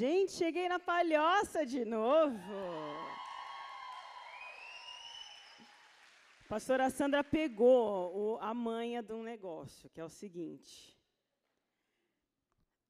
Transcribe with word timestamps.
Gente, 0.00 0.32
cheguei 0.32 0.66
na 0.66 0.78
palhoça 0.78 1.66
de 1.66 1.84
novo. 1.84 2.54
A 6.42 6.48
pastora 6.48 6.88
Sandra 6.88 7.22
pegou 7.22 8.10
o, 8.16 8.38
a 8.40 8.54
manha 8.54 9.02
de 9.02 9.12
um 9.12 9.22
negócio, 9.22 9.90
que 9.90 10.00
é 10.00 10.04
o 10.04 10.08
seguinte. 10.08 10.98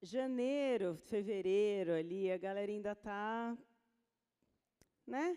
Janeiro, 0.01 0.95
fevereiro 0.99 1.95
ali, 1.95 2.31
a 2.31 2.39
galera 2.39 2.71
ainda 2.71 2.93
está, 2.93 3.59
né? 5.05 5.37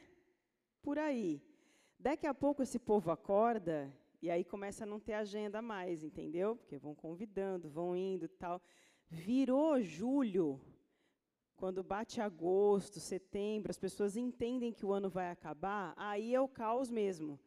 Por 0.84 1.00
aí. 1.00 1.42
Daqui 1.98 2.28
a 2.28 2.36
pouco 2.36 2.62
esse 2.62 2.78
povo 2.78 3.10
acorda 3.10 3.92
e 4.22 4.30
aí 4.30 4.44
começa 4.44 4.84
a 4.84 4.88
não 4.88 5.00
ter 5.00 5.14
agenda 5.14 5.60
mais, 5.60 6.04
entendeu? 6.04 6.56
Porque 6.56 6.78
vão 6.78 6.94
convidando, 6.94 7.68
vão 7.68 7.98
indo 7.98 8.30
tal. 8.30 8.62
Virou 9.10 9.82
julho, 9.82 10.62
quando 11.64 11.82
bate 11.82 12.20
agosto, 12.20 13.00
setembro, 13.00 13.72
as 13.72 13.78
pessoas 13.78 14.18
entendem 14.18 14.74
que 14.74 14.86
o 14.86 14.92
ano 14.92 15.10
vai 15.10 15.32
acabar, 15.32 15.94
aí 15.96 16.36
é 16.36 16.42
o 16.42 16.46
caos 16.46 16.90
mesmo. 16.92 17.40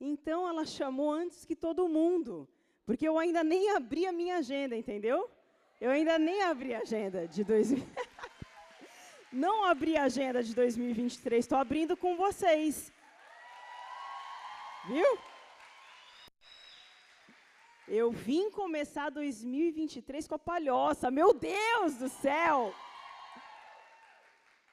Então 0.00 0.48
ela 0.48 0.66
chamou 0.66 1.08
antes 1.08 1.44
que 1.44 1.54
todo 1.54 1.88
mundo, 1.88 2.48
porque 2.84 3.06
eu 3.06 3.16
ainda 3.16 3.44
nem 3.44 3.70
abri 3.70 4.06
a 4.06 4.12
minha 4.12 4.38
agenda, 4.38 4.76
entendeu? 4.76 5.30
Eu 5.80 5.92
ainda 5.92 6.18
nem 6.18 6.42
abri 6.42 6.74
a 6.74 6.80
agenda 6.80 7.28
de 7.28 7.44
2000. 7.44 7.86
Não 9.32 9.64
abri 9.64 9.96
a 9.96 10.02
agenda 10.02 10.42
de 10.42 10.52
2023, 10.52 11.44
estou 11.44 11.56
abrindo 11.56 11.96
com 11.96 12.16
vocês. 12.16 12.92
Viu? 14.88 15.18
Eu 17.86 18.10
vim 18.10 18.50
começar 18.50 19.10
2023 19.10 20.26
com 20.26 20.34
a 20.34 20.40
palhoça. 20.40 21.08
Meu 21.08 21.32
Deus 21.32 21.94
do 21.98 22.08
céu! 22.08 22.74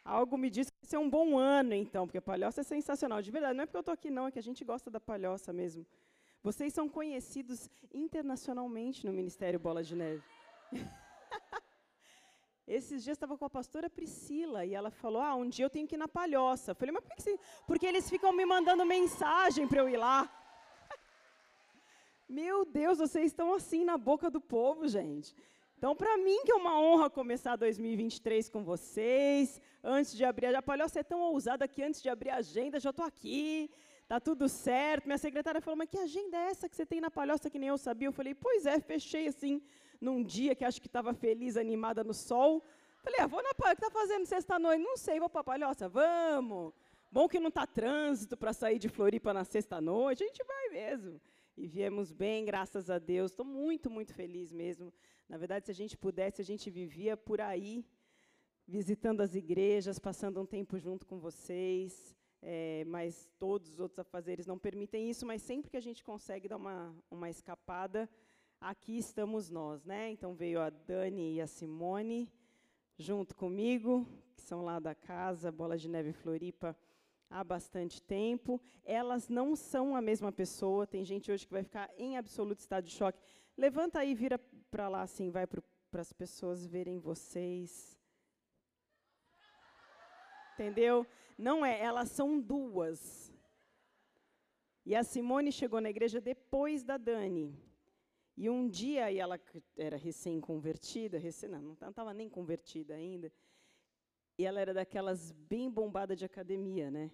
Algo 0.07 0.37
me 0.37 0.49
diz 0.49 0.69
que 0.69 0.77
vai 0.81 0.89
ser 0.89 0.97
um 0.97 1.09
bom 1.09 1.37
ano, 1.37 1.73
então, 1.73 2.07
porque 2.07 2.17
a 2.17 2.21
palhoça 2.21 2.61
é 2.61 2.63
sensacional. 2.63 3.21
De 3.21 3.29
verdade, 3.29 3.55
não 3.57 3.63
é 3.63 3.65
porque 3.65 3.75
eu 3.75 3.81
estou 3.81 3.93
aqui, 3.93 4.09
não, 4.09 4.27
é 4.27 4.31
que 4.31 4.39
a 4.39 4.43
gente 4.49 4.63
gosta 4.63 4.89
da 4.89 5.01
palhoça 5.01 5.51
mesmo. 5.51 5.85
Vocês 6.41 6.73
são 6.73 6.87
conhecidos 6.87 7.69
internacionalmente 7.93 9.05
no 9.05 9.11
Ministério 9.11 9.59
Bola 9.59 9.83
de 9.83 9.97
Neve. 9.97 10.23
Esses 12.65 13.03
dias 13.03 13.15
estava 13.17 13.37
com 13.37 13.43
a 13.43 13.49
pastora 13.49 13.89
Priscila 13.89 14.63
e 14.65 14.73
ela 14.73 14.89
falou: 14.89 15.21
Ah, 15.21 15.35
um 15.35 15.49
dia 15.49 15.65
eu 15.65 15.69
tenho 15.69 15.85
que 15.85 15.95
ir 15.95 15.97
na 15.97 16.07
palhoça. 16.07 16.71
Eu 16.71 16.75
falei, 16.75 16.93
mas 16.93 17.03
por 17.03 17.13
que 17.13 17.21
você... 17.21 17.39
Porque 17.65 17.85
eles 17.85 18.09
ficam 18.09 18.31
me 18.31 18.45
mandando 18.45 18.85
mensagem 18.85 19.67
para 19.67 19.81
eu 19.81 19.89
ir 19.89 19.97
lá. 19.97 20.29
Meu 22.29 22.63
Deus, 22.63 22.97
vocês 22.97 23.25
estão 23.25 23.53
assim 23.53 23.83
na 23.83 23.97
boca 23.97 24.29
do 24.29 24.39
povo, 24.39 24.87
gente. 24.87 25.35
Então, 25.77 25.95
para 25.95 26.17
mim, 26.17 26.43
que 26.43 26.51
é 26.51 26.55
uma 26.55 26.79
honra 26.81 27.07
começar 27.07 27.55
2023 27.55 28.49
com 28.49 28.63
vocês. 28.63 29.61
Antes 29.83 30.17
de 30.17 30.25
abrir 30.25 30.55
a 30.55 30.61
palhoça 30.61 31.01
é 31.01 31.03
tão 31.03 31.19
ousada 31.19 31.67
que 31.67 31.83
antes 31.83 32.01
de 32.01 32.09
abrir 32.09 32.31
a 32.31 32.37
agenda 32.37 32.79
já 32.79 32.89
estou 32.89 33.05
aqui. 33.05 33.69
Tá 34.07 34.19
tudo 34.19 34.49
certo. 34.49 35.05
Minha 35.05 35.19
secretária 35.19 35.61
falou: 35.61 35.77
Mas 35.77 35.87
que 35.87 35.99
agenda 35.99 36.35
é 36.35 36.49
essa 36.49 36.67
que 36.67 36.75
você 36.75 36.83
tem 36.83 36.99
na 36.99 37.11
palhoça 37.11 37.47
que 37.47 37.59
nem 37.59 37.69
eu 37.69 37.77
sabia? 37.77 38.07
Eu 38.07 38.11
falei: 38.11 38.33
Pois 38.33 38.65
é, 38.65 38.79
fechei 38.79 39.27
assim 39.27 39.61
num 40.01 40.23
dia 40.23 40.55
que 40.55 40.65
acho 40.65 40.81
que 40.81 40.87
estava 40.87 41.13
feliz, 41.13 41.55
animada 41.55 42.03
no 42.03 42.13
sol. 42.13 42.63
Falei: 43.03 43.19
ah, 43.19 43.27
Vou 43.27 43.43
na 43.43 43.53
palhoça. 43.53 43.73
O 43.73 43.77
que 43.77 43.85
está 43.85 43.99
fazendo 43.99 44.25
sexta-noite? 44.25 44.83
Não 44.83 44.97
sei, 44.97 45.19
vou 45.19 45.29
para 45.29 45.41
a 45.41 45.43
palhoça. 45.43 45.87
Vamos. 45.87 46.73
Bom 47.11 47.29
que 47.29 47.39
não 47.39 47.49
está 47.49 47.67
trânsito 47.67 48.35
para 48.35 48.51
sair 48.51 48.79
de 48.79 48.89
Floripa 48.89 49.31
na 49.31 49.43
sexta-noite. 49.43 50.23
A 50.23 50.27
gente 50.27 50.43
vai 50.43 50.69
mesmo. 50.69 51.21
E 51.55 51.67
viemos 51.67 52.11
bem, 52.11 52.45
graças 52.45 52.89
a 52.89 52.97
Deus. 52.97 53.29
Estou 53.29 53.45
muito, 53.45 53.91
muito 53.91 54.11
feliz 54.11 54.51
mesmo. 54.51 54.91
Na 55.27 55.37
verdade, 55.37 55.65
se 55.65 55.71
a 55.71 55.75
gente 55.75 55.97
pudesse, 55.97 56.41
a 56.41 56.45
gente 56.45 56.69
vivia 56.69 57.17
por 57.17 57.41
aí, 57.41 57.85
visitando 58.65 59.21
as 59.21 59.35
igrejas, 59.35 59.99
passando 59.99 60.41
um 60.41 60.45
tempo 60.45 60.77
junto 60.77 61.05
com 61.05 61.19
vocês. 61.19 62.15
É, 62.41 62.85
mas 62.85 63.29
todos 63.39 63.71
os 63.71 63.79
outros 63.79 63.99
afazeres 63.99 64.45
não 64.45 64.59
permitem 64.59 65.09
isso, 65.09 65.25
mas 65.25 65.41
sempre 65.41 65.71
que 65.71 65.77
a 65.77 65.81
gente 65.81 66.03
consegue 66.03 66.47
dar 66.47 66.57
uma, 66.57 66.95
uma 67.09 67.29
escapada, 67.29 68.07
aqui 68.61 68.97
estamos 68.97 69.49
nós. 69.49 69.83
Né? 69.83 70.11
Então 70.11 70.33
veio 70.35 70.61
a 70.61 70.69
Dani 70.69 71.35
e 71.35 71.41
a 71.41 71.47
Simone 71.47 72.31
junto 72.97 73.35
comigo, 73.35 74.07
que 74.35 74.41
são 74.41 74.63
lá 74.63 74.79
da 74.79 74.95
casa, 74.95 75.51
Bola 75.51 75.77
de 75.77 75.89
Neve 75.89 76.13
Floripa, 76.13 76.77
há 77.29 77.43
bastante 77.43 78.01
tempo. 78.01 78.61
Elas 78.83 79.27
não 79.27 79.55
são 79.55 79.95
a 79.95 80.01
mesma 80.01 80.31
pessoa, 80.31 80.87
tem 80.87 81.03
gente 81.03 81.31
hoje 81.31 81.45
que 81.45 81.53
vai 81.53 81.63
ficar 81.63 81.89
em 81.97 82.17
absoluto 82.17 82.59
estado 82.59 82.85
de 82.85 82.91
choque. 82.91 83.19
Levanta 83.57 83.99
aí, 83.99 84.13
vira 84.13 84.39
para 84.69 84.87
lá, 84.87 85.01
assim, 85.01 85.29
vai 85.29 85.45
para 85.47 85.61
as 85.93 86.13
pessoas 86.13 86.65
verem 86.65 86.99
vocês. 86.99 87.97
Entendeu? 90.53 91.05
Não 91.37 91.65
é, 91.65 91.79
elas 91.79 92.09
são 92.09 92.39
duas. 92.39 93.31
E 94.85 94.95
a 94.95 95.03
Simone 95.03 95.51
chegou 95.51 95.81
na 95.81 95.89
igreja 95.89 96.19
depois 96.19 96.83
da 96.83 96.97
Dani. 96.97 97.53
E 98.37 98.49
um 98.49 98.69
dia, 98.69 99.11
e 99.11 99.17
ela 99.17 99.39
era 99.75 99.97
recém-convertida, 99.97 101.17
recém, 101.17 101.49
não 101.49 101.73
estava 101.73 102.13
nem 102.13 102.29
convertida 102.29 102.93
ainda, 102.93 103.33
e 104.37 104.45
ela 104.45 104.61
era 104.61 104.75
daquelas 104.75 105.31
bem 105.31 105.71
bombada 105.71 106.15
de 106.15 106.23
academia, 106.23 106.91
né? 106.91 107.11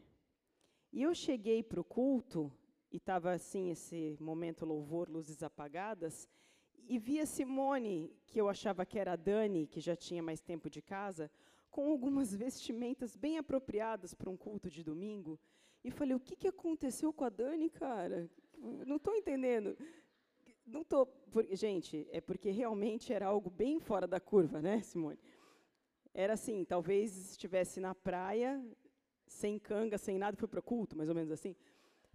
E 0.92 1.02
eu 1.02 1.16
cheguei 1.16 1.64
para 1.64 1.80
o 1.80 1.84
culto, 1.84 2.52
e 2.92 2.98
estava 2.98 3.32
assim, 3.32 3.72
esse 3.72 4.18
momento 4.20 4.66
louvor, 4.66 5.10
luzes 5.10 5.42
apagadas, 5.42 6.28
e 6.88 6.98
vi 7.00 7.20
a 7.20 7.26
Simone, 7.26 8.16
que 8.26 8.40
eu 8.40 8.50
achava 8.50 8.86
que 8.86 9.00
era 9.00 9.14
a 9.14 9.16
Dani, 9.16 9.68
que 9.68 9.80
já 9.80 9.96
tinha 9.96 10.22
mais 10.22 10.42
tempo 10.42 10.70
de 10.70 10.82
casa, 10.82 11.30
com 11.70 11.90
algumas 11.90 12.34
vestimentas 12.36 13.16
bem 13.16 13.38
apropriadas 13.38 14.14
para 14.14 14.30
um 14.30 14.38
culto 14.38 14.70
de 14.70 14.84
domingo. 14.84 15.40
E 15.84 15.92
falei, 15.92 16.16
o 16.16 16.20
que, 16.20 16.36
que 16.36 16.48
aconteceu 16.48 17.12
com 17.12 17.26
a 17.26 17.30
Dani, 17.30 17.70
cara? 17.70 18.30
Não 18.86 18.96
estou 18.96 19.16
entendendo. 19.16 19.78
Não 20.66 20.82
estou. 20.82 21.12
Gente, 21.52 22.08
é 22.12 22.22
porque 22.22 22.50
realmente 22.52 23.12
era 23.12 23.26
algo 23.28 23.50
bem 23.50 23.80
fora 23.80 24.08
da 24.08 24.20
curva, 24.20 24.62
né, 24.62 24.82
Simone? 24.82 25.20
Era 26.14 26.34
assim, 26.34 26.64
talvez 26.64 27.32
estivesse 27.32 27.80
na 27.80 27.94
praia, 27.94 28.64
sem 29.28 29.60
canga, 29.60 29.98
sem 29.98 30.18
nada, 30.18 30.38
foi 30.38 30.48
para 30.48 30.60
o 30.60 30.64
culto, 30.64 30.96
mais 30.96 31.10
ou 31.10 31.16
menos 31.16 31.32
assim. 31.32 31.56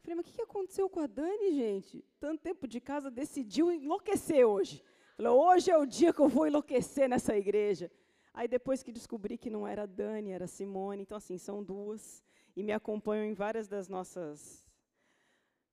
Falei, 0.01 0.15
mas 0.17 0.29
o 0.29 0.33
que 0.33 0.43
aconteceu 0.43 0.89
com 0.89 1.01
a 1.01 1.07
Dani, 1.07 1.53
gente? 1.53 2.05
Tanto 2.19 2.41
tempo 2.41 2.67
de 2.67 2.81
casa, 2.81 3.11
decidiu 3.11 3.71
enlouquecer 3.71 4.47
hoje. 4.47 4.83
Falei, 5.17 5.33
hoje 5.33 5.71
é 5.71 5.77
o 5.77 5.85
dia 5.85 6.13
que 6.13 6.21
eu 6.21 6.29
vou 6.29 6.47
enlouquecer 6.47 7.09
nessa 7.09 7.37
igreja. 7.37 7.91
Aí 8.33 8.47
depois 8.47 8.83
que 8.83 8.93
descobri 8.93 9.37
que 9.37 9.51
não 9.51 9.67
era 9.67 9.83
a 9.83 9.87
Dani, 9.87 10.31
era 10.31 10.45
a 10.45 10.49
Simone, 10.49 11.03
então 11.03 11.19
assim, 11.19 11.37
são 11.37 11.63
duas, 11.63 12.23
e 12.55 12.63
me 12.63 12.73
acompanham 12.73 13.25
em 13.25 13.35
várias 13.35 13.67
das 13.67 13.89
nossas 13.89 14.65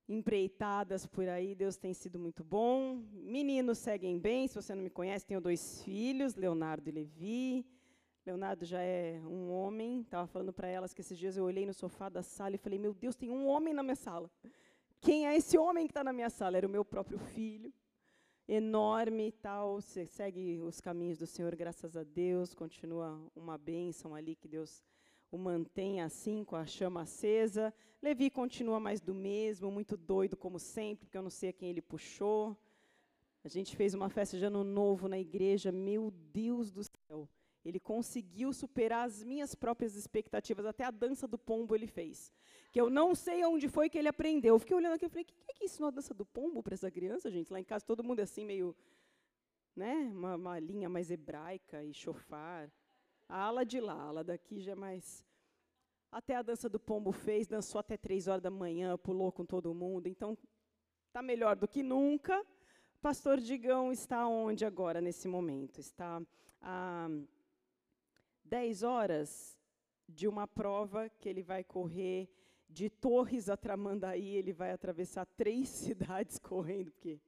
empreitadas 0.08 1.06
por 1.06 1.28
aí, 1.28 1.56
Deus 1.56 1.78
tem 1.78 1.94
sido 1.94 2.19
muito 2.19 2.44
bom. 2.44 3.03
Meninos 3.12 3.80
seguem 3.80 4.19
bem, 4.19 4.47
se 4.47 4.56
você 4.56 4.74
não 4.75 4.84
me 4.84 4.90
conhece, 4.90 5.25
tenho 5.25 5.42
dois 5.42 5.81
filhos, 5.84 6.36
Leonardo 6.36 6.90
e 6.90 6.92
Levi. 6.92 7.66
Leonardo 8.25 8.66
já 8.66 8.81
é 8.81 9.22
um 9.25 9.52
homem, 9.52 10.02
estava 10.02 10.25
falando 10.25 10.52
para 10.52 10.68
elas 10.68 10.94
que 10.94 11.02
esses 11.02 11.18
dias 11.18 11.38
eu 11.38 11.44
olhei 11.44 11.66
no 11.66 11.74
sofá 11.74 12.09
da 12.09 12.24
sala 12.24 12.56
e 12.56 12.58
falei, 12.58 12.80
meu 12.80 12.94
Deus, 12.94 13.16
tem 13.16 13.30
um 13.30 13.47
homem 13.47 13.74
na 13.74 13.84
minha 13.84 13.96
sala. 13.96 14.30
Quem 15.00 15.28
é 15.28 15.36
esse 15.36 15.58
homem 15.58 15.86
que 15.86 15.91
está 15.91 16.03
na 16.03 16.12
minha 16.12 16.30
sala? 16.30 16.58
Era 16.58 16.66
o 16.68 16.69
meu 16.69 16.84
próprio 16.84 17.19
filho 17.19 17.72
enorme 18.47 19.28
e 19.28 19.31
tal, 19.31 19.81
você 19.81 20.06
segue 20.06 20.62
os 20.62 20.80
caminhos 20.80 21.18
do 21.18 21.25
Senhor, 21.25 21.56
graças 21.56 21.97
a 21.97 22.03
Deus, 22.03 22.53
continua 22.53 23.19
uma 23.36 23.58
bênção 23.58 24.13
ali, 24.13 24.36
que 24.36 24.47
Deus 24.47 24.84
o 25.31 25.38
mantém 25.38 26.02
assim, 26.02 26.44
com 26.44 26.56
a 26.56 26.66
chama 26.66 27.02
acesa. 27.02 27.74
Levi 28.02 28.30
continua 28.30 28.80
mais 28.80 29.02
do 29.02 29.13
mesmo, 29.13 29.72
muito 29.72 29.97
doido 29.97 30.38
como 30.38 30.59
sempre, 30.59 31.06
porque 31.06 31.18
eu 31.18 31.24
não 31.24 31.30
sei 31.30 31.50
a 31.50 31.53
quem 31.53 31.69
ele 31.69 31.81
puxou. 31.81 32.56
A 33.44 33.47
gente 33.47 33.75
fez 33.75 33.94
uma 33.94 34.09
festa 34.09 34.38
de 34.38 34.46
ano 34.46 34.63
novo 34.63 35.07
na 35.07 35.19
igreja, 35.19 35.72
meu 35.72 36.12
Deus 36.12 36.72
do. 36.72 36.81
Ele 37.65 37.79
conseguiu 37.79 38.53
superar 38.53 39.07
as 39.07 39.23
minhas 39.23 39.55
próprias 39.55 39.95
expectativas, 39.95 40.67
até 40.67 40.83
a 40.83 40.91
dança 40.91 41.27
do 41.27 41.38
pombo 41.38 41.73
ele 41.73 41.88
fez. 41.88 42.31
Que 42.71 42.79
eu 42.79 42.91
não 42.91 43.15
sei 43.15 43.44
onde 43.44 43.67
foi 43.67 43.89
que 43.89 43.97
ele 43.97 44.07
aprendeu. 44.07 44.53
Eu 44.53 44.59
fiquei 44.59 44.77
olhando 44.77 44.94
aqui 44.94 45.06
e 45.06 45.09
falei, 45.09 45.23
o 45.23 45.25
que, 45.25 45.33
que 45.33 45.51
é 45.51 45.53
que 45.56 45.65
ensinou 45.65 45.88
a 45.88 45.91
dança 45.91 46.13
do 46.13 46.23
pombo 46.23 46.62
para 46.62 46.75
essa 46.75 46.91
criança, 46.91 47.31
gente? 47.31 47.51
Lá 47.51 47.59
em 47.59 47.63
casa 47.63 47.83
todo 47.83 48.03
mundo 48.03 48.19
é 48.19 48.23
assim, 48.23 48.45
meio. 48.45 48.75
Né? 49.75 49.94
Uma, 50.13 50.35
uma 50.35 50.59
linha 50.59 50.88
mais 50.88 51.09
hebraica 51.09 51.83
e 51.83 51.91
chofar. 51.91 52.71
A 53.27 53.41
ala 53.41 53.65
de 53.65 53.79
lá, 53.79 53.94
a 53.94 54.03
ala 54.03 54.23
daqui 54.23 54.59
já 54.59 54.73
é 54.73 54.75
mais. 54.75 55.25
Até 56.11 56.35
a 56.35 56.44
dança 56.44 56.69
do 56.69 56.79
pombo 56.79 57.11
fez, 57.11 57.47
dançou 57.47 57.79
até 57.79 57.97
três 57.97 58.27
horas 58.27 58.44
da 58.44 58.51
manhã, 58.51 58.95
pulou 58.95 59.31
com 59.31 59.44
todo 59.44 59.73
mundo. 59.73 60.07
Então, 60.07 60.38
está 61.07 61.21
melhor 61.23 61.56
do 61.56 61.68
que 61.68 61.81
nunca. 61.81 62.45
Pastor 63.01 63.39
Digão 63.39 63.91
está 63.91 64.27
onde 64.27 64.63
agora, 64.65 65.01
nesse 65.01 65.27
momento? 65.27 65.79
Está. 65.79 66.21
Ah, 66.61 67.07
10 68.45 68.83
horas 68.83 69.57
de 70.07 70.27
uma 70.27 70.47
prova 70.47 71.09
que 71.09 71.27
ele 71.27 71.42
vai 71.42 71.63
correr 71.63 72.30
de 72.69 72.89
Torres 72.89 73.50
a 73.50 73.57
Tramandaí, 73.57 74.36
ele 74.36 74.53
vai 74.53 74.71
atravessar 74.71 75.25
três 75.25 75.69
cidades 75.69 76.38
correndo, 76.38 76.92
porque 76.92 77.19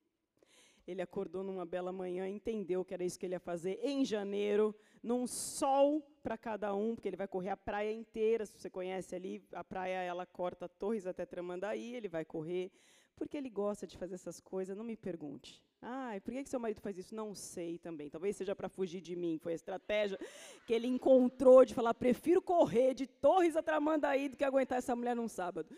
Ele 0.85 1.01
acordou 1.01 1.43
numa 1.43 1.65
bela 1.65 1.91
manhã, 1.91 2.27
entendeu 2.27 2.83
que 2.83 2.93
era 2.93 3.03
isso 3.03 3.19
que 3.19 3.25
ele 3.25 3.35
ia 3.35 3.39
fazer 3.39 3.79
em 3.83 4.05
janeiro, 4.05 4.75
num 5.01 5.27
sol 5.27 6.01
para 6.23 6.37
cada 6.37 6.73
um, 6.75 6.95
porque 6.95 7.07
ele 7.07 7.17
vai 7.17 7.27
correr 7.27 7.49
a 7.49 7.57
praia 7.57 7.91
inteira. 7.91 8.45
Se 8.45 8.53
você 8.57 8.69
conhece 8.69 9.15
ali, 9.15 9.43
a 9.51 9.63
praia 9.63 10.01
ela 10.01 10.25
corta 10.25 10.67
Torres 10.67 11.05
até 11.05 11.25
Tramandaí, 11.25 11.95
ele 11.95 12.07
vai 12.07 12.23
correr, 12.23 12.71
porque 13.17 13.35
ele 13.35 13.49
gosta 13.49 13.85
de 13.85 13.97
fazer 13.97 14.15
essas 14.15 14.39
coisas. 14.39 14.77
Não 14.77 14.83
me 14.83 14.95
pergunte. 14.95 15.61
Ah, 15.81 16.13
por 16.23 16.31
que, 16.31 16.43
que 16.43 16.49
seu 16.49 16.59
marido 16.59 16.79
faz 16.79 16.97
isso? 16.97 17.13
Não 17.13 17.35
sei 17.35 17.77
também. 17.77 18.09
Talvez 18.09 18.37
seja 18.37 18.55
para 18.55 18.69
fugir 18.69 19.01
de 19.01 19.15
mim. 19.15 19.37
Foi 19.37 19.51
a 19.51 19.55
estratégia 19.55 20.17
que 20.65 20.73
ele 20.73 20.87
encontrou 20.87 21.65
de 21.65 21.73
falar: 21.73 21.93
prefiro 21.93 22.41
correr 22.41 22.93
de 22.93 23.07
Torres 23.07 23.55
a 23.55 23.63
Tramandaí 23.63 24.29
do 24.29 24.37
que 24.37 24.43
aguentar 24.43 24.77
essa 24.77 24.95
mulher 24.95 25.15
num 25.15 25.27
sábado. 25.27 25.75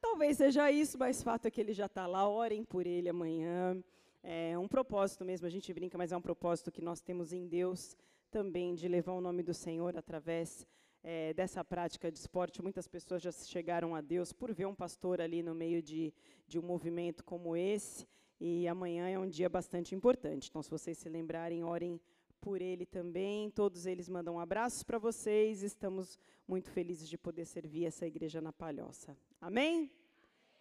Talvez 0.00 0.38
seja 0.38 0.70
isso, 0.70 0.96
mas 0.98 1.22
fato 1.22 1.46
é 1.46 1.50
que 1.50 1.60
ele 1.60 1.74
já 1.74 1.86
está 1.86 2.06
lá. 2.06 2.26
Orem 2.26 2.64
por 2.64 2.86
ele 2.86 3.08
amanhã. 3.08 3.76
É 4.22 4.56
um 4.58 4.68
propósito 4.68 5.24
mesmo, 5.24 5.46
a 5.46 5.50
gente 5.50 5.72
brinca, 5.72 5.96
mas 5.96 6.12
é 6.12 6.16
um 6.16 6.20
propósito 6.20 6.70
que 6.70 6.82
nós 6.82 7.00
temos 7.00 7.32
em 7.32 7.46
Deus 7.48 7.96
também, 8.30 8.74
de 8.74 8.86
levar 8.86 9.12
o 9.12 9.20
nome 9.20 9.42
do 9.42 9.54
Senhor 9.54 9.96
através 9.96 10.66
é, 11.02 11.32
dessa 11.34 11.64
prática 11.64 12.10
de 12.10 12.18
esporte. 12.18 12.62
Muitas 12.62 12.86
pessoas 12.86 13.22
já 13.22 13.32
chegaram 13.32 13.94
a 13.94 14.00
Deus 14.00 14.32
por 14.32 14.52
ver 14.52 14.66
um 14.66 14.74
pastor 14.74 15.20
ali 15.20 15.42
no 15.42 15.54
meio 15.54 15.82
de, 15.82 16.12
de 16.46 16.58
um 16.58 16.62
movimento 16.62 17.24
como 17.24 17.56
esse. 17.56 18.06
E 18.40 18.66
amanhã 18.66 19.08
é 19.08 19.18
um 19.18 19.28
dia 19.28 19.48
bastante 19.48 19.94
importante. 19.94 20.48
Então, 20.48 20.62
se 20.62 20.70
vocês 20.70 20.96
se 20.96 21.08
lembrarem, 21.08 21.62
orem 21.62 22.00
por 22.40 22.62
ele 22.62 22.86
também. 22.86 23.50
Todos 23.50 23.86
eles 23.86 24.08
mandam 24.08 24.40
abraços 24.40 24.82
para 24.82 24.98
vocês. 24.98 25.62
Estamos 25.62 26.18
muito 26.48 26.70
felizes 26.70 27.08
de 27.08 27.18
poder 27.18 27.44
servir 27.44 27.84
essa 27.84 28.06
igreja 28.06 28.40
na 28.40 28.52
Palhoça. 28.52 29.16
Amém? 29.40 29.90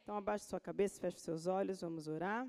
Então, 0.03 0.17
abaixe 0.17 0.45
sua 0.45 0.59
cabeça, 0.59 0.99
feche 0.99 1.19
seus 1.19 1.47
olhos, 1.47 1.81
vamos 1.81 2.07
orar. 2.07 2.47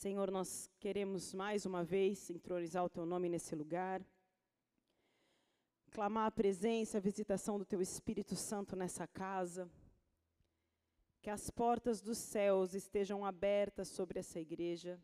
Senhor, 0.00 0.30
nós 0.30 0.70
queremos 0.78 1.34
mais 1.34 1.66
uma 1.66 1.82
vez 1.82 2.30
entronizar 2.30 2.84
o 2.84 2.88
teu 2.88 3.04
nome 3.04 3.28
nesse 3.28 3.56
lugar, 3.56 4.00
clamar 5.90 6.26
a 6.26 6.30
presença, 6.30 6.98
a 6.98 7.00
visitação 7.00 7.58
do 7.58 7.64
teu 7.64 7.82
Espírito 7.82 8.36
Santo 8.36 8.76
nessa 8.76 9.08
casa, 9.08 9.68
que 11.20 11.28
as 11.28 11.50
portas 11.50 12.00
dos 12.00 12.16
céus 12.16 12.74
estejam 12.74 13.24
abertas 13.24 13.88
sobre 13.88 14.20
essa 14.20 14.38
igreja, 14.38 15.02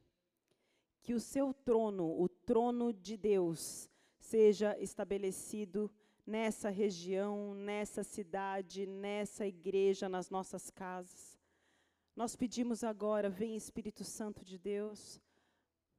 que 1.02 1.12
o 1.12 1.18
seu 1.18 1.52
trono, 1.52 2.22
o 2.22 2.28
trono 2.28 2.92
de 2.92 3.16
Deus, 3.16 3.90
seja 4.16 4.78
estabelecido 4.78 5.90
nessa 6.24 6.70
região, 6.70 7.52
nessa 7.52 8.04
cidade, 8.04 8.86
nessa 8.86 9.44
igreja, 9.44 10.08
nas 10.08 10.30
nossas 10.30 10.70
casas. 10.70 11.33
Nós 12.16 12.36
pedimos 12.36 12.84
agora, 12.84 13.28
vem 13.28 13.56
Espírito 13.56 14.04
Santo 14.04 14.44
de 14.44 14.56
Deus, 14.56 15.20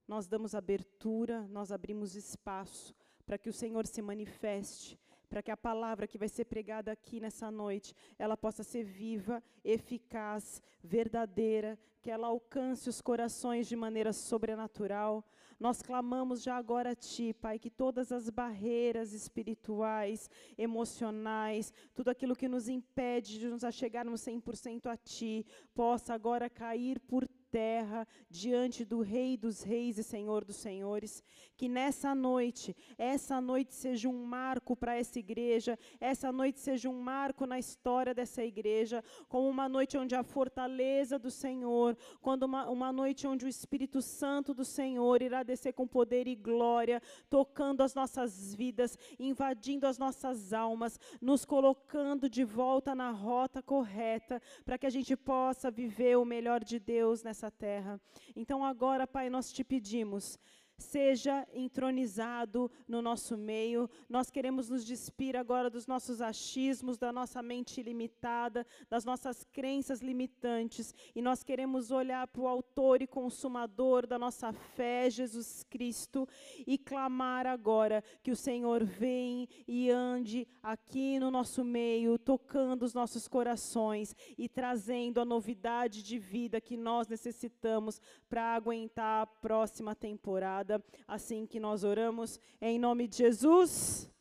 nós 0.07 0.27
damos 0.27 0.55
abertura, 0.55 1.45
nós 1.47 1.71
abrimos 1.71 2.15
espaço 2.15 2.95
para 3.25 3.37
que 3.37 3.49
o 3.49 3.53
Senhor 3.53 3.85
se 3.85 4.01
manifeste, 4.01 4.99
para 5.35 5.43
que 5.43 5.51
a 5.51 5.57
palavra 5.57 6.07
que 6.07 6.17
vai 6.17 6.29
ser 6.29 6.45
pregada 6.45 6.93
aqui 6.93 7.19
nessa 7.19 7.51
noite, 7.51 7.93
ela 8.17 8.37
possa 8.37 8.63
ser 8.63 8.85
viva, 8.85 9.43
eficaz, 9.65 10.61
verdadeira, 10.81 11.77
que 12.01 12.09
ela 12.09 12.27
alcance 12.27 12.87
os 12.87 13.01
corações 13.01 13.67
de 13.67 13.75
maneira 13.75 14.13
sobrenatural, 14.13 15.25
nós 15.59 15.81
clamamos 15.81 16.41
já 16.41 16.55
agora 16.55 16.91
a 16.91 16.95
Ti, 16.95 17.33
Pai, 17.33 17.59
que 17.59 17.69
todas 17.69 18.13
as 18.13 18.29
barreiras 18.29 19.11
espirituais, 19.11 20.29
emocionais, 20.57 21.73
tudo 21.93 22.09
aquilo 22.09 22.33
que 22.33 22.47
nos 22.47 22.69
impede 22.69 23.37
de 23.37 23.49
nos 23.49 23.65
achegarmos 23.65 24.21
100% 24.21 24.87
a 24.87 24.95
Ti, 24.95 25.45
possa 25.73 26.13
agora 26.13 26.49
cair 26.49 26.97
por 27.01 27.27
terra 27.55 28.05
diante 28.29 28.83
do 28.83 28.99
Rei 28.99 29.37
dos 29.37 29.63
Reis 29.63 29.97
e 29.97 30.03
Senhor 30.03 30.43
dos 30.43 30.57
Senhores. 30.57 31.23
Que 31.55 31.69
nessa 31.69 32.13
noite, 32.13 32.75
essa 32.97 33.39
noite 33.39 33.73
seja 33.73 34.09
um 34.09 34.25
marco 34.25 34.75
para 34.75 34.97
essa 34.97 35.17
igreja, 35.19 35.79
essa 36.01 36.33
noite 36.33 36.59
seja 36.59 36.89
um 36.89 36.99
marco 36.99 37.45
na 37.45 37.57
história 37.57 38.13
dessa 38.13 38.43
igreja, 38.43 39.01
como 39.29 39.47
uma 39.47 39.69
noite 39.69 39.97
onde 39.97 40.13
a 40.13 40.21
fortaleza 40.21 41.17
do 41.17 41.31
Senhor, 41.31 41.97
quando 42.19 42.43
uma, 42.43 42.69
uma 42.69 42.91
noite 42.91 43.25
onde 43.25 43.45
o 43.45 43.47
Espírito 43.47 44.01
Santo 44.01 44.53
do 44.53 44.65
Senhor 44.65 45.21
irá 45.21 45.41
descer 45.41 45.71
com 45.71 45.87
poder 45.87 46.27
e 46.27 46.35
glória, 46.35 47.01
tocando 47.29 47.83
as 47.83 47.95
nossas 47.95 48.53
vidas, 48.53 48.97
invadindo 49.17 49.87
as 49.87 49.97
nossas 49.97 50.51
almas, 50.51 50.99
nos 51.21 51.45
colocando 51.45 52.29
de 52.29 52.43
volta 52.43 52.93
na 52.93 53.11
rota 53.11 53.63
correta, 53.63 54.41
para 54.65 54.77
que 54.77 54.85
a 54.85 54.89
gente 54.89 55.15
possa 55.15 55.71
viver 55.71 56.17
o 56.17 56.25
melhor 56.25 56.61
de 56.61 56.79
Deus 56.79 57.23
nessa 57.23 57.44
nessa 57.45 57.51
terra. 57.51 57.99
Então 58.35 58.63
agora, 58.65 59.05
Pai, 59.05 59.29
nós 59.29 59.51
te 59.51 59.63
pedimos 59.63 60.39
seja 60.77 61.47
entronizado 61.53 62.69
no 62.87 63.01
nosso 63.01 63.37
meio. 63.37 63.89
Nós 64.09 64.29
queremos 64.29 64.69
nos 64.69 64.85
despir 64.85 65.35
agora 65.35 65.69
dos 65.69 65.87
nossos 65.87 66.21
achismos, 66.21 66.97
da 66.97 67.11
nossa 67.11 67.41
mente 67.41 67.81
limitada, 67.81 68.65
das 68.89 69.05
nossas 69.05 69.43
crenças 69.43 70.01
limitantes, 70.01 70.93
e 71.15 71.21
nós 71.21 71.43
queremos 71.43 71.91
olhar 71.91 72.27
para 72.27 72.41
o 72.41 72.47
autor 72.47 73.01
e 73.01 73.07
consumador 73.07 74.05
da 74.05 74.19
nossa 74.19 74.51
fé, 74.51 75.09
Jesus 75.09 75.63
Cristo, 75.63 76.27
e 76.65 76.77
clamar 76.77 77.47
agora 77.47 78.03
que 78.21 78.31
o 78.31 78.35
Senhor 78.35 78.83
venha 78.83 79.47
e 79.67 79.89
ande 79.89 80.47
aqui 80.61 81.19
no 81.19 81.31
nosso 81.31 81.63
meio, 81.63 82.17
tocando 82.17 82.83
os 82.83 82.93
nossos 82.93 83.27
corações 83.27 84.15
e 84.37 84.49
trazendo 84.49 85.21
a 85.21 85.25
novidade 85.25 86.03
de 86.03 86.17
vida 86.17 86.59
que 86.59 86.75
nós 86.75 87.07
necessitamos 87.07 88.01
para 88.27 88.55
aguentar 88.55 89.23
a 89.23 89.27
próxima 89.27 89.95
temporada 89.95 90.64
assim 91.07 91.45
que 91.45 91.59
nós 91.59 91.83
oramos, 91.83 92.39
em 92.61 92.79
nome 92.79 93.07
de 93.07 93.17
Jesus. 93.17 94.11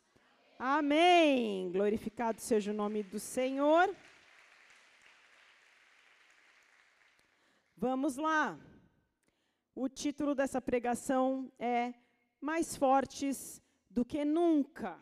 Amém. 0.58 1.70
Glorificado 1.72 2.40
seja 2.40 2.70
o 2.70 2.74
nome 2.74 3.02
do 3.02 3.18
Senhor. 3.18 3.94
Vamos 7.76 8.16
lá. 8.16 8.58
O 9.74 9.88
título 9.88 10.34
dessa 10.34 10.60
pregação 10.60 11.52
é 11.58 11.92
Mais 12.40 12.76
Fortes 12.76 13.62
do 13.90 14.04
que 14.04 14.24
Nunca. 14.24 14.98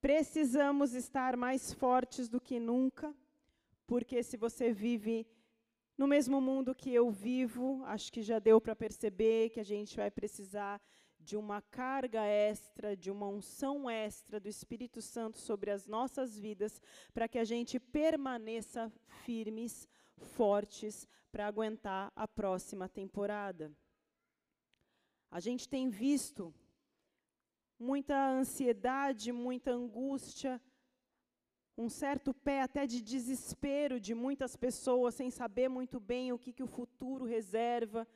Precisamos 0.00 0.94
estar 0.94 1.36
mais 1.36 1.72
fortes 1.72 2.28
do 2.28 2.40
que 2.40 2.60
nunca, 2.60 3.12
porque 3.88 4.22
se 4.22 4.36
você 4.36 4.72
vive 4.72 5.26
no 5.96 6.06
mesmo 6.06 6.40
mundo 6.40 6.74
que 6.74 6.92
eu 6.92 7.10
vivo, 7.10 7.82
acho 7.86 8.12
que 8.12 8.22
já 8.22 8.38
deu 8.38 8.60
para 8.60 8.76
perceber 8.76 9.50
que 9.50 9.60
a 9.60 9.64
gente 9.64 9.96
vai 9.96 10.10
precisar 10.10 10.80
de 11.18 11.36
uma 11.36 11.60
carga 11.60 12.24
extra, 12.24 12.96
de 12.96 13.10
uma 13.10 13.26
unção 13.26 13.90
extra 13.90 14.38
do 14.38 14.48
Espírito 14.48 15.02
Santo 15.02 15.38
sobre 15.38 15.70
as 15.70 15.86
nossas 15.86 16.38
vidas, 16.38 16.80
para 17.12 17.26
que 17.26 17.38
a 17.38 17.44
gente 17.44 17.80
permaneça 17.80 18.92
firmes, 19.24 19.88
fortes, 20.16 21.08
para 21.32 21.46
aguentar 21.46 22.12
a 22.14 22.28
próxima 22.28 22.88
temporada. 22.88 23.72
A 25.30 25.40
gente 25.40 25.68
tem 25.68 25.88
visto 25.88 26.54
muita 27.78 28.30
ansiedade, 28.30 29.32
muita 29.32 29.72
angústia, 29.72 30.60
um 31.76 31.88
certo 31.88 32.32
pé 32.32 32.62
até 32.62 32.86
de 32.86 33.02
desespero 33.02 34.00
de 34.00 34.14
muitas 34.14 34.56
pessoas, 34.56 35.14
sem 35.14 35.30
saber 35.30 35.68
muito 35.68 36.00
bem 36.00 36.32
o 36.32 36.38
que, 36.38 36.52
que 36.52 36.62
o 36.62 36.66
futuro 36.66 37.24
reserva, 37.24 38.06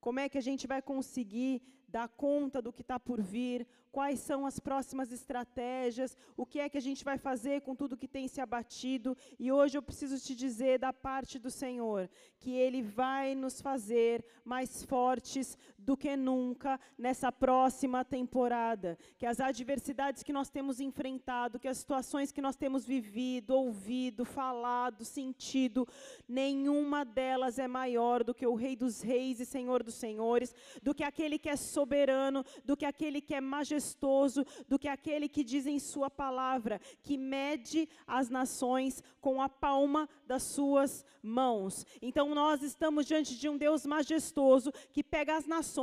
como 0.00 0.20
é 0.20 0.28
que 0.28 0.38
a 0.38 0.42
gente 0.42 0.66
vai 0.66 0.82
conseguir 0.82 1.62
dar 1.88 2.08
conta 2.08 2.60
do 2.60 2.72
que 2.72 2.82
está 2.82 2.98
por 2.98 3.20
vir, 3.22 3.66
quais 3.90 4.20
são 4.20 4.44
as 4.44 4.58
próximas 4.58 5.10
estratégias, 5.10 6.16
o 6.36 6.44
que 6.44 6.60
é 6.60 6.68
que 6.68 6.76
a 6.76 6.82
gente 6.82 7.02
vai 7.04 7.16
fazer 7.16 7.62
com 7.62 7.74
tudo 7.74 7.96
que 7.96 8.08
tem 8.08 8.28
se 8.28 8.40
abatido. 8.40 9.16
E 9.38 9.50
hoje 9.50 9.78
eu 9.78 9.82
preciso 9.82 10.18
te 10.18 10.34
dizer 10.34 10.78
da 10.78 10.92
parte 10.92 11.38
do 11.38 11.50
Senhor 11.50 12.10
que 12.38 12.52
Ele 12.52 12.82
vai 12.82 13.34
nos 13.34 13.60
fazer 13.60 14.24
mais 14.44 14.84
fortes 14.84 15.56
do 15.86 15.96
que 15.96 16.16
nunca 16.16 16.80
nessa 16.98 17.30
próxima 17.30 18.04
temporada. 18.04 18.98
Que 19.16 19.24
as 19.24 19.38
adversidades 19.38 20.24
que 20.24 20.32
nós 20.32 20.50
temos 20.50 20.80
enfrentado, 20.80 21.60
que 21.60 21.68
as 21.68 21.78
situações 21.78 22.32
que 22.32 22.42
nós 22.42 22.56
temos 22.56 22.84
vivido, 22.84 23.54
ouvido, 23.54 24.24
falado, 24.24 25.04
sentido, 25.04 25.86
nenhuma 26.28 27.04
delas 27.04 27.60
é 27.60 27.68
maior 27.68 28.24
do 28.24 28.34
que 28.34 28.44
o 28.44 28.56
Rei 28.56 28.74
dos 28.74 29.00
Reis 29.00 29.38
e 29.38 29.46
Senhor 29.46 29.84
dos 29.84 29.94
Senhores, 29.94 30.52
do 30.82 30.92
que 30.92 31.04
aquele 31.04 31.38
que 31.38 31.48
é 31.48 31.54
soberano, 31.54 32.44
do 32.64 32.76
que 32.76 32.84
aquele 32.84 33.20
que 33.20 33.34
é 33.34 33.40
majestoso 33.40 34.44
do 34.66 34.78
que 34.78 34.88
aquele 34.88 35.28
que 35.28 35.44
diz 35.44 35.66
em 35.66 35.78
Sua 35.78 36.10
palavra, 36.10 36.80
que 37.00 37.16
mede 37.16 37.88
as 38.06 38.28
nações 38.28 39.00
com 39.20 39.40
a 39.40 39.48
palma 39.48 40.08
das 40.26 40.42
suas 40.42 41.04
mãos. 41.22 41.86
Então 42.02 42.34
nós 42.34 42.62
estamos 42.62 43.06
diante 43.06 43.38
de 43.38 43.48
um 43.48 43.56
Deus 43.56 43.86
majestoso 43.86 44.72
que 44.92 45.04
pega 45.04 45.36
as 45.36 45.46
nações 45.46 45.75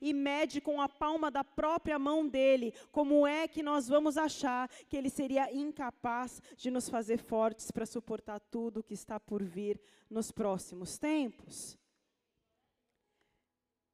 e 0.00 0.12
mede 0.12 0.60
com 0.60 0.80
a 0.80 0.88
palma 0.88 1.30
da 1.30 1.42
própria 1.42 1.98
mão 1.98 2.28
dele, 2.28 2.72
como 2.90 3.26
é 3.26 3.48
que 3.48 3.62
nós 3.62 3.88
vamos 3.88 4.16
achar 4.16 4.68
que 4.88 4.96
ele 4.96 5.10
seria 5.10 5.52
incapaz 5.52 6.40
de 6.56 6.70
nos 6.70 6.88
fazer 6.88 7.18
fortes 7.18 7.70
para 7.70 7.86
suportar 7.86 8.40
tudo 8.40 8.82
que 8.82 8.94
está 8.94 9.18
por 9.18 9.42
vir 9.42 9.80
nos 10.10 10.30
próximos 10.30 10.98
tempos? 10.98 11.78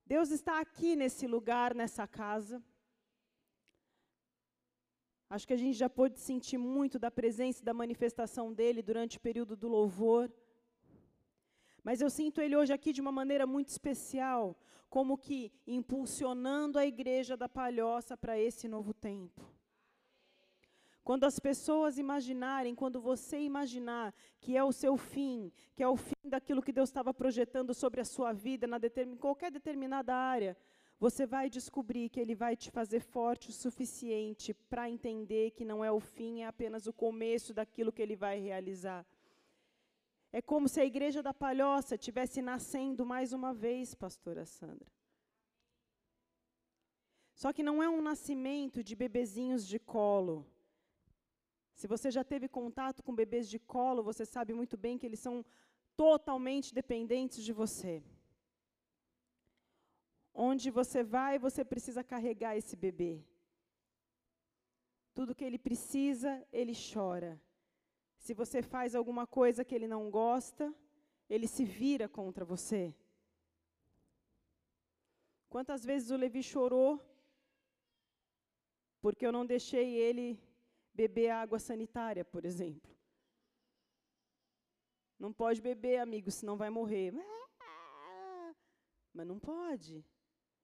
Deus 0.07 0.31
está 0.31 0.61
aqui 0.61 0.95
nesse 0.95 1.27
lugar, 1.27 1.75
nessa 1.75 2.07
casa. 2.07 2.63
Acho 5.31 5.47
que 5.47 5.55
a 5.55 5.57
gente 5.57 5.77
já 5.77 5.89
pôde 5.89 6.21
sentir 6.21 6.59
muito 6.59 6.99
da 6.99 7.11
presença 7.11 7.63
e 7.63 7.65
da 7.65 7.73
manifestação 7.73 8.53
dele 8.53 8.83
durante 8.83 9.17
o 9.17 9.21
período 9.21 9.57
do 9.57 9.67
louvor. 9.67 10.31
Mas 11.85 12.01
eu 12.01 12.09
sinto 12.09 12.41
ele 12.41 12.57
hoje 12.57 12.73
aqui 12.73 12.93
de 12.95 13.03
uma 13.03 13.13
maneira 13.13 13.47
muito 13.47 13.69
especial, 13.69 14.59
como 14.89 15.19
que 15.19 15.53
impulsionando 15.67 16.79
a 16.79 16.87
igreja 16.87 17.37
da 17.37 17.49
palhoça 17.49 18.17
para 18.17 18.39
esse 18.39 18.67
novo 18.67 18.95
tempo. 18.95 19.43
Quando 21.05 21.25
as 21.25 21.39
pessoas 21.39 21.99
imaginarem, 21.99 22.75
quando 22.75 22.99
você 22.99 23.39
imaginar 23.39 24.15
que 24.41 24.57
é 24.57 24.65
o 24.65 24.73
seu 24.73 24.97
fim, 24.97 25.53
que 25.75 25.83
é 25.83 25.89
o 25.89 25.97
fim 25.97 26.15
daquilo 26.25 26.63
que 26.63 26.73
Deus 26.73 26.89
estava 26.89 27.13
projetando 27.13 27.75
sobre 27.75 28.01
a 28.01 28.05
sua 28.07 28.33
vida, 28.33 28.67
na 28.67 28.79
determin, 28.79 29.19
qualquer 29.19 29.51
determinada 29.51 30.15
área, 30.15 30.57
você 30.99 31.27
vai 31.27 31.51
descobrir 31.51 32.09
que 32.09 32.19
Ele 32.19 32.35
vai 32.35 32.57
te 32.57 32.71
fazer 32.71 33.01
forte 33.01 33.51
o 33.51 33.53
suficiente 33.53 34.55
para 34.55 34.89
entender 34.89 35.51
que 35.51 35.63
não 35.63 35.85
é 35.85 35.93
o 35.93 36.01
fim, 36.01 36.41
é 36.41 36.47
apenas 36.47 36.87
o 36.87 36.93
começo 36.95 37.53
daquilo 37.53 37.93
que 37.93 38.01
Ele 38.01 38.17
vai 38.17 38.41
realizar. 38.41 39.05
É 40.39 40.43
como 40.43 40.69
se 40.69 40.81
a 40.81 40.85
igreja 40.93 41.21
da 41.23 41.33
Palhoça 41.33 41.97
tivesse 41.97 42.43
nascendo 42.43 43.07
mais 43.07 43.33
uma 43.33 43.51
vez, 43.55 43.95
pastora 43.95 44.45
Sandra. 44.45 44.91
Só 47.41 47.53
que 47.53 47.63
não 47.69 47.81
é 47.81 47.89
um 47.89 48.03
nascimento 48.03 48.83
de 48.83 48.97
bebezinhos 48.97 49.65
de 49.65 49.79
colo. 49.79 50.37
Se 51.79 51.87
você 51.87 52.11
já 52.11 52.25
teve 52.33 52.49
contato 52.49 53.01
com 53.05 53.15
bebês 53.23 53.49
de 53.49 53.61
colo, 53.61 54.03
você 54.03 54.25
sabe 54.27 54.53
muito 54.53 54.77
bem 54.77 54.99
que 54.99 55.07
eles 55.07 55.21
são 55.21 55.37
totalmente 55.97 56.75
dependentes 56.75 57.45
de 57.45 57.53
você. 57.53 58.03
Onde 60.35 60.69
você 60.69 61.05
vai, 61.05 61.39
você 61.39 61.65
precisa 61.65 62.03
carregar 62.03 62.57
esse 62.57 62.75
bebê. 62.75 63.25
Tudo 65.15 65.33
que 65.33 65.45
ele 65.45 65.61
precisa, 65.69 66.45
ele 66.53 66.73
chora. 66.93 67.41
Se 68.25 68.33
você 68.33 68.63
faz 68.63 68.95
alguma 68.95 69.27
coisa 69.27 69.67
que 69.67 69.75
ele 69.75 69.87
não 69.87 70.11
gosta, 70.11 70.75
ele 71.29 71.47
se 71.47 71.63
vira 71.63 72.09
contra 72.09 72.43
você. 72.43 72.83
Quantas 75.51 75.85
vezes 75.85 76.11
o 76.11 76.17
Levi 76.17 76.43
chorou 76.43 76.91
porque 79.03 79.27
eu 79.27 79.31
não 79.31 79.45
deixei 79.45 79.89
ele 80.07 80.41
beber 80.95 81.29
água 81.29 81.59
sanitária, 81.59 82.25
por 82.25 82.47
exemplo. 82.47 82.91
Não 85.19 85.31
pode 85.31 85.61
beber, 85.61 85.99
amigo, 85.99 86.31
senão 86.31 86.57
vai 86.57 86.71
morrer. 86.71 87.13
Mas 89.13 89.27
não 89.27 89.39
pode. 89.39 90.03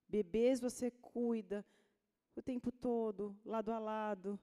Bebês 0.09 0.61
você 0.61 0.91
cuida 0.91 1.63
o 2.35 2.41
tempo 2.41 2.73
todo, 2.73 3.39
lado 3.45 3.71
a 3.71 3.79
lado. 3.79 4.41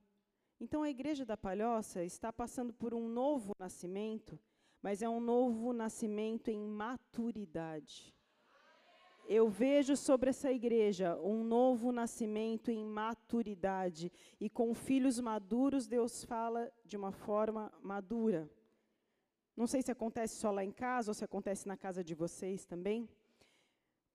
Então 0.59 0.81
a 0.81 0.89
igreja 0.89 1.23
da 1.23 1.37
Palhoça 1.37 2.03
está 2.03 2.33
passando 2.33 2.73
por 2.73 2.93
um 2.93 3.07
novo 3.07 3.53
nascimento, 3.59 4.39
mas 4.81 5.01
é 5.01 5.09
um 5.09 5.19
novo 5.19 5.71
nascimento 5.71 6.49
em 6.49 6.67
maturidade. 6.67 8.15
Eu 9.29 9.49
vejo 9.49 9.95
sobre 9.97 10.29
essa 10.29 10.51
igreja 10.51 11.15
um 11.17 11.43
novo 11.43 11.91
nascimento 11.91 12.71
em 12.71 12.85
maturidade. 12.85 14.11
E 14.39 14.49
com 14.49 14.73
filhos 14.73 15.19
maduros, 15.19 15.85
Deus 15.85 16.23
fala 16.23 16.71
de 16.85 16.95
uma 16.95 17.11
forma 17.11 17.71
madura. 17.83 18.49
Não 19.55 19.67
sei 19.67 19.81
se 19.81 19.91
acontece 19.91 20.37
só 20.37 20.49
lá 20.49 20.63
em 20.63 20.71
casa 20.71 21.11
ou 21.11 21.13
se 21.13 21.25
acontece 21.25 21.67
na 21.67 21.75
casa 21.75 22.01
de 22.03 22.15
vocês 22.15 22.65
também. 22.65 23.09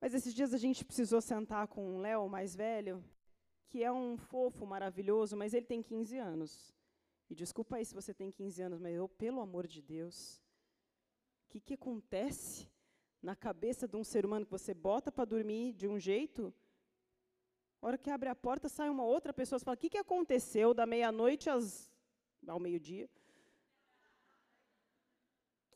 Mas 0.01 0.15
esses 0.15 0.33
dias 0.33 0.55
a 0.55 0.59
gente 0.59 0.85
precisou 0.85 1.21
sentar 1.21 1.69
com 1.69 1.95
o 1.95 1.99
Léo, 1.99 2.27
mais 2.29 2.57
velho, 2.57 3.05
que 3.69 3.83
é 3.83 3.91
um 3.91 4.17
fofo 4.17 4.67
maravilhoso, 4.67 5.37
mas 5.37 5.55
ele 5.55 5.67
tem 5.67 5.83
15 5.83 6.19
anos. 6.19 6.75
E 7.31 7.35
desculpa 7.35 7.77
aí 7.77 7.85
se 7.85 7.95
você 7.95 8.13
tem 8.13 8.31
15 8.31 8.63
anos, 8.63 8.79
mas 8.79 8.95
eu, 8.95 9.09
pelo 9.09 9.41
amor 9.41 9.67
de 9.67 9.81
Deus, 9.81 10.43
o 11.47 11.49
que, 11.51 11.61
que 11.61 11.75
acontece 11.75 12.69
na 13.23 13.35
cabeça 13.35 13.89
de 13.89 13.97
um 13.97 14.05
ser 14.05 14.27
humano 14.27 14.45
que 14.45 14.51
você 14.51 14.75
bota 14.75 15.11
para 15.11 15.25
dormir 15.25 15.73
de 15.73 15.89
um 15.89 15.99
jeito? 15.99 16.53
A 17.81 17.87
hora 17.87 17.99
que 17.99 18.11
abre 18.11 18.29
a 18.29 18.35
porta, 18.35 18.69
sai 18.69 18.91
uma 18.91 19.05
outra 19.05 19.33
pessoa 19.33 19.57
e 19.57 19.65
fala: 19.65 19.75
O 19.75 19.79
que, 19.79 19.91
que 19.91 19.99
aconteceu 19.99 20.75
da 20.75 20.87
meia-noite 20.87 21.49
ao 21.51 22.61
meio-dia? 22.61 23.09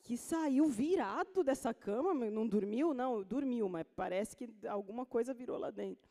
que 0.06 0.16
saiu 0.16 0.68
virado 0.68 1.42
dessa 1.42 1.74
cama, 1.74 2.14
não 2.30 2.46
dormiu? 2.46 2.94
Não, 2.94 3.24
dormiu, 3.24 3.68
mas 3.68 3.84
parece 3.96 4.36
que 4.36 4.48
alguma 4.68 5.04
coisa 5.04 5.34
virou 5.34 5.58
lá 5.58 5.68
dentro. 5.68 6.08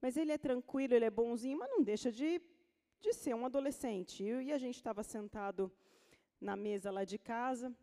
Mas 0.00 0.16
ele 0.16 0.32
é 0.32 0.38
tranquilo, 0.38 0.94
ele 0.94 1.04
é 1.04 1.10
bonzinho, 1.10 1.58
mas 1.58 1.70
não 1.70 1.82
deixa 1.82 2.10
de, 2.10 2.40
de 3.00 3.12
ser 3.12 3.34
um 3.34 3.44
adolescente. 3.44 4.22
E 4.22 4.52
a 4.52 4.58
gente 4.58 4.76
estava 4.76 5.02
sentado 5.02 5.70
na 6.40 6.56
mesa 6.56 6.90
lá 6.90 7.04
de 7.04 7.18
casa, 7.18 7.74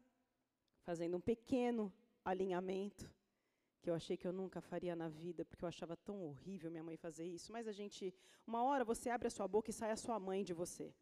fazendo 0.83 1.17
um 1.17 1.21
pequeno 1.21 1.91
alinhamento, 2.23 3.09
que 3.81 3.89
eu 3.89 3.93
achei 3.93 4.17
que 4.17 4.25
eu 4.25 4.33
nunca 4.33 4.61
faria 4.61 4.95
na 4.95 5.09
vida, 5.09 5.45
porque 5.45 5.63
eu 5.63 5.69
achava 5.69 5.95
tão 5.95 6.23
horrível 6.23 6.71
minha 6.71 6.83
mãe 6.83 6.97
fazer 6.97 7.25
isso. 7.25 7.51
Mas 7.51 7.67
a 7.67 7.71
gente, 7.71 8.13
uma 8.47 8.63
hora 8.63 8.83
você 8.83 9.09
abre 9.09 9.27
a 9.27 9.31
sua 9.31 9.47
boca 9.47 9.69
e 9.69 9.73
sai 9.73 9.91
a 9.91 9.97
sua 9.97 10.19
mãe 10.19 10.43
de 10.43 10.53
você. 10.53 10.93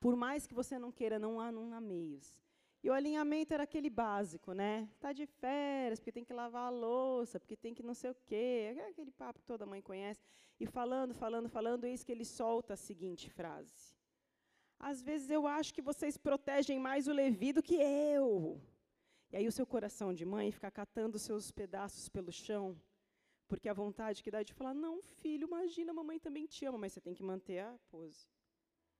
Por 0.00 0.16
mais 0.16 0.46
que 0.46 0.54
você 0.54 0.78
não 0.78 0.92
queira, 0.92 1.18
não 1.18 1.40
há, 1.40 1.50
não 1.50 1.72
há 1.72 1.80
meios. 1.80 2.36
E 2.84 2.90
o 2.90 2.92
alinhamento 2.92 3.54
era 3.54 3.62
aquele 3.62 3.88
básico, 3.88 4.52
né? 4.52 4.86
Está 4.92 5.10
de 5.10 5.24
férias, 5.24 5.98
porque 5.98 6.12
tem 6.12 6.22
que 6.22 6.34
lavar 6.34 6.66
a 6.66 6.68
louça, 6.68 7.40
porque 7.40 7.56
tem 7.56 7.72
que 7.72 7.82
não 7.82 7.94
sei 7.94 8.10
o 8.10 8.16
quê. 8.26 8.74
É 8.76 8.88
aquele 8.88 9.10
papo 9.10 9.40
que 9.40 9.46
toda 9.46 9.64
mãe 9.64 9.80
conhece. 9.80 10.20
E 10.60 10.66
falando, 10.66 11.14
falando, 11.14 11.48
falando, 11.48 11.86
eis 11.86 12.04
que 12.04 12.12
ele 12.12 12.26
solta 12.26 12.74
a 12.74 12.76
seguinte 12.76 13.30
frase. 13.30 13.96
Às 14.78 15.00
vezes 15.00 15.30
eu 15.30 15.46
acho 15.46 15.72
que 15.72 15.80
vocês 15.80 16.18
protegem 16.18 16.78
mais 16.78 17.08
o 17.08 17.14
Levi 17.14 17.54
do 17.54 17.62
que 17.62 17.76
eu. 17.76 18.60
E 19.32 19.36
aí 19.38 19.48
o 19.48 19.52
seu 19.52 19.66
coração 19.66 20.12
de 20.12 20.26
mãe 20.26 20.52
fica 20.52 20.70
catando 20.70 21.18
seus 21.18 21.50
pedaços 21.50 22.10
pelo 22.10 22.30
chão, 22.30 22.78
porque 23.48 23.66
a 23.66 23.72
vontade 23.72 24.22
que 24.22 24.30
dá 24.30 24.42
de 24.42 24.52
falar, 24.52 24.74
não, 24.74 25.00
filho, 25.00 25.46
imagina, 25.46 25.90
mamãe 25.94 26.18
também 26.18 26.44
te 26.44 26.66
ama, 26.66 26.76
mas 26.76 26.92
você 26.92 27.00
tem 27.00 27.14
que 27.14 27.22
manter 27.22 27.60
a 27.60 27.78
pose. 27.90 28.28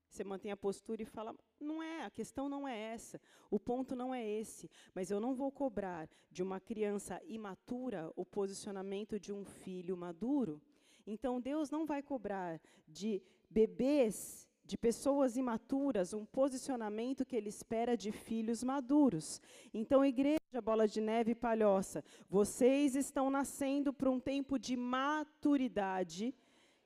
Você 0.09 0.25
mantém 0.25 0.51
a 0.51 0.57
postura 0.57 1.03
e 1.03 1.05
fala: 1.05 1.37
não 1.61 1.83
é, 1.83 2.05
a 2.05 2.11
questão 2.11 2.49
não 2.49 2.67
é 2.67 2.79
essa, 2.95 3.21
o 3.51 3.59
ponto 3.59 3.95
não 3.95 4.15
é 4.15 4.27
esse, 4.27 4.71
mas 4.95 5.11
eu 5.11 5.21
não 5.21 5.35
vou 5.35 5.51
cobrar 5.51 6.09
de 6.31 6.43
uma 6.43 6.61
criança 6.61 7.21
imatura 7.27 8.11
o 8.17 8.25
posicionamento 8.25 9.19
de 9.19 9.33
um 9.33 9.45
filho 9.45 9.97
maduro. 9.97 10.61
Então, 11.07 11.41
Deus 11.41 11.71
não 11.71 11.85
vai 11.85 12.03
cobrar 12.03 12.61
de 12.89 13.23
bebês, 13.51 14.49
de 14.65 14.79
pessoas 14.79 15.37
imaturas, 15.37 16.15
um 16.15 16.25
posicionamento 16.25 17.25
que 17.25 17.37
Ele 17.37 17.51
espera 17.51 17.97
de 17.97 18.11
filhos 18.11 18.65
maduros. 18.65 19.41
Então, 19.73 20.05
igreja, 20.05 20.41
bola 20.63 20.89
de 20.89 21.01
neve 21.01 21.33
e 21.33 21.35
palhoça, 21.35 22.03
vocês 22.29 22.97
estão 22.97 23.29
nascendo 23.29 23.93
para 23.93 24.11
um 24.11 24.19
tempo 24.19 24.59
de 24.59 24.77
maturidade 24.77 26.35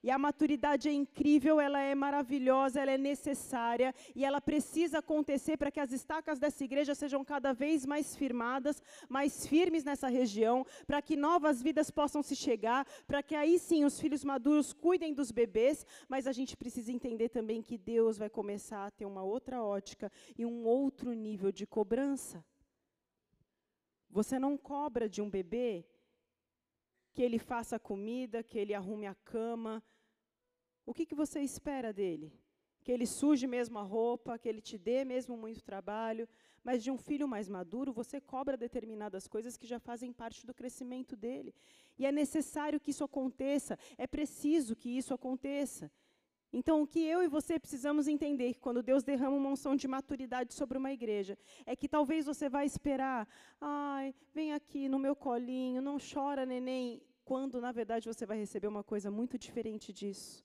e 0.03 0.11
a 0.11 0.19
maturidade 0.19 0.89
é 0.89 0.93
incrível, 0.93 1.61
ela 1.61 1.81
é 1.81 1.95
maravilhosa, 1.95 2.81
ela 2.81 2.93
é 2.93 2.99
necessária 2.99 3.95
e 4.15 4.25
ela 4.25 4.41
precisa 4.41 4.99
acontecer 4.99 5.57
para 5.57 5.71
que 5.71 5.81
as 5.81 5.93
estacas 5.93 6.39
dessa 6.39 6.63
igreja 6.65 6.95
sejam 6.95 7.25
cada 7.25 7.53
vez 7.53 7.85
mais 7.85 8.15
firmadas, 8.15 8.81
mais 9.09 9.47
firmes 9.47 9.85
nessa 9.85 10.09
região, 10.09 10.65
para 10.87 11.03
que 11.03 11.17
novas 11.17 11.61
vidas 11.61 11.91
possam 11.91 12.23
se 12.23 12.37
chegar, 12.37 12.87
para 13.07 13.23
que 13.23 13.35
aí 13.35 13.59
sim 13.59 13.85
os 13.85 14.01
filhos 14.01 14.25
maduros 14.25 14.73
cuidem 14.73 15.13
dos 15.13 15.33
bebês, 15.33 15.85
mas 16.09 16.27
a 16.27 16.33
gente 16.33 16.57
precisa 16.57 16.93
entender 16.93 17.29
também 17.29 17.61
que 17.61 17.77
Deus 17.77 18.19
vai 18.19 18.31
começar 18.31 18.87
a 18.87 18.91
ter 18.91 19.05
uma 19.05 19.23
outra 19.23 19.63
ótica 19.63 20.13
e 20.37 20.47
um 20.47 20.65
outro 20.65 21.13
nível 21.13 21.51
de 21.51 21.67
cobrança. 21.67 22.45
Você 24.11 24.39
não 24.39 24.57
cobra 24.57 25.09
de 25.09 25.21
um 25.21 25.29
bebê 25.29 25.85
que 27.19 27.23
ele 27.25 27.41
faça 27.41 27.81
comida, 27.81 28.45
que 28.45 28.57
ele 28.57 28.73
arrume 28.73 29.05
a 29.05 29.13
cama. 29.13 29.83
O 30.87 30.95
que, 30.95 31.05
que 31.05 31.17
você 31.17 31.41
espera 31.41 31.93
dele? 31.93 32.33
Que 32.85 32.93
ele 32.93 33.07
suje 33.07 33.45
mesmo 33.45 33.77
a 33.77 33.83
roupa, 33.83 34.39
que 34.39 34.49
ele 34.49 34.61
te 34.61 34.79
dê 34.79 35.05
mesmo 35.05 35.37
muito 35.37 35.61
trabalho. 35.61 36.29
Mas 36.63 36.81
de 36.85 36.93
um 36.93 36.97
filho 36.97 37.27
mais 37.27 37.49
maduro, 37.49 37.93
você 37.93 38.21
cobra 38.21 38.57
determinadas 38.57 39.27
coisas 39.27 39.57
que 39.57 39.67
já 39.67 39.81
fazem 39.81 40.13
parte 40.13 40.47
do 40.47 40.55
crescimento 40.55 41.17
dele. 41.17 41.53
E 41.99 42.07
é 42.07 42.13
necessário 42.13 42.79
que 42.79 42.93
isso 42.93 43.03
aconteça, 43.03 43.77
é 43.97 44.07
preciso 44.07 44.77
que 44.77 44.89
isso 44.89 45.13
aconteça. 45.13 45.91
Então, 46.53 46.83
o 46.83 46.87
que 46.87 47.01
eu 47.01 47.21
e 47.21 47.27
você 47.27 47.59
precisamos 47.59 48.07
entender 48.07 48.55
que 48.55 48.61
quando 48.61 48.81
Deus 48.81 49.03
derrama 49.03 49.37
uma 49.37 49.51
unção 49.51 49.75
de 49.75 49.89
maturidade 49.89 50.55
sobre 50.55 50.79
uma 50.79 50.93
igreja, 50.93 51.37
é 51.67 51.75
que 51.75 51.89
talvez 51.89 52.27
você 52.27 52.49
vai 52.49 52.65
esperar, 52.65 53.29
ai, 53.61 54.15
vem 54.33 54.53
aqui 54.53 54.89
no 54.89 55.01
meu 55.01 55.17
colinho, 55.17 55.83
não 55.83 55.99
chora, 55.99 56.47
neném 56.47 57.03
quando 57.29 57.61
na 57.61 57.71
verdade 57.71 58.09
você 58.11 58.25
vai 58.25 58.39
receber 58.39 58.69
uma 58.69 58.83
coisa 58.83 59.11
muito 59.11 59.37
diferente 59.37 59.93
disso. 59.93 60.43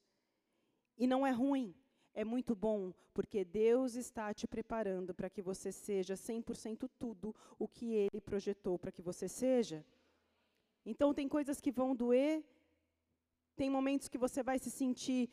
E 0.97 1.07
não 1.07 1.25
é 1.25 1.31
ruim, 1.31 1.73
é 2.13 2.25
muito 2.25 2.53
bom, 2.53 2.93
porque 3.13 3.45
Deus 3.45 3.95
está 3.95 4.33
te 4.33 4.45
preparando 4.45 5.13
para 5.13 5.29
que 5.29 5.41
você 5.41 5.71
seja 5.71 6.15
100% 6.15 6.89
tudo 6.99 7.33
o 7.57 7.69
que 7.69 7.93
Ele 7.93 8.19
projetou 8.19 8.77
para 8.77 8.91
que 8.91 9.01
você 9.01 9.29
seja. 9.29 9.85
Então, 10.85 11.13
tem 11.13 11.29
coisas 11.29 11.61
que 11.61 11.71
vão 11.71 11.95
doer, 11.95 12.43
tem 13.55 13.69
momentos 13.69 14.09
que 14.09 14.17
você 14.17 14.43
vai 14.43 14.59
se 14.59 14.69
sentir 14.69 15.29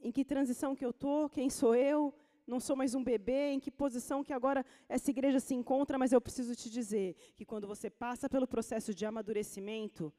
em 0.00 0.12
que 0.12 0.24
transição 0.24 0.76
que 0.76 0.84
eu 0.84 0.90
estou, 0.90 1.28
quem 1.28 1.50
sou 1.50 1.74
eu, 1.74 2.14
não 2.46 2.60
sou 2.60 2.76
mais 2.76 2.94
um 2.94 3.02
bebê, 3.02 3.50
em 3.50 3.58
que 3.58 3.70
posição 3.84 4.22
que 4.22 4.32
agora 4.32 4.64
essa 4.88 5.10
igreja 5.10 5.40
se 5.40 5.54
encontra, 5.54 5.98
mas 5.98 6.12
eu 6.12 6.20
preciso 6.20 6.54
te 6.54 6.70
dizer 6.70 7.16
que 7.34 7.44
quando 7.44 7.66
você 7.66 7.90
passa 7.90 8.28
pelo 8.28 8.46
processo 8.46 8.94
de 8.94 9.04
amadurecimento, 9.04 10.12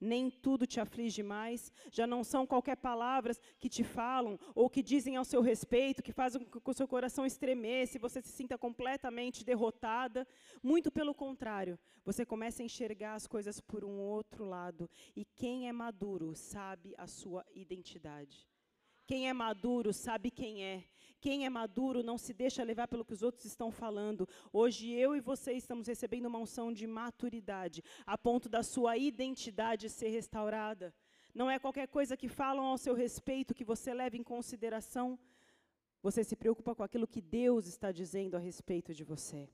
nem 0.00 0.30
tudo 0.30 0.66
te 0.66 0.80
aflige 0.80 1.22
mais, 1.22 1.72
já 1.90 2.06
não 2.06 2.22
são 2.22 2.46
qualquer 2.46 2.76
palavras 2.76 3.40
que 3.58 3.68
te 3.68 3.82
falam 3.82 4.38
ou 4.54 4.70
que 4.70 4.82
dizem 4.82 5.16
ao 5.16 5.24
seu 5.24 5.40
respeito, 5.40 6.02
que 6.02 6.12
fazem 6.12 6.44
com 6.44 6.60
que 6.60 6.70
o 6.70 6.74
seu 6.74 6.88
coração 6.88 7.26
estremeça 7.26 7.96
e 7.96 8.00
você 8.00 8.20
se 8.22 8.30
sinta 8.30 8.56
completamente 8.56 9.44
derrotada. 9.44 10.26
Muito 10.62 10.90
pelo 10.90 11.14
contrário, 11.14 11.78
você 12.04 12.24
começa 12.24 12.62
a 12.62 12.66
enxergar 12.66 13.14
as 13.14 13.26
coisas 13.26 13.60
por 13.60 13.84
um 13.84 13.98
outro 13.98 14.44
lado. 14.44 14.88
E 15.16 15.24
quem 15.24 15.68
é 15.68 15.72
maduro 15.72 16.34
sabe 16.34 16.94
a 16.96 17.06
sua 17.06 17.44
identidade. 17.54 18.48
Quem 19.06 19.28
é 19.28 19.32
maduro 19.32 19.92
sabe 19.92 20.30
quem 20.30 20.62
é. 20.62 20.84
Quem 21.20 21.44
é 21.44 21.50
maduro 21.50 22.02
não 22.02 22.16
se 22.16 22.32
deixa 22.32 22.62
levar 22.62 22.86
pelo 22.86 23.04
que 23.04 23.12
os 23.12 23.22
outros 23.22 23.44
estão 23.44 23.70
falando. 23.70 24.28
Hoje 24.52 24.90
eu 24.92 25.16
e 25.16 25.20
você 25.20 25.52
estamos 25.52 25.86
recebendo 25.88 26.26
uma 26.26 26.38
unção 26.38 26.72
de 26.72 26.86
maturidade, 26.86 27.82
a 28.06 28.16
ponto 28.16 28.48
da 28.48 28.62
sua 28.62 28.96
identidade 28.96 29.88
ser 29.88 30.08
restaurada. 30.08 30.94
Não 31.34 31.50
é 31.50 31.58
qualquer 31.58 31.88
coisa 31.88 32.16
que 32.16 32.28
falam 32.28 32.66
ao 32.66 32.78
seu 32.78 32.94
respeito 32.94 33.54
que 33.54 33.64
você 33.64 33.92
leva 33.92 34.16
em 34.16 34.22
consideração. 34.22 35.18
Você 36.02 36.22
se 36.22 36.36
preocupa 36.36 36.74
com 36.74 36.82
aquilo 36.82 37.06
que 37.06 37.20
Deus 37.20 37.66
está 37.66 37.90
dizendo 37.90 38.36
a 38.36 38.40
respeito 38.40 38.94
de 38.94 39.02
você. 39.02 39.48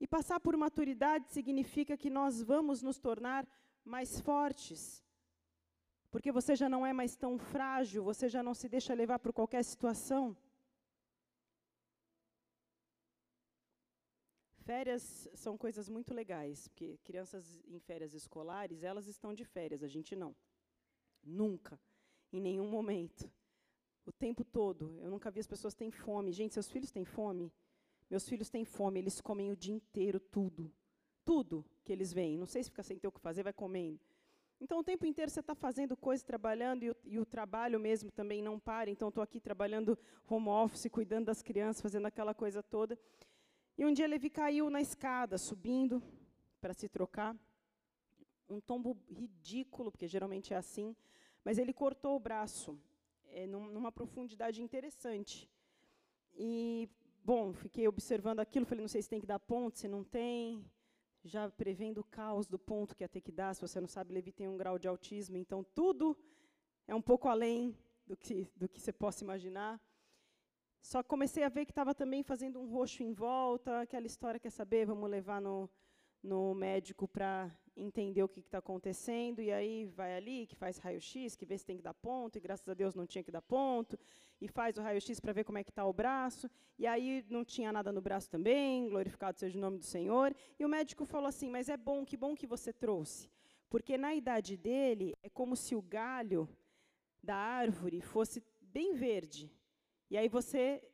E 0.00 0.06
passar 0.06 0.40
por 0.40 0.56
maturidade 0.56 1.30
significa 1.30 1.96
que 1.96 2.10
nós 2.10 2.42
vamos 2.42 2.82
nos 2.82 2.98
tornar 2.98 3.46
mais 3.84 4.20
fortes. 4.20 5.04
Porque 6.12 6.30
você 6.30 6.54
já 6.54 6.68
não 6.68 6.84
é 6.86 6.92
mais 6.92 7.16
tão 7.16 7.38
frágil, 7.38 8.04
você 8.04 8.28
já 8.28 8.42
não 8.42 8.52
se 8.52 8.68
deixa 8.68 8.92
levar 8.92 9.18
por 9.18 9.32
qualquer 9.32 9.64
situação. 9.64 10.36
Férias 14.60 15.26
são 15.34 15.56
coisas 15.56 15.88
muito 15.88 16.12
legais, 16.12 16.68
porque 16.68 16.98
crianças 17.02 17.58
em 17.66 17.80
férias 17.80 18.12
escolares, 18.12 18.84
elas 18.84 19.06
estão 19.06 19.32
de 19.32 19.42
férias, 19.42 19.82
a 19.82 19.88
gente 19.88 20.14
não. 20.14 20.36
Nunca, 21.24 21.80
em 22.30 22.42
nenhum 22.42 22.68
momento. 22.68 23.32
O 24.04 24.12
tempo 24.12 24.44
todo. 24.44 24.98
Eu 25.00 25.10
nunca 25.10 25.30
vi 25.30 25.40
as 25.40 25.46
pessoas 25.46 25.74
têm 25.74 25.90
fome. 25.90 26.30
Gente, 26.30 26.52
seus 26.52 26.68
filhos 26.68 26.90
têm 26.90 27.06
fome? 27.06 27.50
Meus 28.10 28.28
filhos 28.28 28.50
têm 28.50 28.66
fome, 28.66 28.98
eles 29.00 29.18
comem 29.18 29.50
o 29.50 29.56
dia 29.56 29.74
inteiro 29.74 30.20
tudo. 30.20 30.70
Tudo 31.24 31.64
que 31.82 31.92
eles 31.92 32.12
veem. 32.12 32.36
Não 32.36 32.46
sei 32.46 32.62
se 32.62 32.68
fica 32.68 32.82
sem 32.82 32.98
ter 32.98 33.08
o 33.08 33.12
que 33.12 33.20
fazer, 33.20 33.42
vai 33.42 33.52
comendo. 33.54 34.11
Então, 34.62 34.78
o 34.78 34.84
tempo 34.84 35.04
inteiro 35.04 35.28
você 35.28 35.40
está 35.40 35.56
fazendo 35.56 35.96
coisas, 35.96 36.22
trabalhando, 36.22 36.84
e 36.84 36.90
o, 36.90 36.96
e 37.04 37.18
o, 37.18 37.26
trabalho 37.26 37.80
mesmo 37.80 38.12
também 38.12 38.40
não 38.40 38.60
para. 38.60 38.88
Então, 38.88 39.08
estou 39.08 39.20
aqui 39.20 39.40
trabalhando 39.40 39.98
home 40.30 40.46
office, 40.46 40.86
cuidando 40.88 41.26
das 41.26 41.42
crianças, 41.42 41.82
fazendo 41.82 42.06
aquela 42.06 42.32
coisa 42.32 42.62
toda. 42.62 42.96
E 43.76 43.84
um 43.84 43.92
dia 43.92 44.06
Levi 44.06 44.30
caiu 44.30 44.70
na 44.70 44.80
escada, 44.80 45.36
subindo 45.36 46.00
para 46.60 46.72
se 46.72 46.88
trocar. 46.88 47.36
Um 48.48 48.60
tombo 48.60 48.96
ridículo, 49.10 49.90
porque 49.90 50.06
geralmente 50.06 50.54
é 50.54 50.56
assim. 50.56 50.94
Mas 51.44 51.58
ele 51.58 51.72
cortou 51.72 52.14
o 52.14 52.20
braço, 52.20 52.78
é, 53.30 53.48
numa 53.48 53.90
profundidade 53.90 54.62
interessante. 54.62 55.50
E, 56.36 56.88
bom, 57.24 57.52
fiquei 57.52 57.88
observando 57.88 58.38
aquilo, 58.38 58.64
falei, 58.64 58.82
não 58.82 58.88
sei 58.88 59.02
se 59.02 59.10
tem 59.10 59.20
que 59.20 59.26
dar 59.26 59.40
ponto, 59.40 59.76
se 59.76 59.88
não 59.88 60.04
tem 60.04 60.64
já 61.24 61.50
prevendo 61.50 61.98
o 61.98 62.04
caos 62.04 62.46
do 62.46 62.58
ponto 62.58 62.94
que 62.94 63.04
ia 63.04 63.08
ter 63.08 63.20
que 63.20 63.32
dar. 63.32 63.54
Se 63.54 63.60
você 63.60 63.80
não 63.80 63.88
sabe, 63.88 64.12
Levi 64.12 64.32
tem 64.32 64.48
um 64.48 64.56
grau 64.56 64.78
de 64.78 64.88
autismo, 64.88 65.36
então 65.36 65.64
tudo 65.64 66.16
é 66.86 66.94
um 66.94 67.02
pouco 67.02 67.28
além 67.28 67.76
do 68.06 68.16
que, 68.16 68.50
do 68.56 68.68
que 68.68 68.80
você 68.80 68.92
possa 68.92 69.22
imaginar. 69.22 69.80
Só 70.80 71.02
comecei 71.02 71.44
a 71.44 71.48
ver 71.48 71.64
que 71.64 71.70
estava 71.70 71.94
também 71.94 72.22
fazendo 72.22 72.60
um 72.60 72.68
roxo 72.68 73.02
em 73.02 73.12
volta, 73.12 73.80
aquela 73.80 74.06
história, 74.06 74.40
quer 74.40 74.50
saber, 74.50 74.84
vamos 74.84 75.08
levar 75.08 75.40
no, 75.40 75.70
no 76.22 76.54
médico 76.54 77.08
para 77.08 77.50
entender 77.76 78.22
o 78.22 78.28
que 78.28 78.40
está 78.40 78.58
acontecendo, 78.58 79.40
e 79.40 79.50
aí 79.50 79.86
vai 79.86 80.14
ali, 80.14 80.46
que 80.46 80.54
faz 80.54 80.78
raio-x, 80.78 81.34
que 81.34 81.46
vê 81.46 81.56
se 81.56 81.64
tem 81.64 81.76
que 81.76 81.82
dar 81.82 81.94
ponto, 81.94 82.36
e 82.36 82.40
graças 82.40 82.68
a 82.68 82.74
Deus 82.74 82.94
não 82.94 83.06
tinha 83.06 83.24
que 83.24 83.30
dar 83.30 83.42
ponto, 83.42 83.98
e 84.40 84.46
faz 84.46 84.76
o 84.76 84.82
raio-x 84.82 85.18
para 85.18 85.32
ver 85.32 85.44
como 85.44 85.58
é 85.58 85.64
que 85.64 85.70
está 85.70 85.84
o 85.86 85.92
braço, 85.92 86.50
e 86.78 86.86
aí 86.86 87.24
não 87.28 87.44
tinha 87.44 87.72
nada 87.72 87.90
no 87.90 88.00
braço 88.00 88.30
também, 88.30 88.88
glorificado 88.88 89.38
seja 89.38 89.56
o 89.56 89.60
nome 89.60 89.78
do 89.78 89.84
Senhor, 89.84 90.34
e 90.58 90.64
o 90.64 90.68
médico 90.68 91.04
falou 91.04 91.26
assim, 91.26 91.48
mas 91.48 91.68
é 91.68 91.76
bom, 91.76 92.04
que 92.04 92.16
bom 92.16 92.34
que 92.34 92.46
você 92.46 92.72
trouxe, 92.72 93.30
porque 93.70 93.96
na 93.96 94.14
idade 94.14 94.56
dele 94.56 95.14
é 95.22 95.30
como 95.30 95.56
se 95.56 95.74
o 95.74 95.82
galho 95.82 96.48
da 97.22 97.36
árvore 97.36 98.00
fosse 98.00 98.44
bem 98.60 98.92
verde, 98.92 99.50
e 100.10 100.16
aí 100.18 100.28
você 100.28 100.86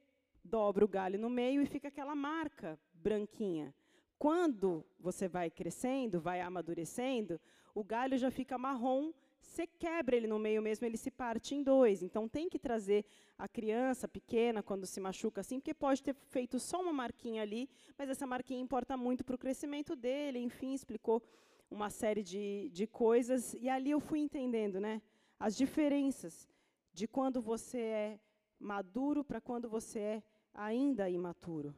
dobra 0.45 0.85
o 0.85 0.89
galho 0.89 1.19
no 1.19 1.29
meio 1.29 1.61
e 1.61 1.67
fica 1.67 1.89
aquela 1.89 2.15
marca 2.15 2.79
branquinha. 2.95 3.75
Quando 4.19 4.85
você 4.99 5.29
vai 5.29 5.51
crescendo, 5.51 6.21
vai 6.21 6.41
amadurecendo, 6.41 7.41
o 7.75 7.85
galho 7.85 8.19
já 8.19 8.31
fica 8.31 8.59
marrom, 8.59 9.13
você 9.41 9.67
quebra 9.67 10.17
ele 10.17 10.27
no 10.27 10.39
meio 10.39 10.61
mesmo, 10.61 10.85
ele 10.85 10.97
se 10.97 11.11
parte 11.11 11.55
em 11.55 11.63
dois. 11.63 12.03
Então 12.03 12.29
tem 12.29 12.49
que 12.49 12.59
trazer 12.59 13.05
a 13.39 13.47
criança 13.47 14.09
pequena 14.09 14.63
quando 14.63 14.87
se 14.87 15.01
machuca 15.01 15.41
assim, 15.41 15.61
porque 15.61 15.73
pode 15.73 16.03
ter 16.03 16.15
feito 16.31 16.59
só 16.59 16.81
uma 16.81 16.93
marquinha 16.93 17.43
ali, 17.43 17.69
mas 17.97 18.11
essa 18.11 18.27
marquinha 18.27 18.61
importa 18.61 18.97
muito 18.97 19.25
para 19.25 19.37
o 19.37 19.39
crescimento 19.39 19.95
dele. 19.95 20.41
Enfim, 20.41 20.75
explicou 20.75 21.23
uma 21.71 21.89
série 21.89 22.23
de, 22.23 22.69
de 22.71 22.87
coisas. 22.87 23.55
E 23.55 23.69
ali 23.69 23.91
eu 23.91 24.01
fui 24.01 24.19
entendendo 24.19 24.81
né, 24.81 25.01
as 25.39 25.57
diferenças 25.57 26.49
de 26.93 27.07
quando 27.07 27.41
você 27.41 27.79
é 27.79 28.21
maduro 28.59 29.23
para 29.23 29.41
quando 29.41 29.69
você 29.69 29.99
é 30.01 30.23
ainda 30.53 31.09
imaturo. 31.09 31.73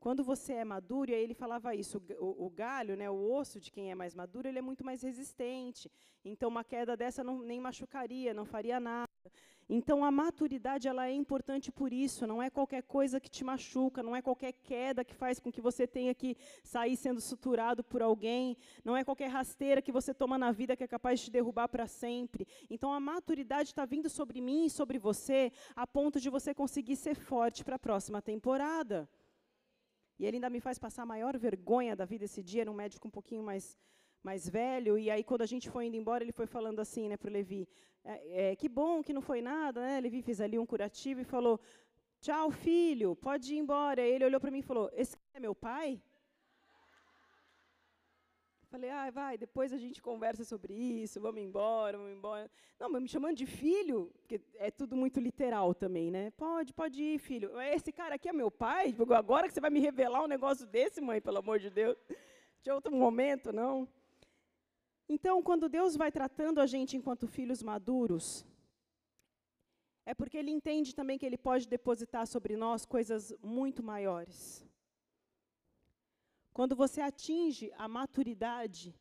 Quando 0.00 0.22
você 0.22 0.52
é 0.54 0.64
maduro, 0.64 1.10
e 1.10 1.14
aí 1.14 1.22
ele 1.22 1.34
falava 1.34 1.74
isso, 1.74 2.00
o, 2.18 2.50
galho, 2.50 2.96
né, 2.96 3.10
o 3.10 3.32
osso 3.32 3.58
de 3.60 3.70
quem 3.70 3.90
é 3.90 3.94
mais 3.94 4.14
maduro, 4.14 4.46
ele 4.46 4.58
é 4.58 4.62
muito 4.62 4.84
mais 4.84 5.02
resistente. 5.02 5.90
Então, 6.24 6.48
uma 6.48 6.64
queda 6.64 6.96
dessa 6.96 7.24
não, 7.24 7.42
nem 7.42 7.60
machucaria, 7.60 8.32
não 8.34 8.44
faria 8.44 8.78
nada. 8.78 9.06
Então, 9.68 10.04
a 10.04 10.12
maturidade 10.12 10.86
ela 10.86 11.08
é 11.08 11.12
importante 11.12 11.72
por 11.72 11.92
isso. 11.92 12.26
Não 12.26 12.40
é 12.40 12.48
qualquer 12.48 12.82
coisa 12.82 13.18
que 13.18 13.28
te 13.28 13.42
machuca, 13.42 14.02
não 14.02 14.14
é 14.14 14.22
qualquer 14.22 14.52
queda 14.52 15.04
que 15.04 15.14
faz 15.14 15.40
com 15.40 15.50
que 15.50 15.60
você 15.60 15.86
tenha 15.86 16.14
que 16.14 16.36
sair 16.62 16.96
sendo 16.96 17.20
suturado 17.20 17.82
por 17.82 18.00
alguém, 18.00 18.56
não 18.84 18.96
é 18.96 19.02
qualquer 19.02 19.28
rasteira 19.28 19.82
que 19.82 19.90
você 19.90 20.14
toma 20.14 20.38
na 20.38 20.52
vida 20.52 20.76
que 20.76 20.84
é 20.84 20.88
capaz 20.88 21.18
de 21.18 21.26
te 21.26 21.30
derrubar 21.32 21.68
para 21.68 21.88
sempre. 21.88 22.46
Então, 22.70 22.92
a 22.92 23.00
maturidade 23.00 23.70
está 23.70 23.84
vindo 23.84 24.08
sobre 24.08 24.40
mim 24.40 24.66
e 24.66 24.70
sobre 24.70 24.98
você, 24.98 25.52
a 25.74 25.86
ponto 25.86 26.20
de 26.20 26.30
você 26.30 26.54
conseguir 26.54 26.96
ser 26.96 27.16
forte 27.16 27.64
para 27.64 27.74
a 27.74 27.78
próxima 27.78 28.22
temporada. 28.22 29.08
E 30.18 30.24
ele 30.24 30.36
ainda 30.36 30.50
me 30.50 30.60
faz 30.60 30.78
passar 30.78 31.02
a 31.02 31.06
maior 31.06 31.36
vergonha 31.38 31.94
da 31.94 32.04
vida 32.04 32.24
esse 32.24 32.42
dia, 32.42 32.62
era 32.62 32.70
um 32.70 32.74
médico 32.74 33.06
um 33.08 33.10
pouquinho 33.10 33.42
mais, 33.42 33.76
mais 34.22 34.48
velho, 34.48 34.98
e 34.98 35.10
aí 35.10 35.22
quando 35.22 35.42
a 35.42 35.46
gente 35.46 35.68
foi 35.70 35.86
indo 35.86 35.96
embora, 35.96 36.24
ele 36.24 36.32
foi 36.32 36.46
falando 36.46 36.80
assim 36.80 37.08
né, 37.08 37.16
para 37.16 37.28
o 37.28 37.32
Levi, 37.32 37.68
é, 38.04 38.52
é, 38.52 38.56
que 38.56 38.68
bom 38.68 39.02
que 39.02 39.12
não 39.12 39.20
foi 39.20 39.42
nada, 39.42 39.80
né? 39.80 40.00
Levi 40.00 40.22
fez 40.22 40.40
ali 40.40 40.58
um 40.58 40.64
curativo 40.64 41.20
e 41.20 41.24
falou, 41.24 41.60
tchau, 42.20 42.50
filho, 42.50 43.16
pode 43.16 43.52
ir 43.54 43.58
embora. 43.58 44.00
Ele 44.00 44.24
olhou 44.24 44.40
para 44.40 44.50
mim 44.50 44.60
e 44.60 44.62
falou, 44.62 44.88
esse 44.94 45.16
é 45.34 45.40
meu 45.40 45.54
pai? 45.54 46.00
Falei, 48.68 48.90
ah, 48.90 49.10
vai, 49.10 49.38
depois 49.38 49.72
a 49.72 49.78
gente 49.78 50.02
conversa 50.02 50.42
sobre 50.42 50.74
isso, 50.74 51.20
vamos 51.20 51.40
embora, 51.40 51.96
vamos 51.96 52.12
embora. 52.12 52.50
Não, 52.80 52.90
mas 52.90 53.00
me 53.00 53.08
chamando 53.08 53.36
de 53.36 53.46
filho, 53.46 54.10
porque 54.20 54.40
é 54.56 54.72
tudo 54.72 54.96
muito 54.96 55.20
literal 55.20 55.72
também, 55.72 56.10
né? 56.10 56.32
Pode, 56.32 56.72
pode 56.72 57.00
ir, 57.00 57.18
filho. 57.18 57.58
Esse 57.60 57.92
cara 57.92 58.16
aqui 58.16 58.28
é 58.28 58.32
meu 58.32 58.50
pai? 58.50 58.94
Agora 59.16 59.46
que 59.46 59.54
você 59.54 59.60
vai 59.60 59.70
me 59.70 59.78
revelar 59.78 60.24
um 60.24 60.26
negócio 60.26 60.66
desse, 60.66 61.00
mãe, 61.00 61.20
pelo 61.20 61.38
amor 61.38 61.60
de 61.60 61.70
Deus. 61.70 61.96
De 62.60 62.70
outro 62.70 62.92
momento, 62.92 63.52
não. 63.52 63.88
Então, 65.08 65.40
quando 65.40 65.68
Deus 65.68 65.96
vai 65.96 66.10
tratando 66.10 66.60
a 66.60 66.66
gente 66.66 66.96
enquanto 66.96 67.28
filhos 67.28 67.62
maduros, 67.62 68.44
é 70.04 70.12
porque 70.12 70.36
Ele 70.36 70.50
entende 70.50 70.92
também 70.92 71.16
que 71.16 71.24
Ele 71.24 71.38
pode 71.38 71.68
depositar 71.68 72.26
sobre 72.26 72.56
nós 72.56 72.84
coisas 72.84 73.32
muito 73.40 73.80
maiores. 73.80 74.65
Quando 76.56 76.74
você 76.74 77.02
atinge 77.02 77.70
a 77.76 77.86
maturidade, 77.86 78.98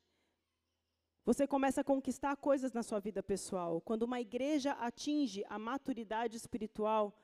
você 1.23 1.47
começa 1.47 1.79
a 1.79 1.85
conquistar 1.85 2.35
coisas 2.35 2.73
na 2.73 2.83
sua 2.83 2.99
vida 2.99 3.23
pessoal. 3.23 3.79
Quando 3.79 4.03
uma 4.03 4.19
igreja 4.19 4.73
atinge 4.73 5.41
a 5.47 5.57
maturidade 5.57 6.35
espiritual, 6.35 7.17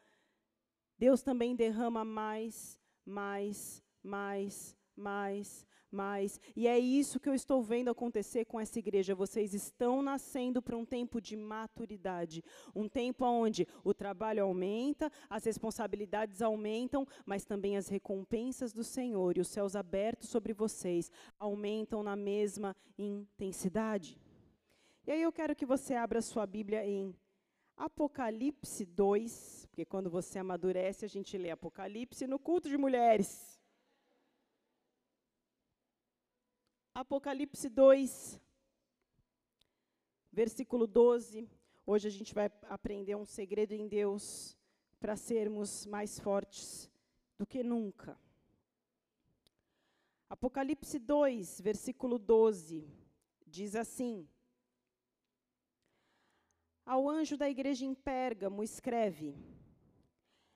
Deus 0.98 1.22
também 1.22 1.54
derrama 1.54 2.06
mais, 2.06 2.80
mais, 3.06 3.84
mais, 4.02 4.74
mais, 4.96 5.68
mais. 5.92 6.40
E 6.56 6.68
é 6.68 6.78
isso 6.80 7.20
que 7.20 7.30
eu 7.30 7.34
estou 7.34 7.62
vendo 7.62 7.90
acontecer 7.90 8.46
com 8.46 8.60
essa 8.60 8.80
igreja. 8.80 9.14
Vocês 9.14 9.54
estão 9.54 10.02
nascendo 10.02 10.62
para 10.62 10.78
um 10.78 10.86
tempo 10.86 11.20
de 11.20 11.36
maturidade, 11.36 12.44
um 12.76 12.88
tempo 12.88 13.26
onde 13.26 13.68
o 13.84 13.94
trabalho 13.94 14.44
aumenta, 14.44 15.12
as 15.30 15.44
responsabilidades 15.44 16.42
aumentam, 16.42 17.06
mas 17.26 17.46
também 17.46 17.78
as 17.78 17.88
recompensas 17.88 18.74
do 18.74 18.84
Senhor 18.84 19.38
e 19.38 19.42
os 19.42 19.48
céus 19.48 19.76
abertos 19.76 20.30
sobre 20.30 20.54
vocês 20.54 21.12
aumentam 21.38 22.04
na 22.04 22.16
mesma 22.16 22.76
intensidade. 22.98 24.18
E 25.06 25.12
aí 25.12 25.22
eu 25.22 25.32
quero 25.32 25.56
que 25.56 25.66
você 25.66 25.96
abra 25.96 26.22
sua 26.22 26.46
Bíblia 26.46 26.86
em 26.86 27.16
Apocalipse 27.76 28.86
2, 28.86 29.66
porque 29.66 29.84
quando 29.86 30.10
você 30.10 30.38
amadurece, 30.38 31.04
a 31.04 31.08
gente 31.10 31.36
lê 31.38 31.50
Apocalipse 31.50 32.28
no 32.28 32.38
culto 32.38 32.70
de 32.70 32.78
mulheres. 32.78 33.51
Apocalipse 37.02 37.68
2, 37.68 38.40
versículo 40.32 40.86
12. 40.86 41.50
Hoje 41.84 42.08
a 42.08 42.12
gente 42.12 42.32
vai 42.32 42.46
aprender 42.70 43.16
um 43.16 43.26
segredo 43.26 43.72
em 43.72 43.88
Deus 43.88 44.56
para 45.00 45.16
sermos 45.16 45.88
mais 45.88 46.20
fortes 46.20 46.92
do 47.40 47.46
que 47.48 47.64
nunca. 47.64 48.16
Apocalipse 50.30 51.00
2, 51.00 51.62
versículo 51.62 52.20
12, 52.20 52.88
diz 53.48 53.76
assim: 53.76 54.30
Ao 56.86 57.10
anjo 57.10 57.36
da 57.36 57.50
igreja 57.50 57.84
em 57.84 57.96
Pérgamo, 57.96 58.62
escreve: 58.62 59.36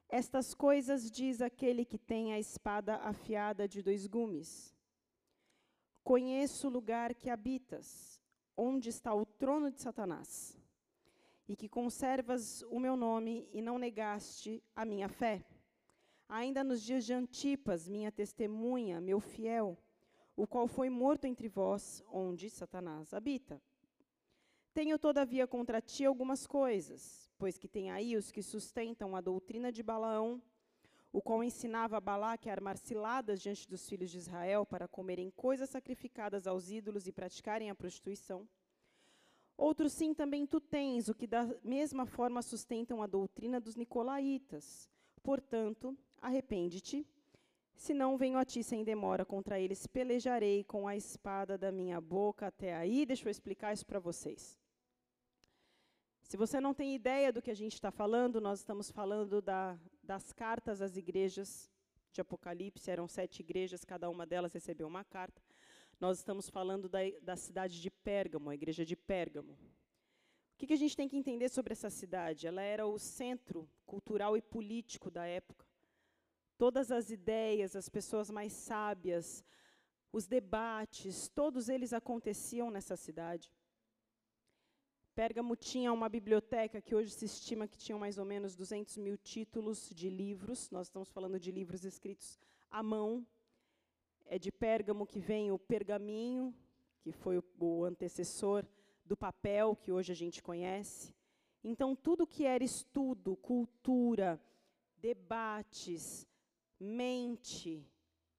Estas 0.07 0.53
coisas 0.53 1.09
diz 1.09 1.41
aquele 1.41 1.83
que 1.83 1.97
tem 1.97 2.33
a 2.33 2.39
espada 2.39 2.97
afiada 2.97 3.67
de 3.67 3.81
dois 3.81 4.05
gumes. 4.05 4.74
Conheço 6.05 6.67
o 6.67 6.69
lugar 6.69 7.15
que 7.15 7.31
habitas, 7.31 8.21
onde 8.55 8.89
está 8.89 9.11
o 9.11 9.25
trono 9.25 9.71
de 9.71 9.81
Satanás, 9.81 10.55
e 11.47 11.55
que 11.55 11.67
conservas 11.67 12.61
o 12.69 12.79
meu 12.79 12.95
nome 12.95 13.49
e 13.51 13.59
não 13.59 13.79
negaste 13.79 14.63
a 14.75 14.85
minha 14.85 15.09
fé. 15.09 15.43
Ainda 16.29 16.63
nos 16.63 16.83
dias 16.83 17.07
de 17.07 17.11
Antipas, 17.11 17.89
minha 17.89 18.11
testemunha, 18.11 19.01
meu 19.01 19.19
fiel, 19.19 19.75
o 20.35 20.45
qual 20.45 20.67
foi 20.67 20.91
morto 20.91 21.25
entre 21.25 21.47
vós, 21.47 22.03
onde 22.11 22.51
Satanás 22.51 23.11
habita. 23.11 23.59
Tenho, 24.75 24.99
todavia, 24.99 25.47
contra 25.47 25.81
ti 25.81 26.05
algumas 26.05 26.45
coisas, 26.45 27.31
pois 27.35 27.57
que 27.57 27.67
tem 27.67 27.89
aí 27.89 28.15
os 28.15 28.29
que 28.31 28.43
sustentam 28.43 29.15
a 29.15 29.21
doutrina 29.21 29.71
de 29.71 29.81
Balaão, 29.81 30.39
o 31.15 31.21
qual 31.21 31.41
ensinava 31.41 31.95
a 31.95 32.01
Balaque 32.01 32.49
a 32.49 32.51
armar 32.51 32.77
ciladas 32.77 33.41
diante 33.41 33.69
dos 33.69 33.87
filhos 33.87 34.11
de 34.11 34.17
Israel 34.17 34.65
para 34.65 34.85
comerem 34.85 35.31
coisas 35.31 35.69
sacrificadas 35.69 36.45
aos 36.45 36.69
ídolos 36.69 37.07
e 37.07 37.11
praticarem 37.13 37.69
a 37.69 37.75
prostituição. 37.75 38.45
Outros 39.57 39.93
sim 39.93 40.13
também 40.13 40.45
tu 40.45 40.59
tens, 40.59 41.07
o 41.07 41.15
que 41.15 41.25
da 41.25 41.47
mesma 41.63 42.05
forma 42.05 42.41
sustentam 42.41 43.01
a 43.01 43.07
doutrina 43.07 43.61
dos 43.61 43.77
nicolaítas. 43.77 44.89
Portanto, 45.23 45.97
arrepende-te, 46.21 47.07
senão 47.77 48.17
venho 48.17 48.37
a 48.37 48.43
ti 48.43 48.61
sem 48.61 48.83
demora 48.83 49.23
contra 49.23 49.57
eles, 49.57 49.87
pelejarei 49.87 50.65
com 50.65 50.85
a 50.85 50.97
espada 50.97 51.57
da 51.57 51.71
minha 51.71 52.01
boca 52.01 52.47
até 52.47 52.75
aí. 52.75 53.05
Deixa 53.05 53.25
eu 53.25 53.31
explicar 53.31 53.73
isso 53.73 53.85
para 53.85 53.99
vocês. 53.99 54.59
Se 56.23 56.35
você 56.35 56.59
não 56.59 56.73
tem 56.73 56.93
ideia 56.93 57.31
do 57.31 57.41
que 57.41 57.51
a 57.51 57.55
gente 57.55 57.75
está 57.75 57.89
falando, 57.89 58.41
nós 58.41 58.59
estamos 58.59 58.91
falando 58.91 59.41
da, 59.41 59.79
das 60.05 60.31
cartas 60.31 60.81
às 60.81 60.95
igrejas 60.95 61.69
de 62.11 62.21
Apocalipse, 62.21 62.89
eram 62.89 63.07
sete 63.07 63.41
igrejas, 63.41 63.83
cada 63.83 64.09
uma 64.09 64.25
delas 64.25 64.53
recebeu 64.53 64.87
uma 64.87 65.03
carta. 65.03 65.41
Nós 65.99 66.19
estamos 66.19 66.49
falando 66.49 66.87
da, 66.87 66.99
da 67.21 67.35
cidade 67.35 67.81
de 67.81 67.89
Pérgamo, 67.89 68.49
a 68.49 68.55
igreja 68.55 68.85
de 68.85 68.95
Pérgamo. 68.95 69.53
O 69.53 70.57
que, 70.57 70.67
que 70.67 70.73
a 70.73 70.77
gente 70.77 70.95
tem 70.95 71.07
que 71.07 71.17
entender 71.17 71.49
sobre 71.49 71.73
essa 71.73 71.89
cidade? 71.89 72.47
Ela 72.47 72.61
era 72.61 72.87
o 72.87 72.97
centro 72.97 73.69
cultural 73.85 74.37
e 74.37 74.41
político 74.41 75.11
da 75.11 75.25
época. 75.25 75.65
Todas 76.57 76.91
as 76.91 77.09
ideias, 77.09 77.75
as 77.75 77.89
pessoas 77.89 78.29
mais 78.29 78.53
sábias, 78.53 79.43
os 80.13 80.27
debates, 80.27 81.27
todos 81.27 81.67
eles 81.67 81.91
aconteciam 81.91 82.71
nessa 82.71 82.95
cidade. 82.95 83.51
Pérgamo 85.15 85.55
tinha 85.55 85.93
uma 85.93 86.09
biblioteca 86.09 86.81
que 86.81 86.93
hoje 86.93 87.09
se 87.09 87.23
estima 87.23 87.69
que 87.69 87.77
tinha 87.77 87.97
mais 87.97 88.17
ou 88.17 88.25
menos 88.25 88.53
200 88.53 88.97
mil 88.97 89.17
títulos 89.17 89.89
de 89.95 90.09
livros. 90.09 90.69
Nós 90.71 90.87
estamos 90.87 91.09
falando 91.09 91.39
de 91.39 91.53
livros 91.53 91.85
escritos 91.85 92.37
à 92.69 92.83
mão. 92.83 93.25
É 94.25 94.37
de 94.37 94.51
Pérgamo 94.51 95.07
que 95.07 95.17
vem 95.17 95.53
o 95.53 95.57
pergaminho, 95.57 96.53
que 96.99 97.13
foi 97.13 97.37
o, 97.37 97.43
o 97.57 97.85
antecessor 97.85 98.65
do 99.05 99.15
papel 99.15 99.73
que 99.77 99.89
hoje 99.89 100.11
a 100.11 100.15
gente 100.15 100.43
conhece. 100.43 101.15
Então, 101.63 101.95
tudo 101.95 102.27
que 102.27 102.43
era 102.43 102.63
estudo, 102.63 103.37
cultura, 103.37 104.37
debates, 104.97 106.27
mente, 106.77 107.89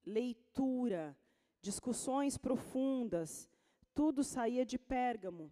leitura, 0.05 1.17
discussões 1.59 2.37
profundas, 2.37 3.49
tudo 3.95 4.23
saía 4.23 4.63
de 4.63 4.77
Pérgamo 4.77 5.51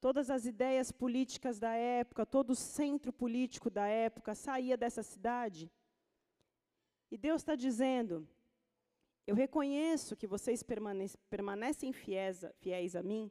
todas 0.00 0.30
as 0.30 0.46
ideias 0.46 0.92
políticas 0.92 1.58
da 1.58 1.72
época, 1.74 2.24
todo 2.26 2.50
o 2.50 2.56
centro 2.56 3.12
político 3.12 3.68
da 3.70 3.86
época 3.86 4.34
saía 4.34 4.76
dessa 4.76 5.02
cidade. 5.02 5.70
E 7.10 7.16
Deus 7.16 7.42
está 7.42 7.54
dizendo: 7.54 8.28
eu 9.26 9.34
reconheço 9.34 10.16
que 10.16 10.26
vocês 10.26 10.62
permanecem 11.30 11.92
fiéis 11.92 12.44
a, 12.44 12.52
fiéis 12.54 12.96
a 12.96 13.02
mim 13.02 13.30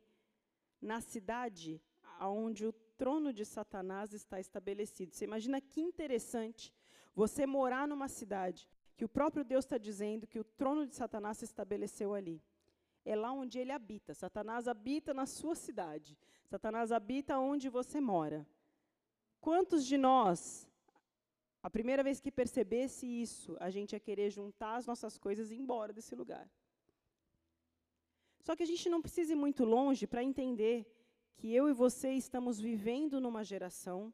na 0.81 1.01
cidade 1.01 1.81
onde 2.21 2.65
o 2.65 2.73
trono 2.97 3.31
de 3.31 3.45
Satanás 3.45 4.13
está 4.13 4.39
estabelecido. 4.39 5.13
Você 5.13 5.25
imagina 5.25 5.61
que 5.61 5.81
interessante 5.81 6.73
você 7.15 7.45
morar 7.45 7.87
numa 7.87 8.07
cidade 8.07 8.67
que 8.95 9.05
o 9.05 9.09
próprio 9.09 9.43
Deus 9.43 9.65
está 9.65 9.77
dizendo 9.77 10.27
que 10.27 10.39
o 10.39 10.43
trono 10.43 10.85
de 10.85 10.95
Satanás 10.95 11.37
se 11.37 11.45
estabeleceu 11.45 12.13
ali 12.13 12.41
é 13.07 13.15
lá 13.15 13.31
onde 13.31 13.57
ele 13.57 13.71
habita. 13.71 14.13
Satanás 14.13 14.67
habita 14.67 15.13
na 15.13 15.25
sua 15.25 15.55
cidade. 15.55 16.17
Satanás 16.45 16.91
habita 16.91 17.39
onde 17.39 17.69
você 17.69 18.01
mora. 18.01 18.45
Quantos 19.39 19.85
de 19.85 19.97
nós, 19.97 20.69
a 21.63 21.69
primeira 21.69 22.03
vez 22.03 22.19
que 22.19 22.31
percebesse 22.31 23.05
isso, 23.07 23.55
a 23.59 23.69
gente 23.69 23.93
ia 23.93 23.99
querer 23.99 24.29
juntar 24.29 24.75
as 24.75 24.85
nossas 24.85 25.17
coisas 25.17 25.49
e 25.49 25.55
ir 25.55 25.59
embora 25.59 25.93
desse 25.93 26.15
lugar? 26.15 26.45
Só 28.41 28.55
que 28.55 28.63
a 28.63 28.65
gente 28.65 28.89
não 28.89 29.01
precisa 29.01 29.31
ir 29.31 29.35
muito 29.35 29.63
longe 29.63 30.05
para 30.05 30.23
entender 30.23 30.85
que 31.37 31.53
eu 31.53 31.69
e 31.69 31.73
você 31.73 32.11
estamos 32.11 32.59
vivendo 32.59 33.21
numa 33.21 33.43
geração 33.43 34.13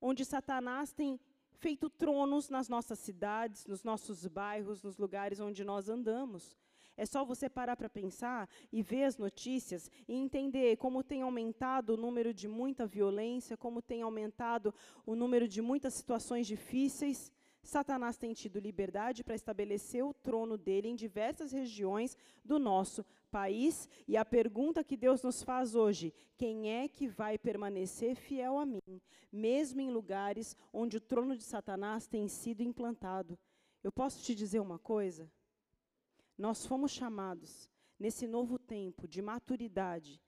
onde 0.00 0.24
Satanás 0.24 0.92
tem 0.92 1.20
feito 1.52 1.90
tronos 1.90 2.48
nas 2.48 2.68
nossas 2.68 2.98
cidades, 2.98 3.66
nos 3.66 3.84
nossos 3.84 4.26
bairros, 4.26 4.82
nos 4.82 4.96
lugares 4.96 5.40
onde 5.40 5.62
nós 5.62 5.88
andamos. 5.88 6.56
É 6.96 7.06
só 7.06 7.24
você 7.24 7.48
parar 7.48 7.76
para 7.76 7.88
pensar 7.88 8.48
e 8.70 8.82
ver 8.82 9.04
as 9.04 9.16
notícias 9.16 9.90
e 10.06 10.14
entender 10.14 10.76
como 10.76 11.02
tem 11.02 11.22
aumentado 11.22 11.94
o 11.94 11.96
número 11.96 12.34
de 12.34 12.46
muita 12.46 12.86
violência, 12.86 13.56
como 13.56 13.80
tem 13.80 14.02
aumentado 14.02 14.74
o 15.06 15.14
número 15.14 15.48
de 15.48 15.62
muitas 15.62 15.94
situações 15.94 16.46
difíceis. 16.46 17.32
Satanás 17.62 18.16
tem 18.16 18.34
tido 18.34 18.58
liberdade 18.58 19.22
para 19.22 19.36
estabelecer 19.36 20.04
o 20.04 20.12
trono 20.12 20.58
dele 20.58 20.88
em 20.88 20.96
diversas 20.96 21.52
regiões 21.52 22.16
do 22.44 22.58
nosso 22.58 23.04
país. 23.30 23.88
E 24.06 24.16
a 24.16 24.24
pergunta 24.24 24.84
que 24.84 24.96
Deus 24.96 25.22
nos 25.22 25.42
faz 25.42 25.74
hoje: 25.74 26.12
quem 26.36 26.70
é 26.70 26.88
que 26.88 27.06
vai 27.06 27.38
permanecer 27.38 28.16
fiel 28.16 28.58
a 28.58 28.66
mim, 28.66 29.00
mesmo 29.32 29.80
em 29.80 29.90
lugares 29.90 30.56
onde 30.72 30.96
o 30.96 31.00
trono 31.00 31.36
de 31.36 31.44
Satanás 31.44 32.06
tem 32.06 32.26
sido 32.28 32.62
implantado? 32.62 33.38
Eu 33.82 33.92
posso 33.92 34.22
te 34.22 34.34
dizer 34.34 34.60
uma 34.60 34.78
coisa? 34.78 35.30
Nós 36.36 36.66
fomos 36.66 36.90
chamados, 36.90 37.70
nesse 37.98 38.26
novo 38.26 38.58
tempo 38.58 39.06
de 39.06 39.20
maturidade, 39.22 40.20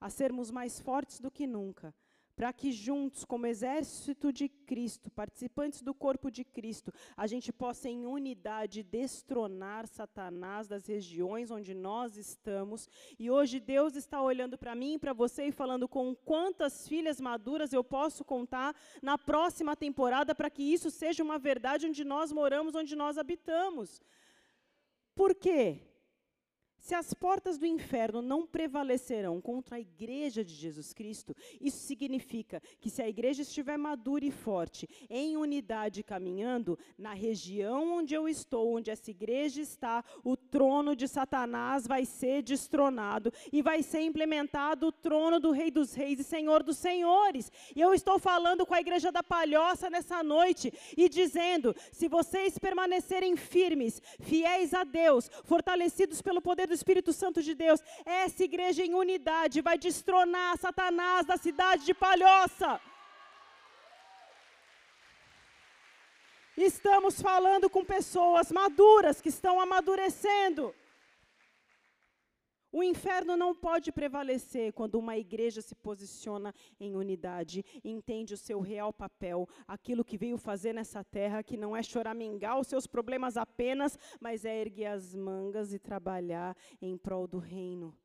a 0.00 0.08
sermos 0.08 0.50
mais 0.50 0.80
fortes 0.80 1.20
do 1.20 1.30
que 1.30 1.46
nunca, 1.46 1.94
para 2.40 2.54
que 2.54 2.72
juntos, 2.72 3.22
como 3.22 3.46
exército 3.46 4.32
de 4.32 4.48
Cristo, 4.48 5.10
participantes 5.10 5.82
do 5.82 5.92
corpo 5.92 6.30
de 6.30 6.42
Cristo, 6.42 6.90
a 7.14 7.26
gente 7.26 7.52
possa 7.52 7.86
em 7.86 8.06
unidade 8.06 8.82
destronar 8.82 9.86
Satanás 9.86 10.66
das 10.66 10.86
regiões 10.86 11.50
onde 11.50 11.74
nós 11.74 12.16
estamos. 12.16 12.88
E 13.18 13.30
hoje 13.30 13.60
Deus 13.60 13.94
está 13.94 14.22
olhando 14.22 14.56
para 14.56 14.74
mim 14.74 14.98
para 14.98 15.12
você 15.12 15.48
e 15.48 15.52
falando 15.52 15.86
com 15.86 16.14
quantas 16.14 16.88
filhas 16.88 17.20
maduras 17.20 17.74
eu 17.74 17.84
posso 17.84 18.24
contar 18.24 18.74
na 19.02 19.18
próxima 19.18 19.76
temporada 19.76 20.34
para 20.34 20.48
que 20.48 20.62
isso 20.62 20.90
seja 20.90 21.22
uma 21.22 21.38
verdade 21.38 21.86
onde 21.86 22.04
nós 22.04 22.32
moramos, 22.32 22.74
onde 22.74 22.96
nós 22.96 23.18
habitamos. 23.18 24.00
Por 25.14 25.34
quê? 25.34 25.89
Se 26.80 26.94
as 26.94 27.12
portas 27.12 27.58
do 27.58 27.66
inferno 27.66 28.22
não 28.22 28.46
prevalecerão 28.46 29.40
contra 29.40 29.76
a 29.76 29.80
igreja 29.80 30.42
de 30.42 30.54
Jesus 30.54 30.94
Cristo, 30.94 31.36
isso 31.60 31.78
significa 31.78 32.60
que 32.80 32.88
se 32.88 33.02
a 33.02 33.08
igreja 33.08 33.42
estiver 33.42 33.76
madura 33.76 34.24
e 34.24 34.30
forte, 34.30 34.88
em 35.08 35.36
unidade 35.36 36.02
caminhando, 36.02 36.78
na 36.96 37.12
região 37.12 37.98
onde 37.98 38.14
eu 38.14 38.26
estou, 38.26 38.76
onde 38.76 38.90
essa 38.90 39.10
igreja 39.10 39.60
está, 39.60 40.02
o 40.24 40.36
trono 40.36 40.96
de 40.96 41.06
Satanás 41.06 41.86
vai 41.86 42.06
ser 42.06 42.42
destronado 42.42 43.30
e 43.52 43.60
vai 43.60 43.82
ser 43.82 44.00
implementado 44.00 44.86
o 44.86 44.92
trono 44.92 45.38
do 45.38 45.50
Rei 45.50 45.70
dos 45.70 45.92
Reis 45.92 46.18
e 46.20 46.24
Senhor 46.24 46.62
dos 46.62 46.78
Senhores. 46.78 47.52
E 47.76 47.80
eu 47.80 47.92
estou 47.92 48.18
falando 48.18 48.64
com 48.64 48.74
a 48.74 48.80
igreja 48.80 49.12
da 49.12 49.22
Palhoça 49.22 49.90
nessa 49.90 50.22
noite 50.22 50.72
e 50.96 51.08
dizendo: 51.10 51.74
se 51.92 52.08
vocês 52.08 52.58
permanecerem 52.58 53.36
firmes, 53.36 54.00
fiéis 54.20 54.72
a 54.72 54.82
Deus, 54.82 55.30
fortalecidos 55.44 56.22
pelo 56.22 56.40
poder 56.40 56.69
do 56.70 56.74
Espírito 56.80 57.12
Santo 57.12 57.42
de 57.42 57.54
Deus, 57.54 57.80
essa 58.04 58.42
igreja 58.48 58.82
em 58.84 58.94
unidade 58.94 59.60
vai 59.68 59.76
destronar 59.76 60.56
Satanás 60.56 61.26
da 61.26 61.36
cidade 61.36 61.84
de 61.84 61.92
Palhoça. 61.92 62.80
Estamos 66.56 67.20
falando 67.20 67.68
com 67.68 67.84
pessoas 67.84 68.52
maduras 68.52 69.20
que 69.20 69.30
estão 69.30 69.54
amadurecendo. 69.60 70.74
O 72.72 72.82
inferno 72.82 73.36
não 73.36 73.54
pode 73.54 73.90
prevalecer 73.90 74.72
quando 74.72 74.94
uma 74.94 75.16
igreja 75.16 75.60
se 75.60 75.74
posiciona 75.74 76.54
em 76.78 76.94
unidade, 76.94 77.64
entende 77.82 78.34
o 78.34 78.36
seu 78.36 78.60
real 78.60 78.92
papel, 78.92 79.48
aquilo 79.66 80.04
que 80.04 80.16
veio 80.16 80.38
fazer 80.38 80.72
nessa 80.72 81.02
terra, 81.02 81.42
que 81.42 81.56
não 81.56 81.76
é 81.76 81.82
choramingar 81.82 82.60
os 82.60 82.68
seus 82.68 82.86
problemas 82.86 83.36
apenas, 83.36 83.98
mas 84.20 84.44
é 84.44 84.60
erguer 84.60 84.86
as 84.86 85.14
mangas 85.14 85.72
e 85.72 85.78
trabalhar 85.78 86.56
em 86.80 86.96
prol 86.96 87.26
do 87.26 87.38
reino 87.38 87.96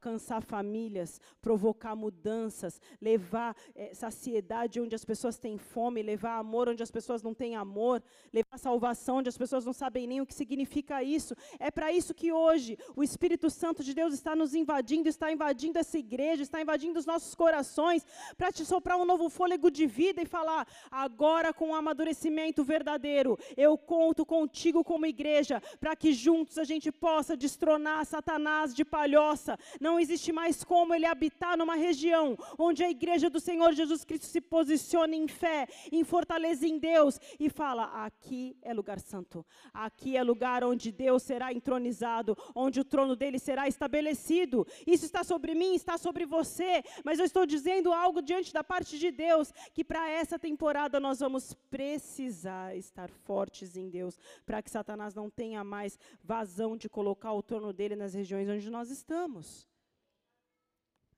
alcançar 0.00 0.42
famílias, 0.42 1.20
provocar 1.42 1.94
mudanças, 1.94 2.80
levar 3.00 3.54
é, 3.74 3.92
saciedade 3.92 4.80
onde 4.80 4.94
as 4.94 5.04
pessoas 5.04 5.36
têm 5.38 5.58
fome, 5.58 6.02
levar 6.02 6.38
amor 6.38 6.70
onde 6.70 6.82
as 6.82 6.90
pessoas 6.90 7.22
não 7.22 7.34
têm 7.34 7.54
amor, 7.54 8.02
levar 8.32 8.56
salvação 8.56 9.18
onde 9.18 9.28
as 9.28 9.36
pessoas 9.36 9.66
não 9.66 9.74
sabem 9.74 10.06
nem 10.06 10.22
o 10.22 10.26
que 10.26 10.34
significa 10.34 11.02
isso. 11.02 11.34
É 11.58 11.70
para 11.70 11.92
isso 11.92 12.14
que 12.14 12.32
hoje 12.32 12.78
o 12.96 13.02
Espírito 13.02 13.50
Santo 13.50 13.84
de 13.84 13.92
Deus 13.92 14.14
está 14.14 14.34
nos 14.34 14.54
invadindo, 14.54 15.06
está 15.06 15.30
invadindo 15.30 15.78
essa 15.78 15.98
igreja, 15.98 16.42
está 16.42 16.62
invadindo 16.62 16.98
os 16.98 17.04
nossos 17.04 17.34
corações, 17.34 18.06
para 18.38 18.50
te 18.50 18.64
soprar 18.64 18.96
um 18.96 19.04
novo 19.04 19.28
fôlego 19.28 19.70
de 19.70 19.86
vida 19.86 20.22
e 20.22 20.26
falar: 20.26 20.66
agora 20.90 21.52
com 21.52 21.70
o 21.70 21.74
amadurecimento 21.74 22.64
verdadeiro, 22.64 23.38
eu 23.54 23.76
conto 23.76 24.24
contigo 24.24 24.82
como 24.82 25.04
igreja, 25.04 25.62
para 25.78 25.94
que 25.94 26.12
juntos 26.12 26.56
a 26.56 26.64
gente 26.64 26.90
possa 26.90 27.36
destronar 27.36 28.06
Satanás 28.06 28.74
de 28.74 28.84
palhoça, 28.84 29.58
não 29.80 29.89
existe 29.98 30.32
mais 30.32 30.62
como 30.62 30.94
ele 30.94 31.06
habitar 31.06 31.56
numa 31.56 31.74
região 31.74 32.36
onde 32.58 32.84
a 32.84 32.90
igreja 32.90 33.30
do 33.30 33.40
Senhor 33.40 33.72
Jesus 33.72 34.04
Cristo 34.04 34.26
se 34.26 34.40
posiciona 34.40 35.14
em 35.16 35.26
fé, 35.26 35.66
em 35.90 36.04
fortaleza 36.04 36.66
em 36.66 36.78
Deus 36.78 37.18
e 37.38 37.48
fala: 37.48 38.04
aqui 38.04 38.56
é 38.62 38.72
lugar 38.72 39.00
santo, 39.00 39.44
aqui 39.72 40.16
é 40.16 40.22
lugar 40.22 40.62
onde 40.64 40.92
Deus 40.92 41.22
será 41.22 41.52
entronizado, 41.52 42.36
onde 42.54 42.80
o 42.80 42.84
trono 42.84 43.16
dele 43.16 43.38
será 43.38 43.66
estabelecido. 43.66 44.66
Isso 44.86 45.04
está 45.04 45.24
sobre 45.24 45.54
mim, 45.54 45.74
está 45.74 45.96
sobre 45.96 46.26
você, 46.26 46.82
mas 47.04 47.18
eu 47.18 47.24
estou 47.24 47.46
dizendo 47.46 47.92
algo 47.92 48.20
diante 48.20 48.52
da 48.52 48.62
parte 48.62 48.98
de 48.98 49.10
Deus 49.10 49.52
que 49.72 49.84
para 49.84 50.08
essa 50.10 50.38
temporada 50.38 51.00
nós 51.00 51.20
vamos 51.20 51.54
precisar 51.70 52.76
estar 52.76 53.08
fortes 53.08 53.76
em 53.76 53.88
Deus, 53.88 54.18
para 54.44 54.62
que 54.62 54.70
Satanás 54.70 55.14
não 55.14 55.30
tenha 55.30 55.64
mais 55.64 55.98
vazão 56.22 56.76
de 56.76 56.88
colocar 56.88 57.32
o 57.32 57.42
trono 57.42 57.72
dele 57.72 57.96
nas 57.96 58.14
regiões 58.14 58.48
onde 58.48 58.70
nós 58.70 58.90
estamos. 58.90 59.68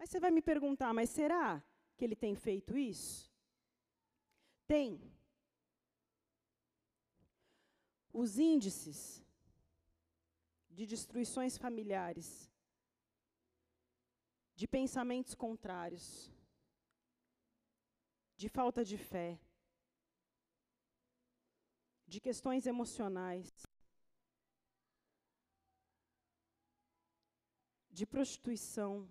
Aí 0.03 0.07
você 0.09 0.19
vai 0.19 0.33
me 0.33 0.43
perguntar, 0.43 0.93
mas 0.93 1.11
será 1.11 1.63
que 1.97 2.05
ele 2.05 2.17
tem 2.17 2.35
feito 2.35 2.77
isso? 2.77 3.33
Tem. 4.67 5.01
Os 8.13 8.37
índices 8.37 9.25
de 10.69 10.87
destruições 10.87 11.57
familiares, 11.57 12.51
de 14.57 14.67
pensamentos 14.67 15.37
contrários, 15.37 16.29
de 18.37 18.49
falta 18.49 18.85
de 18.85 18.99
fé, 18.99 19.39
de 22.09 22.21
questões 22.21 22.67
emocionais, 22.67 23.49
de 27.89 28.05
prostituição, 28.05 29.09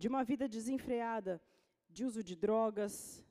de 0.00 0.08
uma 0.08 0.24
vida 0.24 0.48
desenfreada, 0.48 1.42
de 1.86 2.06
uso 2.06 2.24
de 2.24 2.34
drogas, 2.34 3.22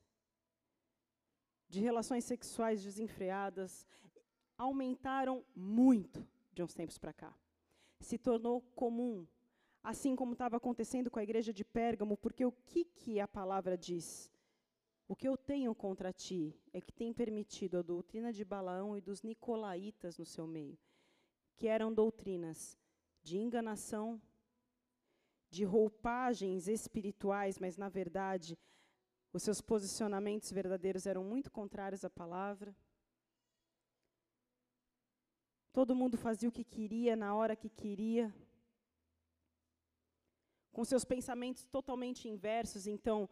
de 1.68 1.80
relações 1.80 2.24
sexuais 2.26 2.84
desenfreadas, 2.84 3.88
aumentaram 4.56 5.44
muito 5.56 6.24
de 6.54 6.62
uns 6.62 6.76
tempos 6.76 7.00
para 7.00 7.12
cá. 7.12 7.36
Se 8.00 8.20
tornou 8.20 8.62
comum, 8.76 9.28
assim 9.82 10.16
como 10.16 10.34
estava 10.34 10.58
acontecendo 10.58 11.10
com 11.10 11.18
a 11.18 11.24
igreja 11.24 11.52
de 11.52 11.66
Pérgamo, 11.66 12.16
porque 12.16 12.46
o 12.46 12.52
que, 12.52 12.86
que 12.86 13.20
a 13.20 13.28
palavra 13.28 13.76
diz? 13.76 14.32
O 15.08 15.16
que 15.16 15.28
eu 15.28 15.36
tenho 15.36 15.74
contra 15.74 16.14
ti 16.14 16.56
é 16.72 16.80
que 16.80 16.94
tem 16.94 17.12
permitido 17.12 17.80
a 17.80 17.82
doutrina 17.82 18.32
de 18.32 18.46
Balaão 18.46 18.96
e 18.96 19.02
dos 19.02 19.24
nicolaítas 19.24 20.20
no 20.20 20.26
seu 20.26 20.46
meio, 20.46 20.78
que 21.56 21.68
eram 21.68 21.92
doutrinas 21.92 22.78
de 23.24 23.40
enganação, 23.40 24.22
de 25.50 25.64
roupagens 25.64 26.68
espirituais, 26.68 27.58
mas 27.58 27.78
na 27.78 27.90
verdade 27.90 28.58
os 29.32 29.44
seus 29.44 29.62
posicionamentos 29.62 30.52
verdadeiros 30.52 31.06
eram 31.06 31.24
muito 31.24 31.52
contrários 31.52 32.04
à 32.04 32.10
palavra. 32.10 32.76
Todo 35.72 35.96
mundo 35.96 36.18
fazia 36.18 36.50
o 36.50 36.52
que 36.52 36.64
queria 36.64 37.16
na 37.16 37.36
hora 37.36 37.56
que 37.56 37.70
queria, 37.70 38.34
com 40.72 40.84
seus 40.84 41.06
pensamentos 41.06 41.64
totalmente 41.66 42.28
inversos. 42.28 42.88
Então, 42.88 43.30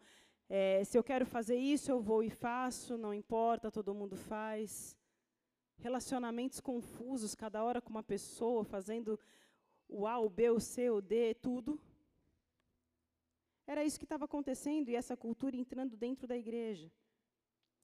é, 0.48 0.84
se 0.84 0.96
eu 0.96 1.02
quero 1.02 1.26
fazer 1.26 1.56
isso, 1.56 1.90
eu 1.90 2.00
vou 2.00 2.22
e 2.22 2.30
faço, 2.30 2.96
não 2.96 3.12
importa, 3.12 3.70
todo 3.70 3.94
mundo 3.94 4.16
faz. 4.16 4.96
Relacionamentos 5.78 6.60
confusos, 6.60 7.34
cada 7.34 7.62
hora 7.62 7.80
com 7.80 7.90
uma 7.90 8.02
pessoa, 8.02 8.64
fazendo 8.64 9.18
o 9.88 10.06
A, 10.06 10.18
o 10.18 10.28
B, 10.28 10.50
o 10.50 10.60
C, 10.60 10.90
o 10.90 11.00
D, 11.00 11.34
tudo. 11.34 11.80
Era 13.68 13.84
isso 13.84 13.98
que 13.98 14.06
estava 14.06 14.24
acontecendo 14.24 14.88
e 14.88 14.96
essa 14.96 15.14
cultura 15.14 15.54
entrando 15.54 15.94
dentro 15.94 16.26
da 16.26 16.34
igreja. 16.34 16.90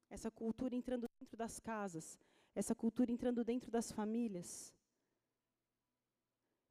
Essa 0.09 0.31
cultura 0.31 0.75
entrando 0.75 1.07
dentro 1.20 1.37
das 1.37 1.61
casas. 1.61 2.18
Essa 2.55 2.75
cultura 2.75 3.12
entrando 3.12 3.44
dentro 3.44 3.70
das 3.70 3.92
famílias. 3.92 4.75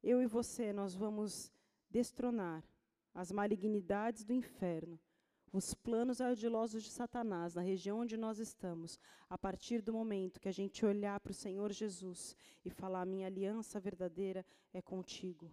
Eu 0.02 0.20
e 0.20 0.26
você, 0.26 0.72
nós 0.72 0.96
vamos 0.96 1.52
destronar 1.88 2.64
as 3.14 3.30
malignidades 3.30 4.24
do 4.24 4.32
inferno, 4.32 4.98
os 5.52 5.72
planos 5.74 6.20
ardilosos 6.20 6.82
de 6.82 6.90
Satanás 6.90 7.54
na 7.54 7.62
região 7.62 8.00
onde 8.00 8.16
nós 8.16 8.40
estamos, 8.40 8.98
a 9.30 9.38
partir 9.38 9.80
do 9.80 9.92
momento 9.92 10.40
que 10.40 10.48
a 10.48 10.52
gente 10.52 10.84
olhar 10.84 11.20
para 11.20 11.30
o 11.30 11.40
Senhor 11.46 11.70
Jesus 11.70 12.36
e 12.64 12.68
falar: 12.68 13.06
minha 13.06 13.28
aliança 13.28 13.78
verdadeira 13.78 14.44
é 14.72 14.82
contigo. 14.82 15.48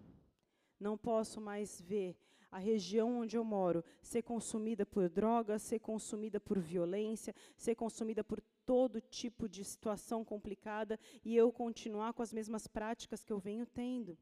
Não 0.79 0.97
posso 0.97 1.39
mais 1.39 1.79
ver 1.79 2.17
a 2.51 2.59
região 2.59 3.19
onde 3.21 3.37
eu 3.37 3.43
moro 3.43 3.83
ser 4.01 4.21
consumida 4.21 4.85
por 4.85 5.07
drogas, 5.07 5.61
ser 5.61 5.79
consumida 5.79 6.39
por 6.39 6.59
violência, 6.59 7.33
ser 7.55 7.75
consumida 7.75 8.23
por 8.23 8.41
todo 8.65 8.99
tipo 8.99 9.47
de 9.47 9.63
situação 9.63 10.23
complicada 10.25 10.99
e 11.23 11.35
eu 11.35 11.51
continuar 11.51 12.13
com 12.13 12.21
as 12.21 12.33
mesmas 12.33 12.67
práticas 12.67 13.23
que 13.23 13.31
eu 13.31 13.39
venho 13.39 13.65
tendo. 13.65 14.17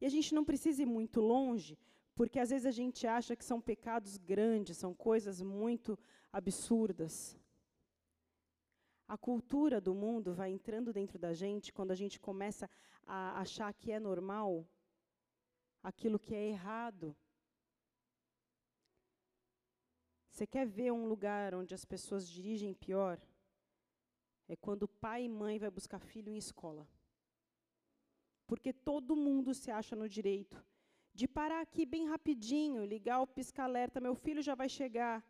E 0.00 0.06
a 0.06 0.08
gente 0.08 0.34
não 0.34 0.44
precisa 0.44 0.82
ir 0.82 0.86
muito 0.86 1.20
longe, 1.20 1.78
porque 2.14 2.38
às 2.38 2.50
vezes 2.50 2.66
a 2.66 2.70
gente 2.70 3.06
acha 3.06 3.36
que 3.36 3.44
são 3.44 3.60
pecados 3.60 4.16
grandes, 4.16 4.78
são 4.78 4.94
coisas 4.94 5.42
muito 5.42 5.98
absurdas. 6.32 7.36
A 9.06 9.16
cultura 9.16 9.80
do 9.80 9.94
mundo 9.94 10.34
vai 10.34 10.50
entrando 10.50 10.92
dentro 10.92 11.18
da 11.18 11.32
gente 11.34 11.72
quando 11.72 11.90
a 11.90 11.94
gente 11.94 12.18
começa 12.18 12.68
a 13.06 13.40
achar 13.40 13.72
que 13.72 13.90
é 13.90 13.98
normal 13.98 14.66
aquilo 15.82 16.18
que 16.18 16.34
é 16.34 16.48
errado. 16.48 17.16
Você 20.30 20.46
quer 20.46 20.66
ver 20.66 20.92
um 20.92 21.06
lugar 21.06 21.54
onde 21.54 21.74
as 21.74 21.84
pessoas 21.84 22.28
dirigem 22.28 22.72
pior? 22.74 23.20
É 24.46 24.56
quando 24.56 24.86
pai 24.86 25.24
e 25.24 25.28
mãe 25.28 25.58
vai 25.58 25.70
buscar 25.70 25.98
filho 25.98 26.32
em 26.32 26.38
escola. 26.38 26.88
Porque 28.46 28.72
todo 28.72 29.16
mundo 29.16 29.52
se 29.52 29.70
acha 29.70 29.94
no 29.94 30.08
direito 30.08 30.64
de 31.18 31.26
parar 31.26 31.60
aqui 31.60 31.84
bem 31.84 32.06
rapidinho, 32.06 32.84
ligar 32.84 33.20
o 33.20 33.26
pisca-alerta, 33.26 34.00
meu 34.00 34.14
filho 34.14 34.40
já 34.40 34.54
vai 34.54 34.68
chegar. 34.68 35.26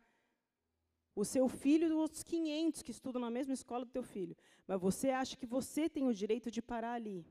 O 1.15 1.25
seu 1.25 1.49
filho 1.49 1.87
e 1.87 1.91
os 1.91 2.21
500 2.21 2.83
que 2.83 2.91
estudam 2.91 3.19
na 3.19 3.31
mesma 3.31 3.55
escola 3.55 3.83
do 3.83 3.91
teu 3.91 4.03
filho. 4.03 4.37
Mas 4.67 4.79
você 4.79 5.09
acha 5.09 5.35
que 5.35 5.47
você 5.47 5.89
tem 5.89 6.07
o 6.07 6.13
direito 6.13 6.51
de 6.51 6.61
parar 6.61 6.93
ali. 6.93 7.25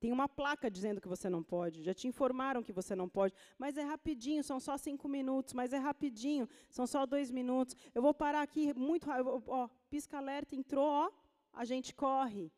Tem 0.00 0.12
uma 0.12 0.28
placa 0.28 0.70
dizendo 0.70 1.00
que 1.00 1.08
você 1.08 1.28
não 1.28 1.42
pode, 1.42 1.82
já 1.82 1.92
te 1.92 2.06
informaram 2.06 2.62
que 2.62 2.72
você 2.72 2.94
não 2.94 3.08
pode, 3.08 3.34
mas 3.58 3.76
é 3.76 3.82
rapidinho, 3.82 4.44
são 4.44 4.60
só 4.60 4.76
cinco 4.76 5.08
minutos, 5.08 5.52
mas 5.54 5.72
é 5.72 5.78
rapidinho, 5.78 6.48
são 6.70 6.86
só 6.86 7.04
dois 7.04 7.30
minutos. 7.30 7.74
Eu 7.92 8.00
vou 8.00 8.14
parar 8.14 8.42
aqui 8.42 8.72
muito 8.74 9.06
rápido, 9.06 9.42
ó, 9.48 9.68
pisca 9.90 10.18
alerta, 10.18 10.54
entrou, 10.54 10.86
ó, 10.86 11.10
a 11.52 11.64
gente 11.64 11.92
corre. 11.94 12.52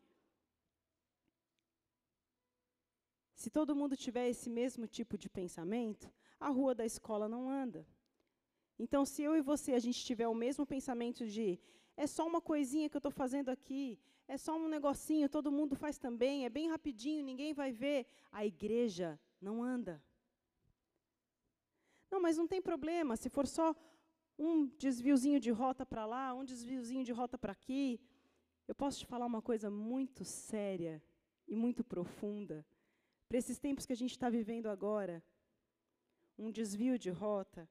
Se 3.33 3.49
todo 3.49 3.75
mundo 3.75 3.97
tiver 3.97 4.29
esse 4.29 4.47
mesmo 4.47 4.85
tipo 4.85 5.17
de 5.17 5.27
pensamento, 5.27 6.07
a 6.39 6.49
rua 6.49 6.75
da 6.75 6.85
escola 6.85 7.27
não 7.27 7.49
anda. 7.49 7.87
Então, 8.77 9.03
se 9.03 9.23
eu 9.23 9.35
e 9.35 9.41
você 9.41 9.73
a 9.73 9.79
gente 9.79 10.05
tiver 10.05 10.27
o 10.27 10.35
mesmo 10.35 10.63
pensamento 10.63 11.25
de 11.25 11.59
é 11.97 12.05
só 12.05 12.25
uma 12.25 12.39
coisinha 12.39 12.87
que 12.87 12.95
eu 12.95 12.99
estou 12.99 13.11
fazendo 13.11 13.49
aqui, 13.49 13.99
é 14.33 14.37
só 14.37 14.55
um 14.55 14.69
negocinho, 14.69 15.27
todo 15.27 15.51
mundo 15.51 15.75
faz 15.75 15.97
também, 15.97 16.45
é 16.45 16.49
bem 16.49 16.69
rapidinho, 16.69 17.21
ninguém 17.21 17.53
vai 17.53 17.69
ver. 17.69 18.07
A 18.31 18.45
igreja 18.45 19.19
não 19.41 19.61
anda. 19.61 20.01
Não, 22.09 22.21
mas 22.21 22.37
não 22.37 22.47
tem 22.47 22.61
problema, 22.61 23.17
se 23.17 23.29
for 23.29 23.45
só 23.45 23.75
um 24.39 24.67
desviozinho 24.83 25.37
de 25.37 25.51
rota 25.51 25.85
para 25.85 26.05
lá, 26.05 26.33
um 26.33 26.45
desviozinho 26.45 27.03
de 27.03 27.11
rota 27.11 27.37
para 27.37 27.51
aqui. 27.51 27.99
Eu 28.69 28.73
posso 28.73 28.99
te 28.99 29.05
falar 29.05 29.25
uma 29.25 29.41
coisa 29.41 29.69
muito 29.69 30.23
séria 30.23 31.03
e 31.45 31.53
muito 31.53 31.83
profunda. 31.83 32.65
Para 33.27 33.37
esses 33.37 33.59
tempos 33.59 33.85
que 33.85 33.91
a 33.91 33.97
gente 33.97 34.11
está 34.11 34.29
vivendo 34.29 34.67
agora, 34.67 35.21
um 36.37 36.49
desvio 36.49 36.97
de 36.97 37.09
rota 37.09 37.69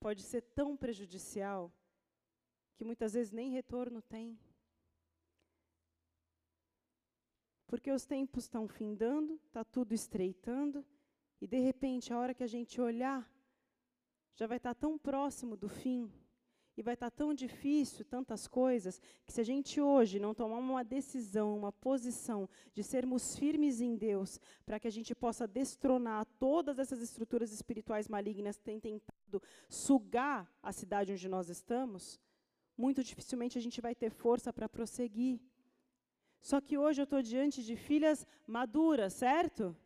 pode 0.00 0.22
ser 0.22 0.40
tão 0.40 0.78
prejudicial 0.78 1.70
que 2.74 2.86
muitas 2.86 3.12
vezes 3.12 3.30
nem 3.30 3.50
retorno 3.50 4.00
tem. 4.00 4.38
Porque 7.72 7.90
os 7.90 8.04
tempos 8.04 8.44
estão 8.44 8.68
findando, 8.68 9.40
está 9.46 9.64
tudo 9.64 9.94
estreitando, 9.94 10.84
e 11.40 11.46
de 11.46 11.58
repente, 11.58 12.12
a 12.12 12.18
hora 12.18 12.34
que 12.34 12.42
a 12.42 12.46
gente 12.46 12.78
olhar, 12.78 13.26
já 14.34 14.46
vai 14.46 14.58
estar 14.58 14.74
tá 14.74 14.80
tão 14.82 14.98
próximo 14.98 15.56
do 15.56 15.70
fim, 15.70 16.12
e 16.76 16.82
vai 16.82 16.92
estar 16.92 17.10
tá 17.10 17.16
tão 17.16 17.32
difícil 17.32 18.04
tantas 18.04 18.46
coisas, 18.46 19.00
que 19.24 19.32
se 19.32 19.40
a 19.40 19.42
gente 19.42 19.80
hoje 19.80 20.18
não 20.18 20.34
tomar 20.34 20.58
uma 20.58 20.84
decisão, 20.84 21.56
uma 21.56 21.72
posição 21.72 22.46
de 22.74 22.82
sermos 22.82 23.38
firmes 23.38 23.80
em 23.80 23.96
Deus, 23.96 24.38
para 24.66 24.78
que 24.78 24.86
a 24.86 24.92
gente 24.92 25.14
possa 25.14 25.48
destronar 25.48 26.26
todas 26.38 26.78
essas 26.78 27.00
estruturas 27.00 27.52
espirituais 27.52 28.06
malignas 28.06 28.58
que 28.58 28.64
têm 28.64 28.78
tentado 28.78 29.42
sugar 29.66 30.46
a 30.62 30.72
cidade 30.72 31.10
onde 31.10 31.26
nós 31.26 31.48
estamos, 31.48 32.20
muito 32.76 33.02
dificilmente 33.02 33.56
a 33.56 33.62
gente 33.62 33.80
vai 33.80 33.94
ter 33.94 34.10
força 34.10 34.52
para 34.52 34.68
prosseguir. 34.68 35.40
Só 36.42 36.60
que 36.60 36.76
hoje 36.76 37.00
eu 37.00 37.04
estou 37.04 37.22
diante 37.22 37.62
de 37.62 37.76
filhas 37.76 38.26
maduras, 38.46 39.12
certo? 39.14 39.76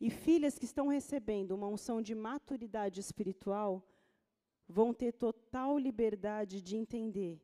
E 0.00 0.08
filhas 0.08 0.56
que 0.58 0.64
estão 0.64 0.86
recebendo 0.86 1.50
uma 1.52 1.66
unção 1.66 2.00
de 2.00 2.14
maturidade 2.14 3.00
espiritual 3.00 3.82
vão 4.68 4.94
ter 4.94 5.12
total 5.12 5.76
liberdade 5.76 6.62
de 6.62 6.76
entender 6.76 7.42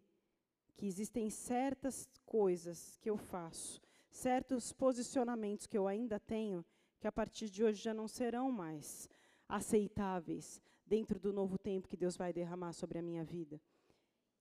que 0.76 0.86
existem 0.86 1.28
certas 1.30 2.08
coisas 2.24 2.96
que 3.00 3.10
eu 3.10 3.16
faço, 3.16 3.80
certos 4.08 4.72
posicionamentos 4.72 5.66
que 5.66 5.76
eu 5.76 5.88
ainda 5.88 6.20
tenho, 6.20 6.64
que 7.00 7.08
a 7.08 7.12
partir 7.12 7.50
de 7.50 7.64
hoje 7.64 7.82
já 7.82 7.92
não 7.92 8.06
serão 8.06 8.52
mais 8.52 9.08
aceitáveis 9.48 10.62
dentro 10.86 11.18
do 11.18 11.32
novo 11.32 11.58
tempo 11.58 11.88
que 11.88 11.96
Deus 11.96 12.16
vai 12.16 12.32
derramar 12.32 12.72
sobre 12.72 12.98
a 12.98 13.02
minha 13.02 13.24
vida. 13.24 13.60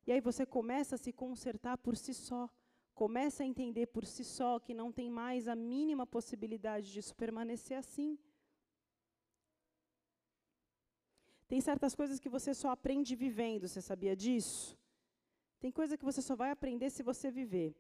E 0.06 0.12
aí 0.12 0.22
você 0.22 0.46
começa 0.46 0.96
a 0.96 0.98
se 0.98 1.12
consertar 1.12 1.78
por 1.78 1.96
si 1.96 2.14
só 2.14 2.50
começa 3.02 3.42
a 3.42 3.50
entender 3.52 3.88
por 3.88 4.06
si 4.06 4.24
só 4.24 4.60
que 4.60 4.76
não 4.80 4.90
tem 4.98 5.10
mais 5.10 5.48
a 5.48 5.56
mínima 5.56 6.06
possibilidade 6.16 6.86
disso 6.94 7.16
permanecer 7.16 7.76
assim. 7.84 8.12
Tem 11.48 11.60
certas 11.60 11.96
coisas 11.96 12.20
que 12.20 12.30
você 12.30 12.54
só 12.54 12.70
aprende 12.70 13.16
vivendo, 13.16 13.68
você 13.68 13.82
sabia 13.82 14.16
disso? 14.16 14.78
Tem 15.60 15.72
coisa 15.72 15.98
que 15.98 16.06
você 16.06 16.22
só 16.22 16.36
vai 16.36 16.52
aprender 16.52 16.92
se 16.92 17.02
você 17.02 17.32
viver. 17.32 17.76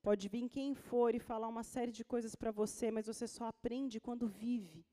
Pode 0.00 0.26
vir 0.26 0.48
quem 0.48 0.74
for 0.74 1.14
e 1.14 1.18
falar 1.18 1.48
uma 1.48 1.62
série 1.74 1.92
de 1.92 2.02
coisas 2.02 2.34
para 2.34 2.50
você, 2.50 2.90
mas 2.90 3.08
você 3.12 3.28
só 3.28 3.44
aprende 3.44 4.00
quando 4.00 4.26
vive. 4.26 4.86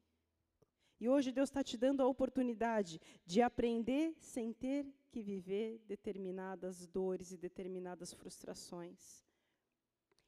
E 0.99 1.07
hoje 1.07 1.31
Deus 1.31 1.47
está 1.49 1.63
te 1.63 1.77
dando 1.77 2.03
a 2.03 2.07
oportunidade 2.07 2.99
de 3.25 3.41
aprender 3.41 4.13
sem 4.19 4.51
ter 4.51 4.85
que 5.09 5.21
viver 5.23 5.79
determinadas 5.87 6.85
dores 6.85 7.31
e 7.31 7.37
determinadas 7.37 8.11
frustrações. 8.11 9.22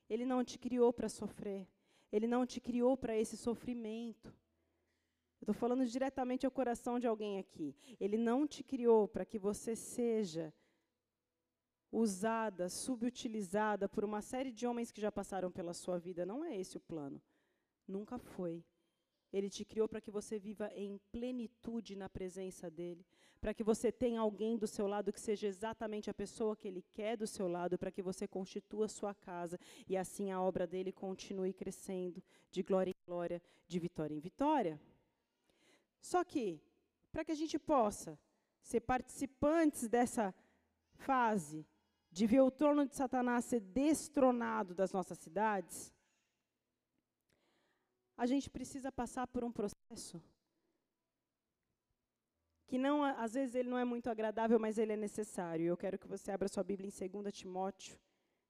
Ele 0.09 0.25
não 0.25 0.43
te 0.43 0.57
criou 0.57 0.93
para 0.93 1.09
sofrer. 1.09 1.67
Ele 2.11 2.27
não 2.27 2.45
te 2.45 2.59
criou 2.61 2.95
para 2.95 3.17
esse 3.17 3.35
sofrimento. 3.35 4.33
Estou 5.41 5.53
falando 5.53 5.85
diretamente 5.85 6.45
ao 6.45 6.51
coração 6.51 6.99
de 6.99 7.07
alguém 7.07 7.37
aqui. 7.39 7.75
Ele 7.99 8.17
não 8.17 8.47
te 8.47 8.63
criou 8.63 9.07
para 9.07 9.25
que 9.25 9.37
você 9.37 9.75
seja 9.75 10.53
usada, 11.91 12.67
subutilizada 12.67 13.87
por 13.87 14.03
uma 14.03 14.21
série 14.21 14.51
de 14.51 14.67
homens 14.67 14.91
que 14.91 15.01
já 15.01 15.11
passaram 15.11 15.51
pela 15.51 15.73
sua 15.73 15.97
vida. 15.97 16.25
Não 16.25 16.43
é 16.43 16.57
esse 16.57 16.77
o 16.77 16.79
plano. 16.81 17.21
Nunca 17.87 18.17
foi. 18.17 18.63
Ele 19.35 19.49
te 19.49 19.65
criou 19.65 19.85
para 19.85 19.99
que 19.99 20.09
você 20.09 20.39
viva 20.39 20.71
em 20.73 20.97
plenitude 21.11 21.93
na 21.93 22.07
presença 22.07 22.69
dele, 22.71 23.05
para 23.41 23.53
que 23.53 23.65
você 23.65 23.91
tenha 23.91 24.21
alguém 24.21 24.57
do 24.57 24.65
seu 24.65 24.87
lado 24.87 25.11
que 25.11 25.19
seja 25.19 25.45
exatamente 25.45 26.09
a 26.09 26.13
pessoa 26.13 26.55
que 26.55 26.69
ele 26.69 26.81
quer 26.93 27.17
do 27.17 27.27
seu 27.27 27.49
lado, 27.49 27.77
para 27.77 27.91
que 27.91 28.01
você 28.01 28.25
constitua 28.25 28.87
sua 28.87 29.13
casa 29.13 29.59
e 29.89 29.97
assim 29.97 30.31
a 30.31 30.41
obra 30.41 30.65
dele 30.65 30.89
continue 30.89 31.51
crescendo 31.51 32.23
de 32.49 32.63
glória 32.63 32.91
em 32.91 33.05
glória, 33.05 33.41
de 33.67 33.77
vitória 33.77 34.15
em 34.15 34.21
vitória. 34.21 34.79
Só 35.99 36.23
que, 36.23 36.61
para 37.11 37.25
que 37.25 37.33
a 37.33 37.35
gente 37.35 37.59
possa 37.59 38.17
ser 38.61 38.79
participantes 38.79 39.89
dessa 39.89 40.33
fase 40.93 41.67
de 42.09 42.25
ver 42.25 42.39
o 42.39 42.49
trono 42.49 42.85
de 42.85 42.95
Satanás 42.95 43.43
ser 43.43 43.59
destronado 43.59 44.73
das 44.73 44.93
nossas 44.93 45.17
cidades, 45.17 45.93
a 48.17 48.25
gente 48.25 48.49
precisa 48.49 48.91
passar 48.91 49.27
por 49.27 49.43
um 49.43 49.51
processo 49.51 50.21
que 52.67 52.77
não, 52.77 53.03
às 53.03 53.33
vezes 53.33 53.55
ele 53.55 53.69
não 53.69 53.77
é 53.77 53.85
muito 53.85 54.09
agradável, 54.09 54.59
mas 54.59 54.77
ele 54.77 54.93
é 54.93 54.97
necessário. 54.97 55.65
Eu 55.65 55.77
quero 55.77 55.99
que 55.99 56.07
você 56.07 56.31
abra 56.31 56.47
sua 56.47 56.63
Bíblia 56.63 56.89
em 56.89 57.09
2 57.21 57.33
Timóteo, 57.33 57.99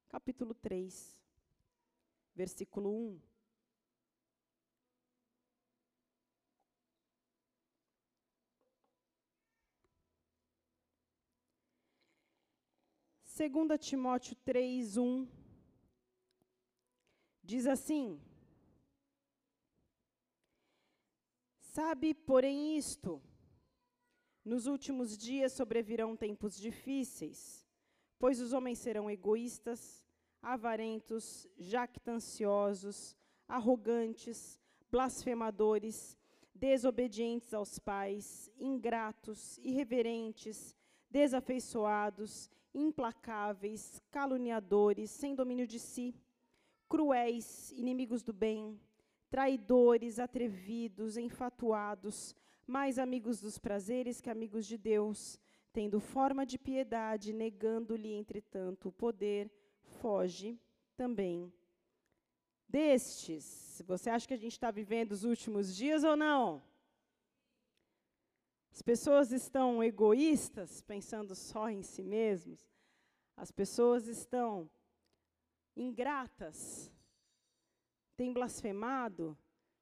capítulo 0.08 0.54
3, 0.54 1.22
versículo 2.34 2.90
1. 2.90 3.22
Segunda 13.24 13.78
Timóteo 13.78 14.34
3, 14.46 14.96
1, 14.96 15.28
diz 17.44 17.68
assim, 17.68 18.18
Sabe, 21.76 22.14
porém, 22.14 22.78
isto, 22.78 23.22
nos 24.46 24.66
últimos 24.66 25.18
dias 25.18 25.52
sobrevirão 25.52 26.16
tempos 26.16 26.56
difíceis, 26.56 27.68
pois 28.18 28.40
os 28.40 28.54
homens 28.54 28.80
serão 28.80 29.12
egoístas, 29.12 30.02
avarentos, 30.42 31.46
jactanciosos, 31.58 33.14
arrogantes, 33.46 34.58
blasfemadores, 34.90 36.18
desobedientes 36.54 37.54
aos 37.54 37.78
pais, 37.78 38.50
ingratos, 38.58 39.58
irreverentes, 39.58 40.74
desafeiçoados, 41.10 42.50
implacáveis, 42.74 44.02
caluniadores, 44.10 45.12
sem 45.12 45.36
domínio 45.36 45.68
de 45.68 45.80
si, 45.80 46.16
cruéis, 46.88 47.74
inimigos 47.74 48.24
do 48.24 48.32
bem, 48.32 48.80
traidores, 49.30 50.20
atrevidos, 50.20 51.18
enfatuados, 51.18 52.36
mais 52.66 52.98
amigos 52.98 53.40
dos 53.40 53.58
prazeres 53.58 54.22
que 54.22 54.30
amigos 54.30 54.66
de 54.66 54.78
Deus, 54.78 55.40
tendo 55.72 56.00
forma 56.00 56.46
de 56.46 56.58
piedade, 56.58 57.34
negando-lhe, 57.34 58.14
entretanto, 58.14 58.90
o 58.90 58.92
poder, 58.92 59.52
foge 59.84 60.60
também 60.96 61.52
destes. 62.68 63.82
Você 63.86 64.10
acha 64.10 64.28
que 64.28 64.34
a 64.34 64.38
gente 64.38 64.54
está 64.54 64.72
vivendo 64.72 65.12
os 65.12 65.24
últimos 65.24 65.76
dias 65.76 66.04
ou 66.04 66.16
não? 66.16 66.64
As 68.72 68.82
pessoas 68.82 69.32
estão 69.32 69.82
egoístas, 69.82 70.82
pensando 70.82 71.34
só 71.34 71.70
em 71.70 71.82
si 71.82 72.04
mesmos. 72.04 72.60
As 73.38 73.52
pessoas 73.52 74.08
estão 74.08 74.70
ingratas, 75.76 76.92
têm 78.16 78.34
blasfemado, 78.34 79.38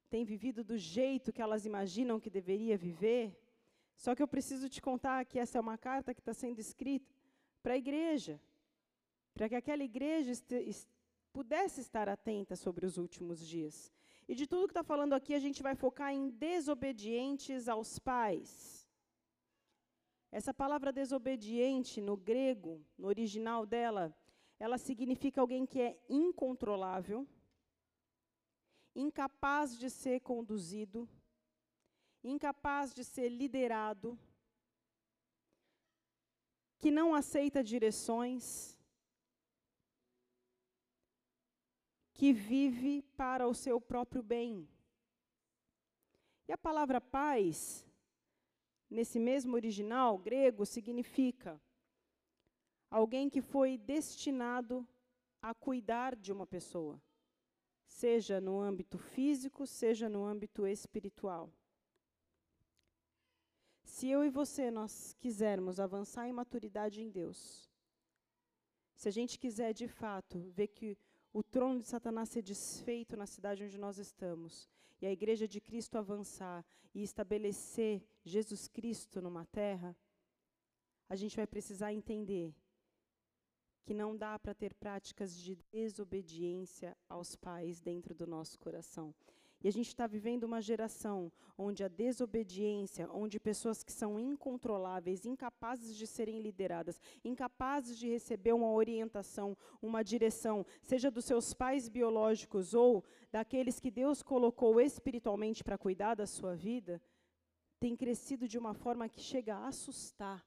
têm 0.10 0.24
vivido 0.24 0.64
do 0.64 0.78
jeito 0.78 1.34
que 1.34 1.42
elas 1.42 1.66
imaginam 1.66 2.20
que 2.20 2.30
deveria 2.30 2.78
viver. 2.78 3.38
Só 3.96 4.16
que 4.16 4.24
eu 4.24 4.28
preciso 4.28 4.70
te 4.70 4.82
contar 4.82 5.26
que 5.26 5.40
essa 5.40 5.58
é 5.58 5.62
uma 5.62 5.78
carta 5.78 6.14
que 6.14 6.20
está 6.20 6.34
sendo 6.34 6.60
escrita 6.60 7.14
para 7.62 7.74
a 7.74 7.78
igreja, 7.78 8.42
para 9.34 9.48
que 9.48 9.56
aquela 9.56 9.84
igreja 9.84 10.32
pudesse 11.32 11.82
estar 11.82 12.10
atenta 12.10 12.56
sobre 12.56 12.86
os 12.86 12.98
últimos 12.98 13.40
dias. 13.46 13.92
E 14.28 14.36
de 14.36 14.48
tudo 14.48 14.68
que 14.68 14.72
está 14.72 14.84
falando 14.84 15.14
aqui, 15.14 15.34
a 15.34 15.40
gente 15.40 15.62
vai 15.62 15.76
focar 15.76 16.14
em 16.14 16.30
desobedientes 16.30 17.68
aos 17.68 18.00
pais. 18.00 18.88
Essa 20.32 20.54
palavra 20.54 20.92
desobediente, 20.92 22.02
no 22.02 22.18
grego, 22.18 22.84
no 22.98 23.08
original 23.08 23.66
dela, 23.66 24.16
ela 24.60 24.78
significa 24.78 25.42
alguém 25.42 25.66
que 25.66 25.80
é 25.82 26.00
incontrolável, 26.10 27.28
incapaz 28.96 29.78
de 29.78 29.90
ser 29.90 30.20
conduzido, 30.22 31.08
incapaz 32.24 32.94
de 32.94 33.04
ser 33.04 33.30
liderado, 33.30 34.18
que 36.80 36.92
não 36.92 37.16
aceita 37.16 37.64
direções, 37.64 38.78
que 42.14 42.32
vive 42.32 43.02
para 43.18 43.48
o 43.48 43.54
seu 43.54 43.82
próprio 43.82 44.22
bem. 44.22 44.68
E 46.48 46.52
a 46.52 46.58
palavra 46.58 47.02
paz, 47.02 47.86
nesse 48.90 49.20
mesmo 49.20 49.56
original 49.56 50.18
grego, 50.18 50.66
significa 50.66 51.60
alguém 52.90 53.30
que 53.30 53.42
foi 53.42 53.78
destinado 53.78 54.88
a 55.42 55.54
cuidar 55.54 56.16
de 56.16 56.32
uma 56.32 56.46
pessoa, 56.46 57.02
seja 57.94 58.42
no 58.42 58.60
âmbito 58.60 58.98
físico, 58.98 59.68
seja 59.68 60.10
no 60.10 60.26
âmbito 60.26 60.66
espiritual. 60.66 61.54
Se 63.84 64.10
eu 64.10 64.24
e 64.26 64.30
você 64.30 64.72
nós 64.72 65.14
quisermos 65.20 65.80
avançar 65.80 66.28
em 66.28 66.34
maturidade 66.34 67.02
em 67.02 67.10
Deus, 67.10 67.70
se 68.96 69.08
a 69.08 69.12
gente 69.12 69.38
quiser 69.38 69.74
de 69.74 69.88
fato 69.88 70.40
ver 70.58 70.70
que 70.70 70.98
o 71.32 71.44
trono 71.44 71.80
de 71.80 71.86
Satanás 71.86 72.30
ser 72.30 72.42
desfeito 72.42 73.16
na 73.16 73.28
cidade 73.28 73.64
onde 73.64 73.78
nós 73.78 73.98
estamos, 74.00 74.68
e 75.00 75.06
a 75.06 75.12
igreja 75.12 75.48
de 75.48 75.62
Cristo 75.62 75.98
avançar 75.98 76.66
e 76.96 77.04
estabelecer 77.04 78.04
Jesus 78.24 78.68
Cristo 78.68 79.22
numa 79.22 79.46
terra, 79.46 79.96
a 81.08 81.16
gente 81.16 81.36
vai 81.36 81.46
precisar 81.46 81.94
entender 81.94 82.56
que 83.84 83.94
não 83.94 84.16
dá 84.16 84.40
para 84.40 84.54
ter 84.54 84.74
práticas 84.74 85.38
de 85.38 85.56
desobediência 85.72 86.96
aos 87.10 87.36
pais 87.36 87.82
dentro 87.82 88.16
do 88.16 88.26
nosso 88.26 88.58
coração. 88.60 89.14
E 89.64 89.68
a 89.70 89.72
gente 89.72 89.88
está 89.88 90.06
vivendo 90.06 90.44
uma 90.44 90.62
geração 90.62 91.32
onde 91.58 91.86
a 91.86 91.88
desobediência, 91.88 93.10
onde 93.10 93.40
pessoas 93.40 93.82
que 93.82 93.94
são 93.94 94.20
incontroláveis, 94.20 95.26
incapazes 95.26 95.96
de 95.96 96.06
serem 96.06 96.42
lideradas, 96.42 97.00
incapazes 97.24 97.98
de 97.98 98.10
receber 98.10 98.52
uma 98.52 98.72
orientação, 98.72 99.56
uma 99.82 100.04
direção, 100.04 100.66
seja 100.82 101.10
dos 101.10 101.24
seus 101.24 101.54
pais 101.54 101.88
biológicos 101.88 102.74
ou 102.74 103.06
daqueles 103.32 103.80
que 103.80 103.90
Deus 103.90 104.22
colocou 104.22 104.82
espiritualmente 104.82 105.64
para 105.64 105.78
cuidar 105.78 106.16
da 106.16 106.28
sua 106.28 106.56
vida, 106.56 107.02
tem 107.80 107.96
crescido 107.96 108.50
de 108.50 108.58
uma 108.58 108.74
forma 108.74 109.08
que 109.08 109.22
chega 109.22 109.56
a 109.56 109.68
assustar 109.68 110.46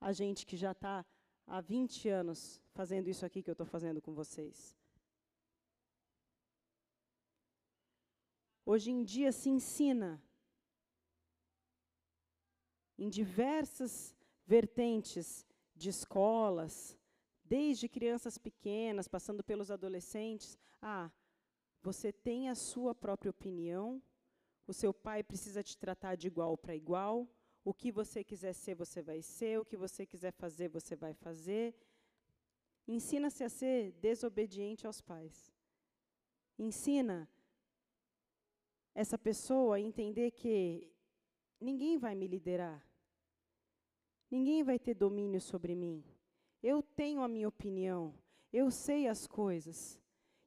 a 0.00 0.12
gente 0.12 0.46
que 0.46 0.56
já 0.56 0.72
está 0.72 1.04
há 1.46 1.60
20 1.60 2.08
anos 2.08 2.60
fazendo 2.72 3.08
isso 3.08 3.24
aqui 3.24 3.42
que 3.42 3.50
eu 3.50 3.52
estou 3.52 3.66
fazendo 3.66 4.00
com 4.00 4.12
vocês. 4.12 4.76
Hoje 8.64 8.90
em 8.90 9.04
dia 9.04 9.30
se 9.30 9.48
ensina 9.48 10.20
em 12.98 13.08
diversas 13.08 14.16
vertentes 14.44 15.46
de 15.74 15.88
escolas, 15.90 16.98
desde 17.44 17.88
crianças 17.88 18.38
pequenas, 18.38 19.06
passando 19.06 19.44
pelos 19.44 19.70
adolescentes, 19.70 20.58
ah, 20.82 21.10
você 21.82 22.12
tem 22.12 22.48
a 22.48 22.54
sua 22.54 22.94
própria 22.94 23.30
opinião, 23.30 24.02
o 24.66 24.72
seu 24.72 24.92
pai 24.92 25.22
precisa 25.22 25.62
te 25.62 25.76
tratar 25.78 26.16
de 26.16 26.26
igual 26.26 26.56
para 26.56 26.74
igual, 26.74 27.28
o 27.66 27.74
que 27.74 27.90
você 27.90 28.22
quiser 28.22 28.52
ser, 28.52 28.76
você 28.76 29.02
vai 29.02 29.20
ser, 29.20 29.58
o 29.58 29.64
que 29.64 29.76
você 29.76 30.06
quiser 30.06 30.30
fazer, 30.30 30.68
você 30.68 30.94
vai 30.94 31.12
fazer. 31.12 31.74
Ensina-se 32.86 33.42
a 33.42 33.48
ser 33.48 33.90
desobediente 33.94 34.86
aos 34.86 35.00
pais. 35.00 35.52
Ensina 36.56 37.28
essa 38.94 39.18
pessoa 39.18 39.80
entender 39.80 40.30
que 40.30 40.88
ninguém 41.60 41.98
vai 41.98 42.14
me 42.14 42.28
liderar, 42.28 42.88
ninguém 44.30 44.62
vai 44.62 44.78
ter 44.78 44.94
domínio 44.94 45.40
sobre 45.40 45.74
mim. 45.74 46.04
Eu 46.62 46.80
tenho 46.84 47.20
a 47.20 47.26
minha 47.26 47.48
opinião, 47.48 48.14
eu 48.52 48.70
sei 48.70 49.08
as 49.08 49.26
coisas. 49.26 50.00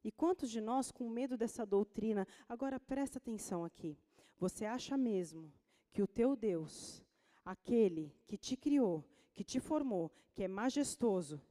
E 0.05 0.09
quantos 0.09 0.49
de 0.49 0.61
nós 0.61 0.89
com 0.89 1.09
medo 1.09 1.35
dessa 1.35 1.65
doutrina? 1.65 2.25
Agora 2.47 2.79
presta 2.79 3.17
atenção 3.17 3.65
aqui. 3.65 3.99
Você 4.37 4.63
acha 4.63 4.95
mesmo 4.97 5.51
que 5.91 6.01
o 6.01 6.07
teu 6.07 6.33
Deus, 6.33 7.03
aquele 7.51 8.13
que 8.27 8.37
te 8.37 8.55
criou, 8.55 9.03
que 9.33 9.43
te 9.43 9.59
formou, 9.59 10.11
que 10.35 10.43
é 10.43 10.47
majestoso, 10.47 11.41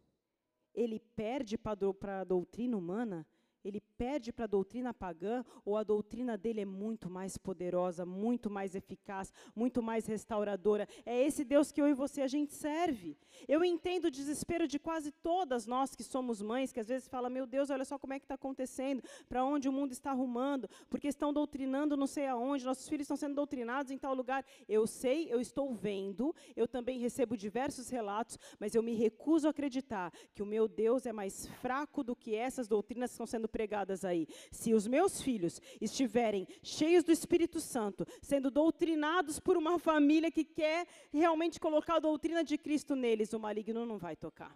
ele 0.74 1.00
perde 1.00 1.58
para 1.58 2.20
a 2.20 2.24
doutrina 2.24 2.76
humana? 2.76 3.26
ele 3.64 3.80
perde 3.98 4.32
para 4.32 4.44
a 4.44 4.48
doutrina 4.48 4.94
pagã 4.94 5.44
ou 5.64 5.76
a 5.76 5.82
doutrina 5.82 6.38
dele 6.38 6.60
é 6.60 6.64
muito 6.64 7.10
mais 7.10 7.36
poderosa, 7.36 8.06
muito 8.06 8.48
mais 8.48 8.76
eficaz, 8.76 9.32
muito 9.56 9.82
mais 9.82 10.06
restauradora. 10.06 10.86
É 11.04 11.20
esse 11.20 11.44
Deus 11.44 11.72
que 11.72 11.82
eu 11.82 11.88
e 11.88 11.92
você 11.92 12.22
a 12.22 12.28
gente 12.28 12.54
serve. 12.54 13.18
Eu 13.48 13.64
entendo 13.64 14.04
o 14.04 14.10
desespero 14.10 14.68
de 14.68 14.78
quase 14.78 15.10
todas 15.10 15.66
nós 15.66 15.96
que 15.96 16.04
somos 16.04 16.40
mães, 16.40 16.72
que 16.72 16.78
às 16.78 16.86
vezes 16.86 17.08
fala: 17.08 17.28
"Meu 17.28 17.44
Deus, 17.44 17.70
olha 17.70 17.84
só 17.84 17.98
como 17.98 18.12
é 18.12 18.20
que 18.20 18.24
está 18.24 18.36
acontecendo, 18.36 19.02
para 19.28 19.44
onde 19.44 19.68
o 19.68 19.72
mundo 19.72 19.90
está 19.90 20.12
arrumando, 20.12 20.70
porque 20.88 21.08
estão 21.08 21.32
doutrinando 21.32 21.96
não 21.96 22.06
sei 22.06 22.28
aonde, 22.28 22.64
nossos 22.64 22.88
filhos 22.88 23.04
estão 23.04 23.16
sendo 23.16 23.34
doutrinados 23.34 23.90
em 23.90 23.98
tal 23.98 24.14
lugar". 24.14 24.44
Eu 24.68 24.86
sei, 24.86 25.32
eu 25.32 25.40
estou 25.40 25.74
vendo, 25.74 26.32
eu 26.54 26.68
também 26.68 27.00
recebo 27.00 27.36
diversos 27.36 27.88
relatos, 27.88 28.38
mas 28.60 28.76
eu 28.76 28.82
me 28.82 28.94
recuso 28.94 29.48
a 29.48 29.50
acreditar 29.50 30.12
que 30.34 30.42
o 30.42 30.46
meu 30.46 30.68
Deus 30.68 31.04
é 31.04 31.12
mais 31.12 31.46
fraco 31.60 32.04
do 32.04 32.14
que 32.14 32.36
essas 32.36 32.68
doutrinas 32.68 33.10
que 33.10 33.14
estão 33.14 33.26
sendo 33.26 33.48
pregadas 33.48 33.87
aí. 34.04 34.26
Se 34.50 34.74
os 34.74 34.86
meus 34.86 35.20
filhos 35.20 35.60
estiverem 35.80 36.46
cheios 36.62 37.04
do 37.04 37.12
Espírito 37.12 37.60
Santo, 37.60 38.06
sendo 38.22 38.50
doutrinados 38.50 39.38
por 39.38 39.56
uma 39.56 39.78
família 39.78 40.30
que 40.30 40.44
quer 40.44 40.86
realmente 41.12 41.60
colocar 41.60 41.96
a 41.96 42.00
doutrina 42.00 42.42
de 42.42 42.56
Cristo 42.56 42.94
neles, 42.94 43.32
o 43.32 43.38
maligno 43.38 43.84
não 43.86 43.98
vai 43.98 44.16
tocar. 44.16 44.54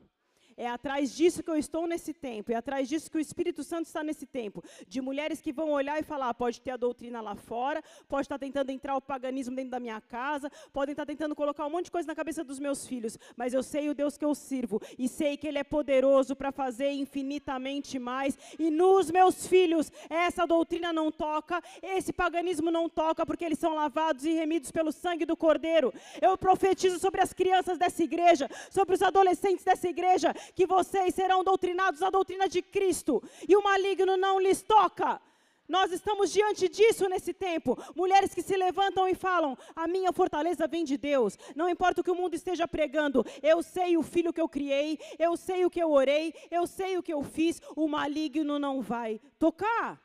É 0.63 0.69
atrás 0.69 1.13
disso 1.13 1.43
que 1.43 1.51
eu 1.51 1.57
estou 1.57 1.89
nesse 1.89 2.15
tempo, 2.15 2.53
é 2.53 2.55
atrás 2.55 2.89
disso 2.89 3.11
que 3.11 3.17
o 3.17 3.21
Espírito 3.21 3.65
Santo 3.65 3.87
está 3.87 4.05
nesse 4.05 4.25
tempo. 4.25 4.63
De 4.87 5.01
mulheres 5.01 5.41
que 5.41 5.53
vão 5.53 5.73
olhar 5.73 5.99
e 5.99 6.05
falar: 6.05 6.29
ah, 6.29 6.35
pode 6.35 6.61
ter 6.61 6.71
a 6.71 6.77
doutrina 6.77 7.21
lá 7.21 7.35
fora, 7.35 7.83
pode 8.09 8.27
estar 8.27 8.39
tentando 8.39 8.71
entrar 8.71 8.95
o 8.95 9.01
paganismo 9.01 9.57
dentro 9.57 9.73
da 9.73 9.81
minha 9.81 10.01
casa, 10.01 10.49
podem 10.73 10.93
estar 10.93 11.05
tentando 11.05 11.35
colocar 11.35 11.67
um 11.67 11.71
monte 11.71 11.87
de 11.87 11.91
coisa 11.91 12.07
na 12.07 12.15
cabeça 12.15 12.45
dos 12.45 12.61
meus 12.61 12.87
filhos, 12.87 13.19
mas 13.37 13.53
eu 13.53 13.61
sei 13.61 13.89
o 13.89 13.95
Deus 13.95 14.17
que 14.17 14.25
eu 14.25 14.37
sirvo 14.37 14.81
e 14.97 15.09
sei 15.09 15.37
que 15.37 15.49
Ele 15.49 15.59
é 15.59 15.65
poderoso 15.65 16.37
para 16.37 16.53
fazer 16.53 16.93
infinitamente 16.93 17.99
mais. 17.99 18.39
E 18.57 18.71
nos 18.71 19.11
meus 19.11 19.45
filhos, 19.49 19.91
essa 20.09 20.47
doutrina 20.47 20.93
não 20.93 21.11
toca, 21.11 21.61
esse 21.83 22.13
paganismo 22.13 22.71
não 22.71 22.89
toca, 22.89 23.27
porque 23.27 23.45
eles 23.45 23.59
são 23.59 23.75
lavados 23.75 24.25
e 24.25 24.33
remidos 24.33 24.71
pelo 24.71 24.93
sangue 24.93 25.27
do 25.27 25.37
Cordeiro. 25.37 25.93
Eu 26.21 26.39
profetizo 26.39 27.01
sobre 27.01 27.21
as 27.21 27.33
crianças 27.33 27.79
dessa 27.79 28.05
igreja, 28.05 28.49
sobre 28.71 28.95
os 28.95 29.03
adolescentes 29.03 29.65
dessa 29.65 29.89
igreja, 29.89 30.33
que 30.55 30.67
vocês 30.67 31.15
serão 31.15 31.43
doutrinados 31.45 32.01
na 32.01 32.11
doutrina 32.11 32.49
de 32.49 32.63
Cristo 32.63 33.23
e 33.49 33.57
o 33.57 33.63
maligno 33.63 34.17
não 34.17 34.41
lhes 34.41 34.63
toca. 34.63 35.21
Nós 35.69 35.93
estamos 35.93 36.31
diante 36.31 36.69
disso 36.69 37.09
nesse 37.09 37.33
tempo. 37.33 37.79
Mulheres 37.95 38.35
que 38.35 38.43
se 38.43 38.57
levantam 38.57 39.09
e 39.09 39.15
falam: 39.15 39.57
A 39.75 39.87
minha 39.87 40.13
fortaleza 40.13 40.67
vem 40.67 40.85
de 40.85 40.97
Deus. 40.99 41.39
Não 41.55 41.69
importa 41.69 42.01
o 42.01 42.05
que 42.05 42.11
o 42.11 42.15
mundo 42.15 42.35
esteja 42.35 42.69
pregando, 42.69 43.25
eu 43.43 43.63
sei 43.63 43.97
o 43.97 44.03
filho 44.03 44.33
que 44.33 44.41
eu 44.41 44.49
criei, 44.49 44.99
eu 45.19 45.37
sei 45.37 45.65
o 45.65 45.71
que 45.71 45.81
eu 45.81 45.91
orei, 45.91 46.35
eu 46.51 46.67
sei 46.67 46.99
o 46.99 47.03
que 47.03 47.13
eu 47.13 47.23
fiz. 47.23 47.61
O 47.75 47.89
maligno 47.89 48.59
não 48.59 48.83
vai 48.83 49.21
tocar. 49.39 50.01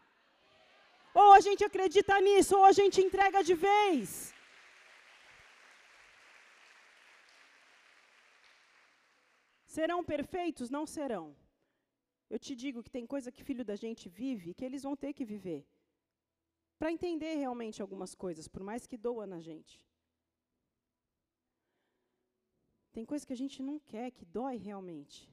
Ou 1.13 1.33
a 1.33 1.39
gente 1.41 1.65
acredita 1.65 2.21
nisso, 2.21 2.55
ou 2.55 2.63
a 2.63 2.71
gente 2.71 3.01
entrega 3.01 3.43
de 3.43 3.55
vez. 3.55 4.36
Serão 9.77 10.03
perfeitos? 10.03 10.71
Não 10.71 10.85
serão. 10.87 11.25
Eu 12.33 12.39
te 12.45 12.53
digo 12.55 12.81
que 12.81 12.89
tem 12.89 13.05
coisa 13.05 13.31
que 13.31 13.43
filho 13.49 13.63
da 13.63 13.75
gente 13.75 14.09
vive 14.09 14.55
que 14.55 14.65
eles 14.65 14.81
vão 14.87 14.95
ter 15.03 15.13
que 15.13 15.23
viver. 15.23 15.61
Para 16.79 16.91
entender 16.91 17.35
realmente 17.35 17.79
algumas 17.79 18.15
coisas, 18.15 18.47
por 18.47 18.63
mais 18.63 18.87
que 18.87 18.97
doa 18.97 19.27
na 19.27 19.39
gente. 19.39 19.75
Tem 22.91 23.05
coisa 23.05 23.23
que 23.27 23.33
a 23.33 23.41
gente 23.43 23.61
não 23.61 23.77
quer, 23.91 24.09
que 24.09 24.25
dói 24.25 24.55
realmente. 24.57 25.31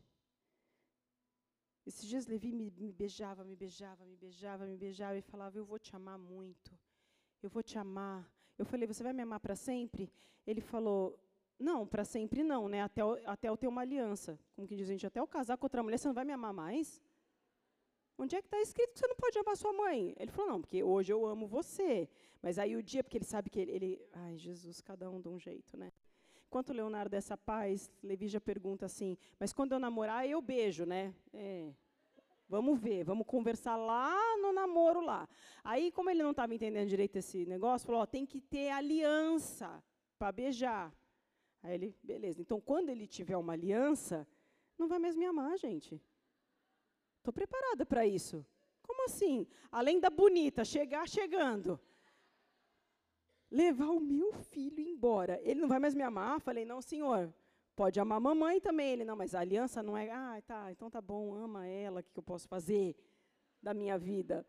Esses 1.87 2.07
dias 2.07 2.27
Levi 2.27 2.53
me, 2.53 2.71
me, 2.71 2.93
beijava, 2.93 3.45
me 3.45 3.57
beijava, 3.57 4.05
me 4.05 4.17
beijava, 4.25 4.67
me 4.67 4.77
beijava 4.77 5.17
e 5.17 5.23
falava: 5.23 5.57
Eu 5.57 5.65
vou 5.65 5.79
te 5.79 5.97
amar 5.97 6.19
muito, 6.19 6.71
eu 7.43 7.49
vou 7.49 7.63
te 7.63 7.79
amar. 7.79 8.31
Eu 8.59 8.67
falei: 8.67 8.87
Você 8.87 9.03
vai 9.03 9.15
me 9.15 9.23
amar 9.23 9.41
para 9.41 9.57
sempre? 9.57 10.13
Ele 10.47 10.61
falou: 10.61 11.19
não, 11.59 11.87
para 11.87 12.05
sempre 12.05 12.43
não, 12.43 12.69
né? 12.69 12.83
Até, 12.83 13.03
até 13.27 13.49
eu 13.49 13.57
ter 13.57 13.69
uma 13.69 13.83
aliança. 13.83 14.39
Como 14.55 14.67
que 14.67 14.77
diz 14.77 14.89
a 14.89 14.93
gente, 14.93 15.07
até 15.07 15.21
eu 15.21 15.27
casar 15.27 15.57
com 15.57 15.67
outra 15.67 15.83
mulher, 15.83 15.99
você 15.99 16.09
não 16.09 16.15
vai 16.15 16.25
me 16.25 16.33
amar 16.33 16.53
mais? 16.53 17.03
Onde 18.17 18.37
é 18.37 18.41
que 18.41 18.47
está 18.47 18.61
escrito 18.61 18.93
que 18.93 18.99
você 18.99 19.07
não 19.07 19.17
pode 19.17 19.39
amar 19.39 19.57
sua 19.57 19.73
mãe? 19.73 20.15
Ele 20.19 20.31
falou, 20.31 20.53
não, 20.53 20.61
porque 20.61 20.83
hoje 20.83 21.13
eu 21.13 21.27
amo 21.27 21.47
você. 21.47 22.09
Mas 22.41 22.59
aí 22.59 22.77
o 22.77 22.83
dia, 22.83 23.03
porque 23.03 23.19
ele 23.19 23.25
sabe 23.25 23.51
que 23.51 23.59
ele, 23.59 23.73
ele 23.73 24.09
ai, 24.13 24.37
Jesus, 24.37 24.81
cada 24.81 25.11
um 25.11 25.21
de 25.21 25.29
um 25.29 25.39
jeito, 25.39 25.77
né? 25.77 25.93
Enquanto 26.47 26.73
Leonardo 26.73 27.11
dessa 27.11 27.37
paz, 27.37 27.91
Levi 28.03 28.29
já 28.29 28.41
pergunta 28.41 28.87
assim, 28.87 29.17
mas 29.41 29.53
quando 29.53 29.73
eu 29.73 29.81
namorar, 29.81 30.29
eu 30.29 30.41
beijo, 30.41 30.85
né? 30.85 31.13
É, 31.33 31.73
vamos 32.49 32.79
ver, 32.79 33.03
vamos 33.03 33.27
conversar 33.27 33.77
lá 33.77 34.17
no 34.37 34.53
namoro 34.53 35.01
lá. 35.01 35.29
Aí, 35.65 35.91
como 35.91 36.11
ele 36.11 36.23
não 36.23 36.31
estava 36.31 36.55
entendendo 36.55 36.89
direito 36.89 37.17
esse 37.17 37.45
negócio, 37.47 37.87
falou, 37.87 38.03
ó, 38.03 38.07
tem 38.07 38.25
que 38.25 38.41
ter 38.41 38.71
aliança 38.71 39.83
para 40.17 40.31
beijar. 40.31 40.93
Aí 41.65 41.75
ele, 41.75 41.97
beleza. 42.03 42.43
Então, 42.43 42.61
quando 42.61 42.91
ele 42.91 43.07
tiver 43.07 43.39
uma 43.39 43.55
aliança, 43.55 44.29
não 44.79 44.87
vai 44.87 44.99
mais 44.99 45.17
me 45.17 45.25
amar, 45.25 45.57
gente. 45.59 45.99
Estou 47.17 47.33
preparada 47.33 47.87
para 47.87 48.07
isso. 48.07 48.45
Como 48.83 49.07
assim? 49.07 49.47
Além 49.73 49.99
da 49.99 50.11
bonita, 50.11 50.63
chegar 50.63 51.09
chegando. 51.09 51.81
Levar 53.51 53.89
o 53.89 53.99
meu 53.99 54.35
filho 54.35 54.79
embora. 54.79 55.41
Ele 55.43 55.59
não 55.63 55.69
vai 55.69 55.79
mais 55.79 55.95
me 55.95 56.03
amar? 56.03 56.39
Falei, 56.39 56.67
não, 56.67 56.83
senhor. 56.83 57.33
Pode 57.75 57.99
amar 57.99 58.19
a 58.19 58.21
mamãe 58.21 58.61
também. 58.61 58.93
Ele, 58.93 59.05
não, 59.07 59.17
mas 59.17 59.35
a 59.35 59.41
aliança 59.41 59.83
não 59.83 59.97
é. 59.97 60.11
Ah, 60.11 60.43
tá, 60.47 60.71
então 60.71 60.91
tá 60.91 61.01
bom, 61.01 61.33
ama 61.33 61.67
ela, 61.67 62.01
o 62.01 62.03
que 62.03 62.19
eu 62.19 62.23
posso 62.23 62.47
fazer 62.47 62.95
da 63.63 63.73
minha 63.73 63.97
vida? 63.97 64.47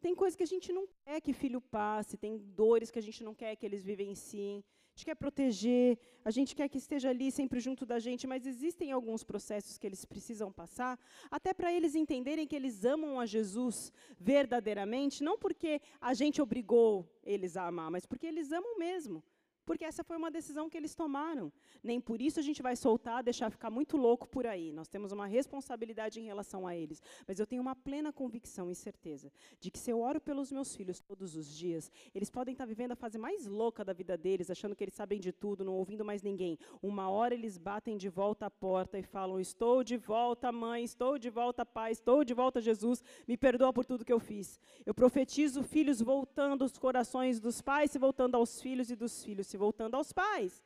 Tem 0.00 0.14
coisas 0.14 0.34
que 0.34 0.42
a 0.42 0.46
gente 0.54 0.72
não 0.72 0.88
quer 1.04 1.20
que 1.20 1.34
filho 1.34 1.60
passe, 1.60 2.16
tem 2.16 2.38
dores 2.38 2.90
que 2.90 2.98
a 2.98 3.02
gente 3.02 3.22
não 3.22 3.34
quer 3.34 3.56
que 3.56 3.66
eles 3.66 3.84
vivenciem 3.84 4.64
gente 4.96 5.04
quer 5.04 5.14
proteger, 5.14 5.98
a 6.24 6.30
gente 6.30 6.56
quer 6.56 6.70
que 6.70 6.78
esteja 6.78 7.10
ali 7.10 7.30
sempre 7.30 7.60
junto 7.60 7.84
da 7.84 7.98
gente, 7.98 8.26
mas 8.26 8.46
existem 8.46 8.90
alguns 8.92 9.22
processos 9.22 9.76
que 9.76 9.86
eles 9.86 10.06
precisam 10.06 10.50
passar, 10.50 10.98
até 11.30 11.52
para 11.52 11.70
eles 11.70 11.94
entenderem 11.94 12.46
que 12.46 12.56
eles 12.56 12.82
amam 12.82 13.20
a 13.20 13.26
Jesus 13.26 13.92
verdadeiramente, 14.18 15.22
não 15.22 15.38
porque 15.38 15.82
a 16.00 16.14
gente 16.14 16.40
obrigou 16.40 17.06
eles 17.22 17.58
a 17.58 17.66
amar, 17.66 17.90
mas 17.90 18.06
porque 18.06 18.26
eles 18.26 18.50
amam 18.50 18.78
mesmo 18.78 19.22
porque 19.66 19.84
essa 19.84 20.04
foi 20.04 20.16
uma 20.16 20.30
decisão 20.30 20.70
que 20.70 20.76
eles 20.76 20.94
tomaram. 20.94 21.52
Nem 21.82 22.00
por 22.00 22.22
isso 22.22 22.38
a 22.38 22.42
gente 22.42 22.62
vai 22.62 22.76
soltar, 22.76 23.22
deixar 23.22 23.50
ficar 23.50 23.68
muito 23.68 23.96
louco 23.96 24.28
por 24.28 24.46
aí. 24.46 24.72
Nós 24.72 24.86
temos 24.86 25.10
uma 25.10 25.26
responsabilidade 25.26 26.20
em 26.20 26.24
relação 26.24 26.66
a 26.66 26.74
eles. 26.74 27.02
Mas 27.26 27.40
eu 27.40 27.46
tenho 27.46 27.60
uma 27.60 27.74
plena 27.74 28.12
convicção 28.12 28.70
e 28.70 28.74
certeza 28.74 29.30
de 29.58 29.70
que 29.70 29.78
se 29.78 29.90
eu 29.90 30.00
oro 30.00 30.20
pelos 30.20 30.52
meus 30.52 30.74
filhos 30.76 31.00
todos 31.00 31.34
os 31.34 31.52
dias, 31.52 31.90
eles 32.14 32.30
podem 32.30 32.52
estar 32.52 32.64
vivendo 32.64 32.92
a 32.92 32.96
fase 32.96 33.18
mais 33.18 33.46
louca 33.46 33.84
da 33.84 33.92
vida 33.92 34.16
deles, 34.16 34.50
achando 34.50 34.76
que 34.76 34.84
eles 34.84 34.94
sabem 34.94 35.18
de 35.18 35.32
tudo, 35.32 35.64
não 35.64 35.74
ouvindo 35.74 36.04
mais 36.04 36.22
ninguém. 36.22 36.56
Uma 36.80 37.10
hora 37.10 37.34
eles 37.34 37.58
batem 37.58 37.96
de 37.96 38.08
volta 38.08 38.46
a 38.46 38.50
porta 38.50 38.96
e 38.98 39.02
falam: 39.02 39.40
Estou 39.40 39.82
de 39.82 39.96
volta, 39.96 40.52
mãe, 40.52 40.84
estou 40.84 41.18
de 41.18 41.28
volta, 41.28 41.66
pai, 41.66 41.90
estou 41.90 42.22
de 42.22 42.34
volta, 42.34 42.60
Jesus, 42.60 43.02
me 43.26 43.36
perdoa 43.36 43.72
por 43.72 43.84
tudo 43.84 44.04
que 44.04 44.12
eu 44.12 44.20
fiz. 44.20 44.60
Eu 44.84 44.94
profetizo 44.94 45.64
filhos 45.64 46.00
voltando 46.00 46.64
os 46.64 46.78
corações 46.78 47.40
dos 47.40 47.60
pais, 47.60 47.90
se 47.90 47.98
voltando 47.98 48.36
aos 48.36 48.62
filhos 48.62 48.90
e 48.90 48.94
dos 48.94 49.24
filhos 49.24 49.48
se 49.55 49.55
voltando 49.56 49.94
aos 49.94 50.12
pais. 50.12 50.64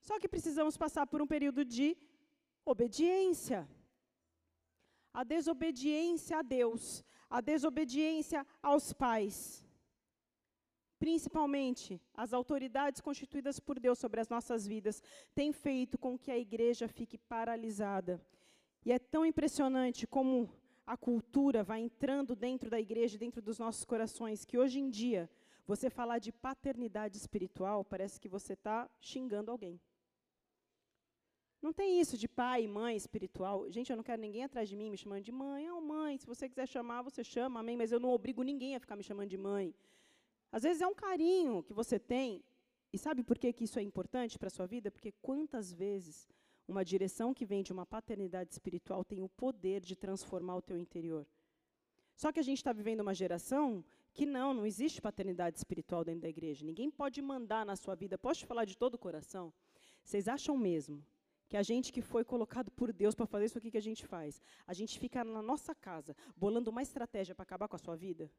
Só 0.00 0.18
que 0.18 0.28
precisamos 0.28 0.76
passar 0.76 1.06
por 1.06 1.22
um 1.22 1.26
período 1.26 1.64
de 1.64 1.96
obediência. 2.64 3.68
A 5.12 5.22
desobediência 5.24 6.38
a 6.38 6.42
Deus, 6.42 7.04
a 7.30 7.40
desobediência 7.40 8.46
aos 8.62 8.92
pais. 8.92 9.64
Principalmente 10.98 12.00
as 12.14 12.32
autoridades 12.32 13.00
constituídas 13.00 13.60
por 13.60 13.78
Deus 13.78 13.98
sobre 13.98 14.20
as 14.20 14.28
nossas 14.28 14.66
vidas, 14.66 15.02
têm 15.34 15.52
feito 15.52 15.98
com 15.98 16.18
que 16.18 16.30
a 16.30 16.38
igreja 16.38 16.88
fique 16.88 17.16
paralisada. 17.18 18.20
E 18.84 18.92
é 18.92 18.98
tão 18.98 19.24
impressionante 19.24 20.06
como 20.06 20.50
a 20.86 20.96
cultura 20.96 21.62
vai 21.62 21.80
entrando 21.80 22.36
dentro 22.36 22.68
da 22.68 22.78
igreja, 22.78 23.16
dentro 23.16 23.40
dos 23.40 23.58
nossos 23.58 23.84
corações, 23.84 24.44
que 24.44 24.58
hoje 24.58 24.80
em 24.80 24.90
dia 24.90 25.30
você 25.66 25.88
falar 25.88 26.18
de 26.18 26.30
paternidade 26.30 27.16
espiritual, 27.16 27.84
parece 27.84 28.20
que 28.20 28.28
você 28.28 28.52
está 28.52 28.88
xingando 29.00 29.50
alguém. 29.50 29.80
Não 31.62 31.72
tem 31.72 31.98
isso 31.98 32.18
de 32.18 32.28
pai 32.28 32.64
e 32.64 32.68
mãe 32.68 32.94
espiritual. 32.94 33.70
Gente, 33.70 33.90
eu 33.90 33.96
não 33.96 34.04
quero 34.04 34.20
ninguém 34.20 34.44
atrás 34.44 34.68
de 34.68 34.76
mim 34.76 34.90
me 34.90 34.98
chamando 34.98 35.22
de 35.22 35.32
mãe. 35.32 35.66
Ah, 35.66 35.74
oh, 35.74 35.80
mãe, 35.80 36.18
se 36.18 36.26
você 36.26 36.46
quiser 36.46 36.68
chamar, 36.68 37.00
você 37.00 37.24
chama, 37.24 37.60
amém, 37.60 37.76
mas 37.76 37.90
eu 37.90 37.98
não 37.98 38.10
obrigo 38.10 38.42
ninguém 38.42 38.76
a 38.76 38.80
ficar 38.80 38.96
me 38.96 39.02
chamando 39.02 39.30
de 39.30 39.38
mãe. 39.38 39.74
Às 40.52 40.62
vezes 40.62 40.82
é 40.82 40.86
um 40.86 40.94
carinho 40.94 41.62
que 41.62 41.72
você 41.72 41.98
tem. 41.98 42.44
E 42.92 42.98
sabe 42.98 43.24
por 43.24 43.38
que, 43.38 43.50
que 43.52 43.64
isso 43.64 43.78
é 43.78 43.82
importante 43.82 44.38
para 44.38 44.48
a 44.48 44.50
sua 44.50 44.66
vida? 44.66 44.90
Porque 44.90 45.10
quantas 45.22 45.72
vezes 45.72 46.28
uma 46.66 46.84
direção 46.84 47.34
que 47.34 47.44
vem 47.44 47.62
de 47.62 47.72
uma 47.72 47.84
paternidade 47.84 48.52
espiritual 48.52 49.04
tem 49.04 49.22
o 49.22 49.28
poder 49.28 49.80
de 49.80 49.96
transformar 49.96 50.56
o 50.56 50.62
teu 50.62 50.78
interior. 50.78 51.26
Só 52.14 52.32
que 52.32 52.40
a 52.40 52.42
gente 52.42 52.58
está 52.58 52.72
vivendo 52.72 53.00
uma 53.00 53.14
geração 53.14 53.84
que 54.14 54.24
não, 54.24 54.54
não 54.54 54.64
existe 54.64 55.02
paternidade 55.02 55.58
espiritual 55.58 56.04
dentro 56.04 56.22
da 56.22 56.28
igreja. 56.28 56.64
Ninguém 56.64 56.88
pode 56.90 57.20
mandar 57.20 57.66
na 57.66 57.74
sua 57.74 57.96
vida. 57.96 58.16
Posso 58.16 58.40
te 58.40 58.46
falar 58.46 58.64
de 58.64 58.76
todo 58.78 58.94
o 58.94 58.98
coração? 58.98 59.52
Vocês 60.04 60.28
acham 60.28 60.56
mesmo 60.56 61.04
que 61.48 61.56
a 61.56 61.62
gente 61.62 61.92
que 61.92 62.00
foi 62.00 62.24
colocado 62.24 62.70
por 62.70 62.92
Deus 62.92 63.14
para 63.14 63.26
fazer 63.26 63.46
isso 63.46 63.58
aqui 63.58 63.70
que 63.72 63.76
a 63.76 63.82
gente 63.82 64.06
faz, 64.06 64.40
a 64.66 64.72
gente 64.72 64.98
fica 64.98 65.22
na 65.24 65.42
nossa 65.42 65.74
casa 65.74 66.16
bolando 66.36 66.70
uma 66.70 66.80
estratégia 66.80 67.34
para 67.34 67.42
acabar 67.42 67.68
com 67.68 67.76
a 67.76 67.78
sua 67.78 67.96
vida? 67.96 68.30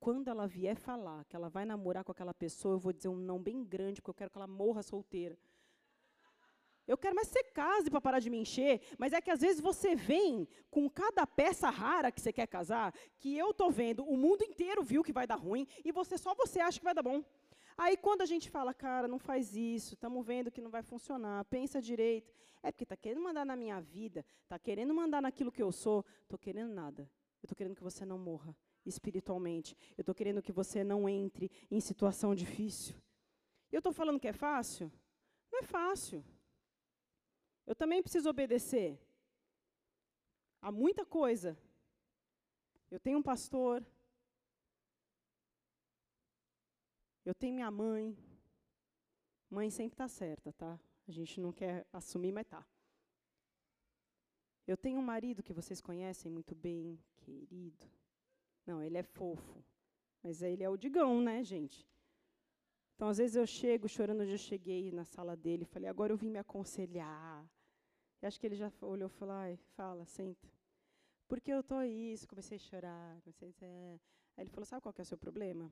Quando 0.00 0.28
ela 0.28 0.46
vier 0.46 0.76
falar 0.76 1.24
que 1.26 1.36
ela 1.36 1.48
vai 1.48 1.64
namorar 1.64 2.02
com 2.02 2.12
aquela 2.12 2.34
pessoa, 2.34 2.74
eu 2.74 2.78
vou 2.78 2.92
dizer 2.92 3.08
um 3.08 3.16
não 3.16 3.40
bem 3.40 3.62
grande, 3.62 4.00
porque 4.00 4.10
eu 4.10 4.14
quero 4.14 4.30
que 4.30 4.38
ela 4.38 4.46
morra 4.46 4.82
solteira. 4.82 5.38
Eu 6.86 6.98
quero 6.98 7.14
mais 7.14 7.28
que 7.28 7.34
você 7.34 7.44
case 7.44 7.90
para 7.90 8.00
parar 8.00 8.18
de 8.18 8.28
me 8.28 8.38
encher, 8.38 8.80
mas 8.98 9.12
é 9.12 9.20
que 9.20 9.30
às 9.30 9.40
vezes 9.40 9.60
você 9.60 9.94
vem 9.94 10.46
com 10.70 10.88
cada 10.88 11.26
peça 11.26 11.70
rara 11.70 12.12
que 12.12 12.20
você 12.20 12.32
quer 12.32 12.46
casar, 12.46 12.94
que 13.16 13.36
eu 13.36 13.54
tô 13.54 13.70
vendo, 13.70 14.04
o 14.04 14.16
mundo 14.16 14.44
inteiro 14.44 14.82
viu 14.82 15.02
que 15.02 15.12
vai 15.12 15.26
dar 15.26 15.36
ruim 15.36 15.66
e 15.84 15.90
você 15.90 16.18
só 16.18 16.34
você 16.34 16.60
acha 16.60 16.78
que 16.78 16.84
vai 16.84 16.94
dar 16.94 17.02
bom. 17.02 17.24
Aí 17.76 17.96
quando 17.96 18.20
a 18.20 18.26
gente 18.26 18.50
fala, 18.50 18.74
cara, 18.74 19.08
não 19.08 19.18
faz 19.18 19.56
isso, 19.56 19.94
estamos 19.94 20.24
vendo 20.26 20.50
que 20.50 20.60
não 20.60 20.70
vai 20.70 20.82
funcionar, 20.82 21.44
pensa 21.46 21.80
direito, 21.80 22.32
é 22.62 22.70
porque 22.70 22.84
está 22.84 22.96
querendo 22.96 23.22
mandar 23.22 23.44
na 23.44 23.56
minha 23.56 23.80
vida, 23.80 24.24
está 24.42 24.58
querendo 24.58 24.94
mandar 24.94 25.22
naquilo 25.22 25.50
que 25.50 25.62
eu 25.62 25.72
sou, 25.72 26.04
estou 26.22 26.38
querendo 26.38 26.72
nada. 26.72 27.10
Eu 27.42 27.46
estou 27.46 27.56
querendo 27.56 27.76
que 27.76 27.82
você 27.82 28.06
não 28.06 28.16
morra 28.16 28.56
espiritualmente. 28.86 29.76
Eu 29.98 30.02
estou 30.02 30.14
querendo 30.14 30.40
que 30.40 30.52
você 30.52 30.82
não 30.82 31.06
entre 31.06 31.50
em 31.70 31.80
situação 31.80 32.34
difícil. 32.34 32.94
Eu 33.70 33.78
estou 33.78 33.92
falando 33.92 34.18
que 34.18 34.28
é 34.28 34.32
fácil? 34.32 34.90
Não 35.52 35.60
é 35.60 35.62
fácil. 35.62 36.24
Eu 37.66 37.74
também 37.74 38.02
preciso 38.02 38.28
obedecer. 38.28 38.98
Há 40.60 40.70
muita 40.70 41.04
coisa. 41.04 41.56
Eu 42.90 43.00
tenho 43.00 43.18
um 43.18 43.22
pastor. 43.22 43.84
Eu 47.24 47.34
tenho 47.34 47.54
minha 47.54 47.70
mãe. 47.70 48.16
Mãe 49.50 49.70
sempre 49.70 49.94
está 49.94 50.08
certa, 50.08 50.52
tá? 50.52 50.78
A 51.06 51.10
gente 51.10 51.40
não 51.40 51.52
quer 51.52 51.86
assumir, 51.92 52.32
mas 52.32 52.46
tá. 52.46 52.66
Eu 54.66 54.76
tenho 54.76 54.98
um 54.98 55.02
marido 55.02 55.42
que 55.42 55.52
vocês 55.52 55.80
conhecem 55.80 56.30
muito 56.30 56.54
bem, 56.54 56.98
querido. 57.16 57.86
Não, 58.66 58.82
ele 58.82 58.96
é 58.96 59.02
fofo. 59.02 59.62
Mas 60.22 60.40
ele 60.40 60.62
é 60.62 60.70
o 60.70 60.76
digão, 60.76 61.20
né, 61.20 61.44
gente? 61.44 61.86
Então, 63.04 63.10
às 63.10 63.18
vezes 63.18 63.36
eu 63.36 63.46
chego 63.46 63.86
chorando 63.86 64.22
eu 64.22 64.38
cheguei 64.38 64.90
na 64.90 65.04
sala 65.04 65.36
dele, 65.36 65.66
falei, 65.66 65.90
agora 65.90 66.10
eu 66.10 66.16
vim 66.16 66.30
me 66.30 66.38
aconselhar. 66.38 67.46
E 68.22 68.24
acho 68.24 68.40
que 68.40 68.46
ele 68.46 68.54
já 68.54 68.72
olhou 68.80 69.10
e 69.10 69.12
falou, 69.12 69.34
ai, 69.34 69.58
fala, 69.76 70.06
senta. 70.06 70.48
Porque 71.28 71.52
eu 71.52 71.62
tô 71.62 71.82
isso, 71.82 72.26
comecei 72.26 72.56
a 72.56 72.58
chorar, 72.58 73.20
comecei 73.20 73.54
a. 73.60 73.66
É. 73.66 74.00
Aí 74.38 74.44
ele 74.44 74.48
falou, 74.48 74.64
sabe 74.64 74.80
qual 74.80 74.90
que 74.90 75.02
é 75.02 75.04
o 75.04 75.04
seu 75.04 75.18
problema? 75.18 75.70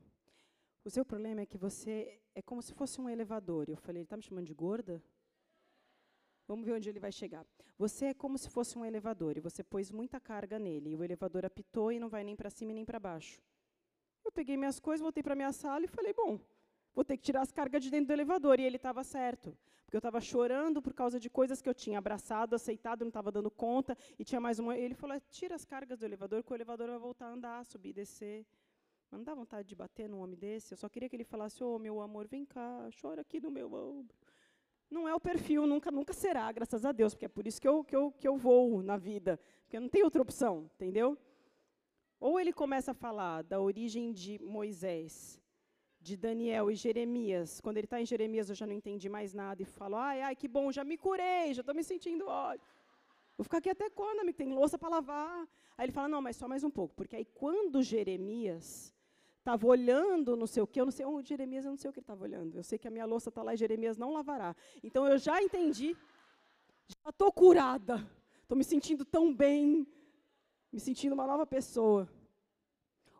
O 0.84 0.90
seu 0.90 1.06
problema 1.06 1.40
é 1.40 1.46
que 1.46 1.56
você 1.56 2.20
é 2.34 2.42
como 2.42 2.60
se 2.60 2.74
fosse 2.74 3.00
um 3.00 3.08
elevador. 3.08 3.64
Eu 3.66 3.78
falei, 3.78 4.00
ele 4.00 4.04
está 4.04 4.18
me 4.18 4.22
chamando 4.22 4.44
de 4.44 4.52
gorda? 4.52 5.02
Vamos 6.46 6.66
ver 6.66 6.74
onde 6.74 6.90
ele 6.90 7.00
vai 7.00 7.12
chegar. 7.12 7.46
Você 7.78 8.08
é 8.08 8.14
como 8.14 8.36
se 8.36 8.50
fosse 8.50 8.76
um 8.76 8.84
elevador 8.84 9.38
e 9.38 9.40
você 9.40 9.64
pôs 9.64 9.90
muita 9.90 10.20
carga 10.20 10.58
nele. 10.58 10.90
E 10.90 10.96
o 10.96 11.02
elevador 11.02 11.46
apitou 11.46 11.90
e 11.90 11.98
não 11.98 12.10
vai 12.10 12.24
nem 12.24 12.36
para 12.36 12.50
cima 12.50 12.74
nem 12.74 12.84
para 12.84 13.00
baixo. 13.00 13.40
Eu 14.22 14.30
peguei 14.30 14.58
minhas 14.58 14.78
coisas, 14.78 15.00
voltei 15.00 15.22
para 15.22 15.34
minha 15.34 15.50
sala 15.50 15.86
e 15.86 15.88
falei, 15.88 16.12
bom, 16.12 16.38
vou 16.94 17.04
ter 17.04 17.16
que 17.16 17.22
tirar 17.22 17.42
as 17.42 17.52
cargas 17.52 17.82
de 17.82 17.90
dentro 17.90 18.08
do 18.08 18.12
elevador. 18.12 18.60
E 18.60 18.64
ele 18.64 18.76
estava 18.76 19.02
certo. 19.04 19.56
Porque 19.84 19.96
eu 19.96 19.98
estava 19.98 20.20
chorando 20.20 20.80
por 20.80 20.94
causa 20.94 21.20
de 21.20 21.28
coisas 21.28 21.60
que 21.60 21.68
eu 21.68 21.74
tinha 21.74 21.98
abraçado, 21.98 22.54
aceitado, 22.54 23.00
não 23.00 23.08
estava 23.08 23.30
dando 23.30 23.50
conta, 23.50 23.96
e 24.18 24.24
tinha 24.24 24.40
mais 24.40 24.58
uma. 24.58 24.76
Ele 24.76 24.94
falou: 24.94 25.20
tira 25.30 25.54
as 25.54 25.64
cargas 25.64 25.98
do 25.98 26.04
elevador, 26.04 26.42
que 26.42 26.50
o 26.50 26.54
elevador 26.54 26.88
vai 26.88 26.98
voltar 26.98 27.26
a 27.26 27.32
andar, 27.32 27.64
subir, 27.66 27.92
descer. 27.92 28.46
Mas 29.10 29.18
não 29.18 29.24
dá 29.24 29.34
vontade 29.34 29.68
de 29.68 29.74
bater 29.74 30.08
num 30.08 30.20
homem 30.20 30.38
desse. 30.38 30.72
Eu 30.72 30.78
só 30.78 30.88
queria 30.88 31.08
que 31.10 31.16
ele 31.16 31.24
falasse: 31.24 31.62
Ô, 31.62 31.74
oh, 31.74 31.78
meu 31.78 32.00
amor, 32.00 32.26
vem 32.26 32.46
cá, 32.46 32.88
chora 32.98 33.20
aqui 33.20 33.38
no 33.38 33.50
meu 33.50 33.70
ombro. 33.72 34.16
Não 34.90 35.08
é 35.08 35.14
o 35.14 35.20
perfil, 35.20 35.66
nunca, 35.66 35.90
nunca 35.90 36.12
será, 36.12 36.52
graças 36.52 36.84
a 36.84 36.92
Deus, 36.92 37.14
porque 37.14 37.24
é 37.24 37.28
por 37.28 37.46
isso 37.46 37.58
que 37.58 37.66
eu, 37.66 37.82
que, 37.82 37.96
eu, 37.96 38.12
que 38.12 38.28
eu 38.28 38.36
vou 38.36 38.82
na 38.82 38.98
vida, 38.98 39.40
porque 39.62 39.80
não 39.80 39.88
tem 39.88 40.02
outra 40.02 40.20
opção, 40.20 40.70
entendeu? 40.74 41.16
Ou 42.20 42.38
ele 42.38 42.52
começa 42.52 42.90
a 42.90 42.94
falar 42.94 43.42
da 43.42 43.58
origem 43.58 44.12
de 44.12 44.38
Moisés, 44.38 45.40
de 46.02 46.16
Daniel 46.16 46.70
e 46.70 46.74
Jeremias. 46.74 47.60
Quando 47.60 47.76
ele 47.78 47.86
está 47.86 48.00
em 48.00 48.06
Jeremias, 48.12 48.48
eu 48.48 48.54
já 48.54 48.66
não 48.66 48.74
entendi 48.74 49.08
mais 49.08 49.32
nada 49.32 49.62
e 49.62 49.64
falo, 49.64 49.96
ai, 49.96 50.20
ai, 50.20 50.34
que 50.34 50.48
bom, 50.48 50.72
já 50.72 50.84
me 50.84 50.96
curei, 50.96 51.54
já 51.54 51.62
estou 51.62 51.74
me 51.74 51.84
sentindo 51.84 52.26
ótimo. 52.26 52.66
Vou 53.36 53.44
ficar 53.44 53.58
aqui 53.58 53.70
até 53.70 53.88
quando? 53.88 54.30
Tem 54.32 54.52
louça 54.52 54.76
para 54.76 54.88
lavar. 54.88 55.48
Aí 55.76 55.84
ele 55.86 55.92
fala, 55.92 56.08
não, 56.08 56.20
mas 56.20 56.36
só 56.36 56.46
mais 56.48 56.64
um 56.64 56.70
pouco. 56.70 56.94
Porque 56.94 57.16
aí 57.16 57.24
quando 57.24 57.82
Jeremias 57.82 58.92
estava 59.38 59.66
olhando 59.66 60.36
não 60.36 60.46
sei 60.46 60.62
o 60.62 60.66
quê, 60.66 60.80
eu 60.80 60.84
não 60.84 60.92
sei 60.92 61.04
onde 61.06 61.28
Jeremias, 61.28 61.64
eu 61.64 61.70
não 61.70 61.78
sei 61.78 61.88
o 61.88 61.92
que 61.92 62.00
ele 62.00 62.04
estava 62.04 62.24
olhando. 62.24 62.56
Eu 62.56 62.62
sei 62.62 62.78
que 62.78 62.88
a 62.88 62.90
minha 62.90 63.04
louça 63.04 63.28
está 63.28 63.42
lá 63.42 63.54
e 63.54 63.56
Jeremias 63.56 63.96
não 63.96 64.12
lavará. 64.12 64.54
Então 64.82 65.06
eu 65.06 65.18
já 65.18 65.42
entendi, 65.42 65.96
já 66.88 67.10
estou 67.10 67.32
curada. 67.32 67.96
Estou 68.42 68.56
me 68.56 68.64
sentindo 68.64 69.04
tão 69.04 69.34
bem, 69.34 69.86
me 70.72 70.80
sentindo 70.80 71.12
uma 71.12 71.26
nova 71.26 71.46
pessoa. 71.46 72.08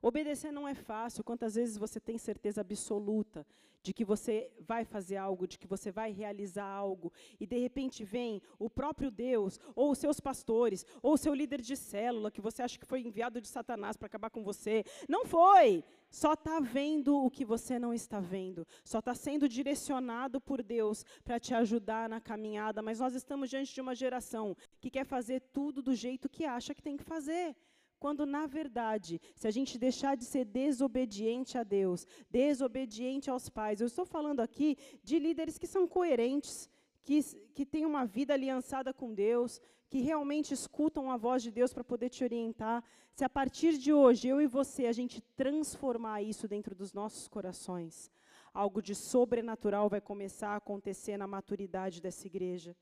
Obedecer 0.02 0.52
não 0.52 0.66
é 0.66 0.74
fácil. 0.74 1.22
Quantas 1.22 1.54
vezes 1.54 1.78
você 1.78 2.00
tem 2.00 2.18
certeza 2.18 2.60
absoluta 2.60 3.46
de 3.82 3.92
que 3.92 4.04
você 4.04 4.50
vai 4.60 4.84
fazer 4.84 5.16
algo, 5.16 5.46
de 5.46 5.58
que 5.58 5.66
você 5.66 5.90
vai 5.90 6.12
realizar 6.12 6.64
algo, 6.64 7.12
e 7.38 7.46
de 7.46 7.58
repente 7.58 8.04
vem 8.04 8.40
o 8.58 8.70
próprio 8.70 9.10
Deus, 9.10 9.58
ou 9.74 9.90
os 9.90 9.98
seus 9.98 10.20
pastores, 10.20 10.86
ou 11.02 11.14
o 11.14 11.16
seu 11.16 11.34
líder 11.34 11.60
de 11.60 11.76
célula, 11.76 12.30
que 12.30 12.40
você 12.40 12.62
acha 12.62 12.78
que 12.78 12.86
foi 12.86 13.00
enviado 13.00 13.40
de 13.40 13.48
Satanás 13.48 13.96
para 13.96 14.06
acabar 14.06 14.30
com 14.30 14.42
você. 14.42 14.84
Não 15.08 15.24
foi! 15.24 15.84
Só 16.10 16.34
está 16.34 16.60
vendo 16.60 17.16
o 17.16 17.30
que 17.30 17.44
você 17.44 17.78
não 17.78 17.94
está 17.94 18.20
vendo. 18.20 18.66
Só 18.84 18.98
está 18.98 19.14
sendo 19.14 19.48
direcionado 19.48 20.40
por 20.40 20.62
Deus 20.62 21.04
para 21.24 21.40
te 21.40 21.54
ajudar 21.54 22.08
na 22.08 22.20
caminhada. 22.20 22.82
Mas 22.82 23.00
nós 23.00 23.14
estamos 23.14 23.48
diante 23.48 23.72
de 23.72 23.80
uma 23.80 23.94
geração 23.94 24.54
que 24.78 24.90
quer 24.90 25.06
fazer 25.06 25.40
tudo 25.52 25.80
do 25.80 25.94
jeito 25.94 26.28
que 26.28 26.44
acha 26.44 26.74
que 26.74 26.82
tem 26.82 26.98
que 26.98 27.04
fazer 27.04 27.56
quando 28.02 28.26
na 28.26 28.46
verdade, 28.46 29.20
se 29.36 29.46
a 29.46 29.50
gente 29.52 29.78
deixar 29.78 30.16
de 30.16 30.24
ser 30.24 30.44
desobediente 30.44 31.56
a 31.56 31.62
Deus, 31.62 32.04
desobediente 32.28 33.30
aos 33.30 33.48
pais, 33.48 33.80
eu 33.80 33.86
estou 33.86 34.04
falando 34.04 34.40
aqui 34.40 34.76
de 35.04 35.20
líderes 35.20 35.56
que 35.56 35.68
são 35.68 35.86
coerentes, 35.86 36.68
que, 37.04 37.22
que 37.54 37.64
têm 37.64 37.86
uma 37.86 38.04
vida 38.04 38.34
aliançada 38.34 38.92
com 38.92 39.14
Deus, 39.14 39.60
que 39.88 40.00
realmente 40.00 40.52
escutam 40.52 41.12
a 41.12 41.16
voz 41.16 41.44
de 41.44 41.52
Deus 41.52 41.72
para 41.72 41.84
poder 41.84 42.08
te 42.08 42.24
orientar. 42.24 42.82
Se 43.14 43.24
a 43.24 43.28
partir 43.28 43.78
de 43.78 43.92
hoje, 43.92 44.26
eu 44.26 44.40
e 44.40 44.48
você, 44.48 44.86
a 44.86 44.92
gente 45.00 45.20
transformar 45.36 46.22
isso 46.22 46.48
dentro 46.48 46.74
dos 46.74 46.92
nossos 46.92 47.28
corações, 47.28 48.10
algo 48.52 48.82
de 48.82 48.96
sobrenatural 48.96 49.88
vai 49.88 50.00
começar 50.00 50.54
a 50.54 50.56
acontecer 50.56 51.16
na 51.16 51.28
maturidade 51.28 52.02
dessa 52.02 52.26
igreja. 52.26 52.74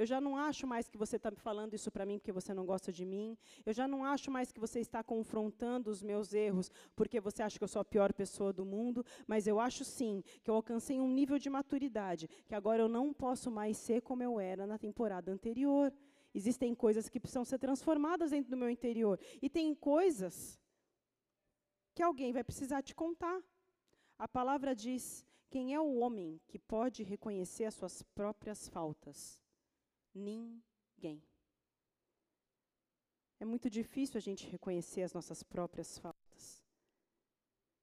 Eu 0.00 0.06
já 0.06 0.18
não 0.18 0.34
acho 0.34 0.66
mais 0.66 0.88
que 0.88 0.96
você 0.96 1.16
está 1.16 1.30
falando 1.30 1.74
isso 1.74 1.90
para 1.90 2.06
mim 2.06 2.18
porque 2.18 2.32
você 2.32 2.54
não 2.54 2.64
gosta 2.64 2.90
de 2.90 3.04
mim. 3.04 3.36
Eu 3.66 3.74
já 3.74 3.86
não 3.86 4.02
acho 4.02 4.30
mais 4.30 4.50
que 4.50 4.58
você 4.58 4.80
está 4.80 5.04
confrontando 5.04 5.90
os 5.90 6.02
meus 6.02 6.32
erros 6.32 6.70
porque 6.96 7.20
você 7.20 7.42
acha 7.42 7.58
que 7.58 7.64
eu 7.64 7.68
sou 7.68 7.80
a 7.80 7.84
pior 7.84 8.10
pessoa 8.14 8.50
do 8.50 8.64
mundo. 8.64 9.04
Mas 9.26 9.46
eu 9.46 9.60
acho 9.60 9.84
sim 9.84 10.24
que 10.42 10.48
eu 10.50 10.54
alcancei 10.54 10.98
um 10.98 11.10
nível 11.10 11.38
de 11.38 11.50
maturidade 11.50 12.26
que 12.48 12.54
agora 12.54 12.80
eu 12.80 12.88
não 12.88 13.12
posso 13.12 13.50
mais 13.50 13.76
ser 13.76 14.00
como 14.00 14.22
eu 14.22 14.40
era 14.40 14.66
na 14.66 14.78
temporada 14.78 15.30
anterior. 15.30 15.92
Existem 16.34 16.74
coisas 16.74 17.10
que 17.10 17.20
precisam 17.20 17.44
ser 17.44 17.58
transformadas 17.58 18.30
dentro 18.30 18.50
do 18.50 18.56
meu 18.56 18.70
interior. 18.70 19.20
E 19.42 19.50
tem 19.50 19.74
coisas 19.74 20.58
que 21.94 22.02
alguém 22.02 22.32
vai 22.32 22.42
precisar 22.42 22.80
te 22.80 22.94
contar. 22.94 23.38
A 24.18 24.26
palavra 24.26 24.74
diz: 24.74 25.26
quem 25.50 25.74
é 25.74 25.80
o 25.80 25.96
homem 25.96 26.40
que 26.48 26.58
pode 26.58 27.02
reconhecer 27.02 27.66
as 27.66 27.74
suas 27.74 28.02
próprias 28.02 28.66
faltas? 28.66 29.49
Ninguém. 30.14 31.22
É 33.38 33.44
muito 33.44 33.70
difícil 33.70 34.18
a 34.18 34.20
gente 34.20 34.46
reconhecer 34.46 35.02
as 35.02 35.12
nossas 35.12 35.42
próprias 35.42 35.96
faltas. 35.98 36.62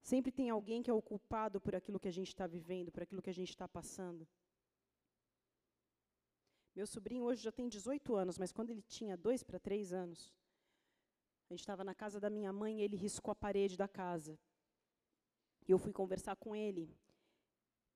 Sempre 0.02 0.32
tem 0.32 0.50
alguém 0.50 0.82
que 0.84 0.90
é 0.90 0.94
o 0.94 1.02
culpado 1.02 1.60
por 1.60 1.76
aquilo 1.76 2.00
que 2.00 2.08
a 2.08 2.12
gente 2.12 2.30
está 2.30 2.46
vivendo, 2.48 2.92
por 2.92 3.04
aquilo 3.04 3.22
que 3.22 3.30
a 3.30 3.34
gente 3.34 3.50
está 3.50 3.68
passando. 3.68 4.28
Meu 6.76 6.86
sobrinho 6.86 7.24
hoje 7.24 7.42
já 7.42 7.52
tem 7.52 7.68
18 7.68 8.16
anos, 8.16 8.38
mas 8.38 8.52
quando 8.52 8.70
ele 8.70 8.84
tinha 8.84 9.18
dois 9.18 9.44
para 9.44 9.60
três 9.60 9.92
anos, 9.92 10.32
a 11.50 11.54
gente 11.54 11.62
estava 11.62 11.84
na 11.84 11.96
casa 11.96 12.20
da 12.20 12.30
minha 12.30 12.54
mãe 12.54 12.80
e 12.80 12.84
ele 12.84 12.96
riscou 12.96 13.32
a 13.32 13.36
parede 13.36 13.76
da 13.76 13.88
casa. 13.88 14.38
E 15.68 15.72
eu 15.72 15.80
fui 15.80 15.92
conversar 15.92 16.36
com 16.36 16.56
ele. 16.56 16.96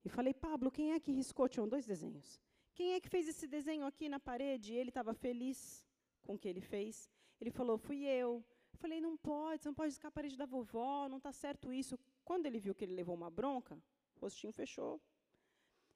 E 0.04 0.08
falei, 0.08 0.34
Pablo, 0.34 0.70
quem 0.70 0.92
é 0.92 1.00
que 1.00 1.12
riscou? 1.12 1.48
Tinham 1.48 1.68
dois 1.68 1.86
desenhos. 1.86 2.40
Quem 2.74 2.94
é 2.94 3.00
que 3.00 3.08
fez 3.08 3.28
esse 3.28 3.46
desenho 3.46 3.84
aqui 3.84 4.08
na 4.08 4.18
parede? 4.18 4.74
Ele 4.74 4.88
estava 4.88 5.12
feliz 5.12 5.86
com 6.22 6.34
o 6.34 6.38
que 6.38 6.48
ele 6.48 6.60
fez. 6.60 7.10
Ele 7.40 7.50
falou: 7.50 7.76
Fui 7.76 8.04
eu. 8.04 8.44
Eu 8.72 8.78
falei: 8.78 9.00
Não 9.00 9.16
pode, 9.16 9.62
você 9.62 9.68
não 9.68 9.74
pode 9.74 9.90
riscar 9.90 10.08
a 10.08 10.12
parede 10.12 10.36
da 10.36 10.46
vovó, 10.46 11.08
não 11.08 11.18
está 11.18 11.32
certo 11.32 11.72
isso. 11.72 11.98
Quando 12.24 12.46
ele 12.46 12.58
viu 12.58 12.74
que 12.74 12.84
ele 12.84 12.94
levou 12.94 13.14
uma 13.14 13.30
bronca, 13.30 13.74
o 14.16 14.20
rostinho 14.20 14.52
fechou. 14.52 15.00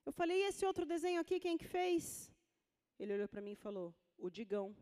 Eu 0.05 0.13
falei: 0.13 0.39
E 0.43 0.49
esse 0.49 0.67
outro 0.67 0.85
desenho 0.85 1.21
aqui, 1.21 1.41
quem 1.41 1.55
é 1.55 1.59
que 1.59 1.65
fez? 1.65 2.31
Ele 2.99 3.15
olhou 3.15 3.29
para 3.29 3.41
mim 3.41 3.53
e 3.53 3.57
falou: 3.67 3.95
O 4.19 4.29
Digão. 4.29 4.77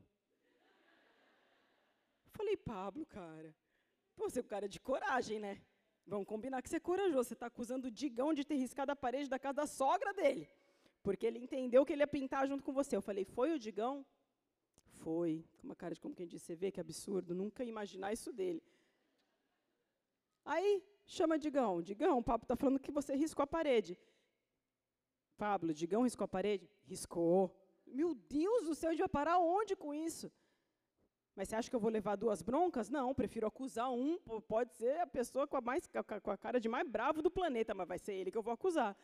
Eu 2.26 2.32
falei: 2.32 2.56
Pablo, 2.56 3.06
cara, 3.06 3.54
você 4.16 4.40
é 4.40 4.42
um 4.42 4.46
cara 4.46 4.68
de 4.68 4.80
coragem, 4.80 5.38
né? 5.38 5.62
Vamos 6.06 6.26
combinar 6.26 6.60
que 6.60 6.68
você 6.68 6.76
é 6.76 6.80
corajoso. 6.80 7.28
Você 7.28 7.34
está 7.34 7.46
acusando 7.46 7.88
o 7.88 7.90
Digão 7.90 8.34
de 8.34 8.44
ter 8.44 8.56
riscado 8.56 8.90
a 8.90 8.96
parede 8.96 9.28
da 9.28 9.38
casa 9.38 9.54
da 9.54 9.66
sogra 9.66 10.12
dele. 10.12 10.50
Porque 11.04 11.26
ele 11.26 11.38
entendeu 11.38 11.84
que 11.84 11.92
ele 11.92 12.02
ia 12.02 12.06
pintar 12.06 12.48
junto 12.48 12.64
com 12.64 12.72
você. 12.72 12.96
Eu 12.96 13.02
falei, 13.02 13.24
foi 13.36 13.52
o 13.52 13.58
Digão? 13.58 14.04
Foi. 15.02 15.44
Com 15.58 15.66
uma 15.68 15.76
cara 15.76 15.94
de 15.94 16.00
como 16.00 16.14
quem 16.14 16.26
disse, 16.26 16.46
você 16.46 16.56
vê 16.56 16.72
que 16.72 16.80
absurdo, 16.80 17.34
nunca 17.34 17.62
imaginar 17.62 18.10
isso 18.14 18.32
dele. 18.32 18.62
Aí, 20.44 20.82
chama 21.06 21.38
Digão. 21.38 21.82
Digão, 21.82 22.18
o 22.18 22.24
Pablo 22.24 22.44
está 22.44 22.56
falando 22.56 22.80
que 22.80 22.90
você 22.90 23.14
riscou 23.14 23.42
a 23.42 23.46
parede. 23.46 23.98
Pablo, 25.36 25.74
Digão 25.74 26.02
riscou 26.04 26.24
a 26.24 26.28
parede? 26.28 26.70
Riscou. 26.84 27.54
Meu 27.86 28.14
Deus 28.14 28.66
do 28.66 28.74
céu, 28.74 28.88
a 28.88 28.92
gente 28.94 29.00
vai 29.00 29.08
parar 29.08 29.38
onde 29.38 29.76
com 29.76 29.92
isso? 29.92 30.32
Mas 31.36 31.48
você 31.48 31.56
acha 31.56 31.68
que 31.68 31.76
eu 31.76 31.80
vou 31.80 31.90
levar 31.90 32.16
duas 32.16 32.40
broncas? 32.40 32.88
Não, 32.88 33.14
prefiro 33.14 33.46
acusar 33.46 33.90
um. 33.92 34.18
Pode 34.48 34.72
ser 34.72 35.00
a 35.00 35.06
pessoa 35.06 35.46
com 35.46 35.58
a, 35.58 35.60
mais, 35.60 35.86
com 35.86 36.30
a 36.30 36.38
cara 36.38 36.58
de 36.58 36.68
mais 36.68 36.88
bravo 36.88 37.20
do 37.20 37.30
planeta, 37.30 37.74
mas 37.74 37.86
vai 37.86 37.98
ser 37.98 38.14
ele 38.14 38.30
que 38.30 38.38
eu 38.38 38.42
vou 38.42 38.54
acusar. 38.54 38.96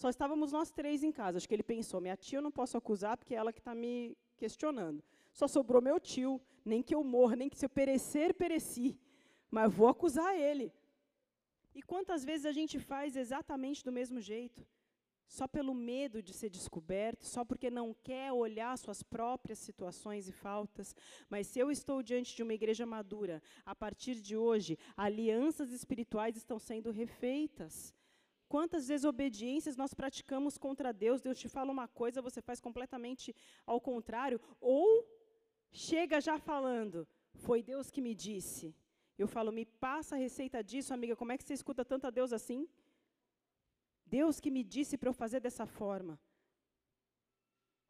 Só 0.00 0.08
estávamos 0.08 0.52
nós 0.52 0.70
três 0.70 1.02
em 1.02 1.10
casa. 1.10 1.38
Acho 1.38 1.48
que 1.48 1.54
ele 1.56 1.64
pensou: 1.64 2.00
minha 2.00 2.16
tia 2.16 2.38
eu 2.38 2.42
não 2.42 2.52
posso 2.52 2.76
acusar 2.76 3.16
porque 3.16 3.34
é 3.34 3.36
ela 3.36 3.52
que 3.52 3.58
está 3.58 3.74
me 3.74 4.16
questionando. 4.36 5.02
Só 5.32 5.48
sobrou 5.48 5.82
meu 5.82 5.98
tio. 5.98 6.40
Nem 6.64 6.84
que 6.84 6.94
eu 6.94 7.02
morra, 7.02 7.34
nem 7.34 7.48
que 7.48 7.58
se 7.58 7.66
eu 7.66 7.68
perecer, 7.68 8.32
pereci. 8.32 8.96
Mas 9.50 9.74
vou 9.74 9.88
acusar 9.88 10.36
ele. 10.36 10.72
E 11.74 11.82
quantas 11.82 12.24
vezes 12.24 12.46
a 12.46 12.52
gente 12.52 12.78
faz 12.78 13.16
exatamente 13.16 13.84
do 13.84 13.90
mesmo 13.90 14.20
jeito? 14.20 14.64
Só 15.26 15.48
pelo 15.48 15.74
medo 15.74 16.22
de 16.22 16.32
ser 16.32 16.48
descoberto, 16.48 17.24
só 17.24 17.44
porque 17.44 17.68
não 17.68 17.92
quer 17.92 18.32
olhar 18.32 18.78
suas 18.78 19.02
próprias 19.02 19.58
situações 19.58 20.28
e 20.28 20.32
faltas. 20.32 20.94
Mas 21.28 21.48
se 21.48 21.58
eu 21.58 21.72
estou 21.72 22.04
diante 22.04 22.36
de 22.36 22.42
uma 22.44 22.54
igreja 22.54 22.86
madura, 22.86 23.42
a 23.66 23.74
partir 23.74 24.20
de 24.20 24.36
hoje, 24.36 24.78
alianças 24.96 25.72
espirituais 25.72 26.36
estão 26.36 26.58
sendo 26.58 26.92
refeitas. 26.92 27.92
Quantas 28.48 28.86
desobediências 28.86 29.76
nós 29.76 29.92
praticamos 29.92 30.56
contra 30.56 30.92
Deus? 30.92 31.20
Deus 31.20 31.38
te 31.38 31.48
fala 31.48 31.70
uma 31.70 31.86
coisa, 31.86 32.22
você 32.22 32.40
faz 32.40 32.60
completamente 32.60 33.34
ao 33.66 33.80
contrário, 33.80 34.40
ou 34.58 35.06
chega 35.70 36.20
já 36.20 36.38
falando, 36.38 37.06
foi 37.34 37.62
Deus 37.62 37.90
que 37.90 38.00
me 38.00 38.14
disse. 38.14 38.74
Eu 39.18 39.28
falo, 39.28 39.52
me 39.52 39.66
passa 39.66 40.14
a 40.14 40.18
receita 40.18 40.62
disso, 40.62 40.94
amiga, 40.94 41.14
como 41.14 41.32
é 41.32 41.36
que 41.36 41.44
você 41.44 41.52
escuta 41.52 41.84
tanto 41.84 42.06
a 42.06 42.10
Deus 42.10 42.32
assim? 42.32 42.66
Deus 44.06 44.40
que 44.40 44.50
me 44.50 44.64
disse 44.64 44.96
para 44.96 45.10
eu 45.10 45.12
fazer 45.12 45.40
dessa 45.40 45.66
forma. 45.66 46.18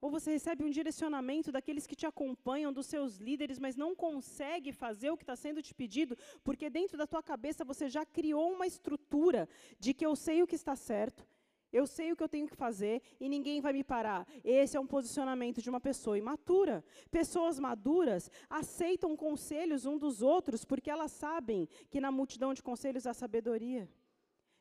Ou 0.01 0.11
você 0.11 0.31
recebe 0.31 0.65
um 0.65 0.71
direcionamento 0.71 1.51
daqueles 1.51 1.87
que 1.87 1.97
te 1.97 2.07
acompanham, 2.07 2.73
dos 2.73 2.87
seus 2.87 3.17
líderes, 3.17 3.59
mas 3.59 3.77
não 3.77 3.95
consegue 3.95 4.73
fazer 4.73 5.11
o 5.11 5.17
que 5.17 5.25
está 5.25 5.35
sendo 5.35 5.63
te 5.63 5.75
pedido, 5.75 6.17
porque 6.45 6.71
dentro 6.71 6.97
da 6.97 7.07
tua 7.07 7.23
cabeça 7.23 7.65
você 7.65 7.89
já 7.89 8.05
criou 8.07 8.53
uma 8.53 8.67
estrutura 8.67 9.49
de 9.79 9.93
que 9.93 10.07
eu 10.07 10.15
sei 10.15 10.43
o 10.43 10.47
que 10.47 10.55
está 10.55 10.77
certo, 10.77 11.27
eu 11.73 11.87
sei 11.87 12.13
o 12.13 12.17
que 12.17 12.23
eu 12.23 12.29
tenho 12.29 12.47
que 12.47 12.57
fazer 12.57 13.03
e 13.21 13.29
ninguém 13.29 13.61
vai 13.61 13.73
me 13.73 13.85
parar. 13.85 14.27
Esse 14.43 14.77
é 14.77 14.81
um 14.81 14.87
posicionamento 14.87 15.61
de 15.61 15.69
uma 15.69 15.81
pessoa 15.81 16.17
imatura. 16.17 16.83
Pessoas 17.11 17.59
maduras 17.59 18.31
aceitam 18.49 19.17
conselhos 19.17 19.85
um 19.85 19.99
dos 19.99 20.23
outros 20.23 20.65
porque 20.65 20.91
elas 20.91 21.13
sabem 21.13 21.69
que 21.91 22.01
na 22.01 22.11
multidão 22.11 22.55
de 22.55 22.63
conselhos 22.63 23.07
há 23.07 23.13
sabedoria. 23.13 23.89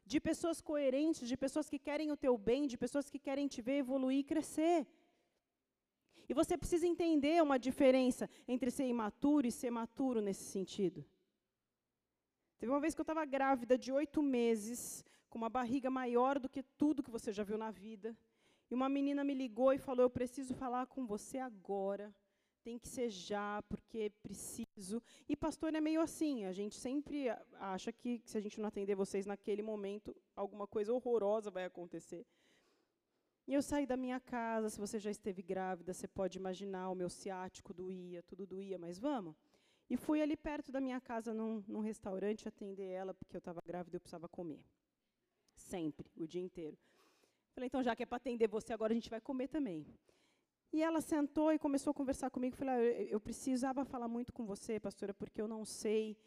De 0.05 0.19
pessoas 0.19 0.61
coerentes, 0.61 1.27
de 1.27 1.37
pessoas 1.37 1.69
que 1.69 1.79
querem 1.79 2.11
o 2.11 2.17
teu 2.17 2.37
bem, 2.37 2.67
de 2.67 2.77
pessoas 2.77 3.09
que 3.09 3.19
querem 3.19 3.47
te 3.47 3.61
ver 3.61 3.79
evoluir 3.79 4.19
e 4.19 4.23
crescer. 4.23 4.85
E 6.29 6.33
você 6.33 6.57
precisa 6.57 6.85
entender 6.85 7.41
uma 7.41 7.57
diferença 7.57 8.29
entre 8.47 8.69
ser 8.69 8.85
imaturo 8.85 9.47
e 9.47 9.51
ser 9.51 9.71
maturo 9.71 10.21
nesse 10.21 10.43
sentido. 10.43 11.05
Teve 12.57 12.71
uma 12.71 12.79
vez 12.79 12.93
que 12.93 13.01
eu 13.01 13.03
estava 13.03 13.23
grávida 13.23 13.77
de 13.77 13.91
oito 13.91 14.21
meses, 14.21 15.05
com 15.29 15.37
uma 15.37 15.49
barriga 15.49 15.89
maior 15.89 16.39
do 16.39 16.49
que 16.49 16.63
tudo 16.63 17.03
que 17.03 17.11
você 17.11 17.31
já 17.31 17.43
viu 17.43 17.57
na 17.57 17.71
vida. 17.71 18.17
E 18.69 18.73
uma 18.73 18.89
menina 18.89 19.23
me 19.23 19.33
ligou 19.33 19.71
e 19.73 19.77
falou: 19.77 20.03
Eu 20.03 20.09
preciso 20.09 20.53
falar 20.53 20.87
com 20.87 21.05
você 21.05 21.37
agora. 21.37 22.13
Tem 22.63 22.77
que 22.77 22.87
ser 22.87 23.09
já, 23.09 23.61
porque 23.69 24.11
preciso. 24.21 25.01
E 25.29 25.37
pastor 25.37 25.73
é 25.73 25.79
meio 25.79 26.01
assim: 26.01 26.45
a 26.45 26.51
gente 26.51 26.75
sempre 26.75 27.29
acha 27.59 27.93
que 27.93 28.21
se 28.25 28.37
a 28.37 28.41
gente 28.41 28.59
não 28.59 28.67
atender 28.67 28.95
vocês 28.95 29.25
naquele 29.25 29.61
momento, 29.61 30.13
alguma 30.35 30.67
coisa 30.67 30.93
horrorosa 30.93 31.49
vai 31.49 31.63
acontecer. 31.63 32.25
E 33.47 33.53
eu 33.53 33.61
saí 33.61 33.85
da 33.85 33.95
minha 33.95 34.19
casa, 34.19 34.69
se 34.69 34.77
você 34.77 34.99
já 34.99 35.09
esteve 35.09 35.41
grávida, 35.41 35.93
você 35.93 36.05
pode 36.07 36.37
imaginar, 36.37 36.89
o 36.89 36.95
meu 36.95 37.09
ciático 37.09 37.73
doía, 37.73 38.21
tudo 38.23 38.45
doía, 38.45 38.77
mas 38.77 38.99
vamos. 38.99 39.35
E 39.89 39.95
fui 39.95 40.21
ali 40.21 40.35
perto 40.35 40.69
da 40.69 40.81
minha 40.81 40.99
casa, 40.99 41.33
num, 41.33 41.63
num 41.65 41.79
restaurante, 41.79 42.45
atender 42.45 42.89
ela, 42.89 43.13
porque 43.13 43.37
eu 43.37 43.39
estava 43.39 43.61
grávida 43.65 43.95
e 43.95 43.97
eu 43.97 44.01
precisava 44.01 44.27
comer. 44.27 44.61
Sempre, 45.55 46.11
o 46.17 46.27
dia 46.27 46.41
inteiro. 46.41 46.77
Falei, 47.53 47.67
então, 47.67 47.81
já 47.81 47.95
que 47.95 48.03
é 48.03 48.05
para 48.05 48.17
atender 48.17 48.49
você, 48.49 48.73
agora 48.73 48.91
a 48.91 48.95
gente 48.95 49.09
vai 49.09 49.21
comer 49.21 49.47
também. 49.47 49.87
E 50.73 50.83
ela 50.83 50.99
sentou 50.99 51.53
e 51.53 51.57
começou 51.57 51.91
a 51.91 51.93
conversar 51.93 52.29
comigo. 52.29 52.55
Falei, 52.57 52.75
ah, 52.75 53.03
eu 53.03 53.19
precisava 53.19 53.85
falar 53.85 54.09
muito 54.09 54.33
com 54.33 54.45
você, 54.45 54.77
pastora, 54.77 55.13
porque 55.13 55.41
eu 55.41 55.47
não 55.47 55.63
sei 55.63 56.17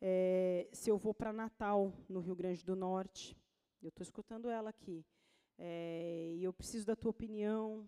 é, 0.00 0.68
se 0.72 0.88
eu 0.88 0.96
vou 0.96 1.12
para 1.12 1.32
Natal, 1.32 1.92
no 2.08 2.20
Rio 2.20 2.36
Grande 2.36 2.64
do 2.64 2.76
Norte. 2.76 3.36
Eu 3.82 3.88
estou 3.88 4.04
escutando 4.04 4.48
ela 4.48 4.70
aqui. 4.70 5.04
É, 5.58 6.34
e 6.36 6.44
eu 6.44 6.52
preciso 6.52 6.86
da 6.86 6.94
tua 6.94 7.10
opinião. 7.10 7.86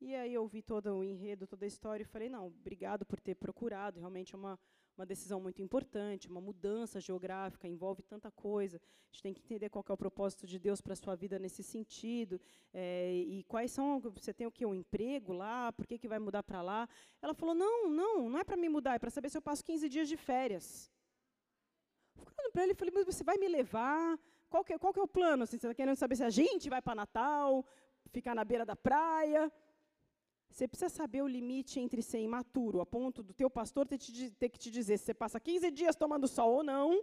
E 0.00 0.14
aí 0.14 0.32
eu 0.32 0.46
vi 0.46 0.62
todo 0.62 0.86
o 0.96 1.04
enredo, 1.04 1.46
toda 1.46 1.66
a 1.66 1.68
história 1.68 2.02
e 2.02 2.06
falei, 2.06 2.30
não, 2.30 2.46
obrigado 2.46 3.04
por 3.04 3.20
ter 3.20 3.34
procurado, 3.34 4.00
realmente 4.00 4.34
é 4.34 4.38
uma, 4.38 4.58
uma 4.96 5.04
decisão 5.04 5.40
muito 5.40 5.60
importante, 5.60 6.26
uma 6.26 6.40
mudança 6.40 7.00
geográfica, 7.00 7.68
envolve 7.68 8.02
tanta 8.02 8.30
coisa. 8.30 8.78
A 8.78 9.12
gente 9.12 9.22
tem 9.22 9.34
que 9.34 9.42
entender 9.42 9.68
qual 9.68 9.84
é 9.86 9.92
o 9.92 9.96
propósito 9.96 10.46
de 10.46 10.58
Deus 10.58 10.80
para 10.80 10.94
a 10.94 10.96
sua 10.96 11.14
vida 11.14 11.38
nesse 11.38 11.62
sentido. 11.62 12.40
É, 12.72 13.12
e 13.12 13.42
quais 13.44 13.72
são. 13.72 13.98
Você 14.00 14.32
tem 14.32 14.46
o 14.46 14.52
que? 14.52 14.64
Um 14.64 14.74
emprego 14.74 15.32
lá? 15.32 15.72
Por 15.72 15.86
que, 15.86 15.98
que 15.98 16.08
vai 16.08 16.18
mudar 16.18 16.42
para 16.42 16.62
lá? 16.62 16.88
Ela 17.20 17.34
falou: 17.34 17.54
não, 17.54 17.90
não, 17.90 18.30
não 18.30 18.38
é 18.38 18.44
para 18.44 18.56
me 18.56 18.68
mudar, 18.68 18.94
é 18.94 18.98
para 18.98 19.10
saber 19.10 19.28
se 19.28 19.36
eu 19.36 19.42
passo 19.42 19.64
15 19.64 19.88
dias 19.88 20.08
de 20.08 20.16
férias. 20.16 20.90
Falando 22.14 22.52
para 22.52 22.62
ele, 22.62 22.74
falei: 22.74 22.94
mas 22.94 23.04
você 23.04 23.24
vai 23.24 23.36
me 23.36 23.48
levar? 23.48 24.18
Qual 24.50 24.64
que, 24.64 24.72
é, 24.72 24.78
qual 24.78 24.92
que 24.92 24.98
é 24.98 25.02
o 25.02 25.08
plano? 25.08 25.44
Assim, 25.44 25.56
você 25.56 25.66
está 25.68 25.74
querendo 25.74 25.96
saber 25.96 26.16
se 26.16 26.24
a 26.24 26.28
gente 26.28 26.68
vai 26.68 26.82
para 26.82 26.96
Natal, 26.96 27.64
ficar 28.10 28.34
na 28.34 28.44
beira 28.44 28.66
da 28.66 28.74
praia? 28.74 29.50
Você 30.50 30.66
precisa 30.66 30.88
saber 30.88 31.22
o 31.22 31.28
limite 31.28 31.78
entre 31.78 32.02
ser 32.02 32.20
imaturo, 32.20 32.80
a 32.80 32.86
ponto 32.86 33.22
do 33.22 33.32
teu 33.32 33.48
pastor 33.48 33.86
ter, 33.86 33.98
te, 33.98 34.30
ter, 34.32 34.48
que 34.48 34.58
te 34.58 34.68
dizer 34.68 34.98
se 34.98 35.04
você 35.04 35.14
passa 35.14 35.38
15 35.38 35.70
dias 35.70 35.94
tomando 35.94 36.26
sol 36.26 36.52
ou 36.56 36.64
não. 36.64 37.00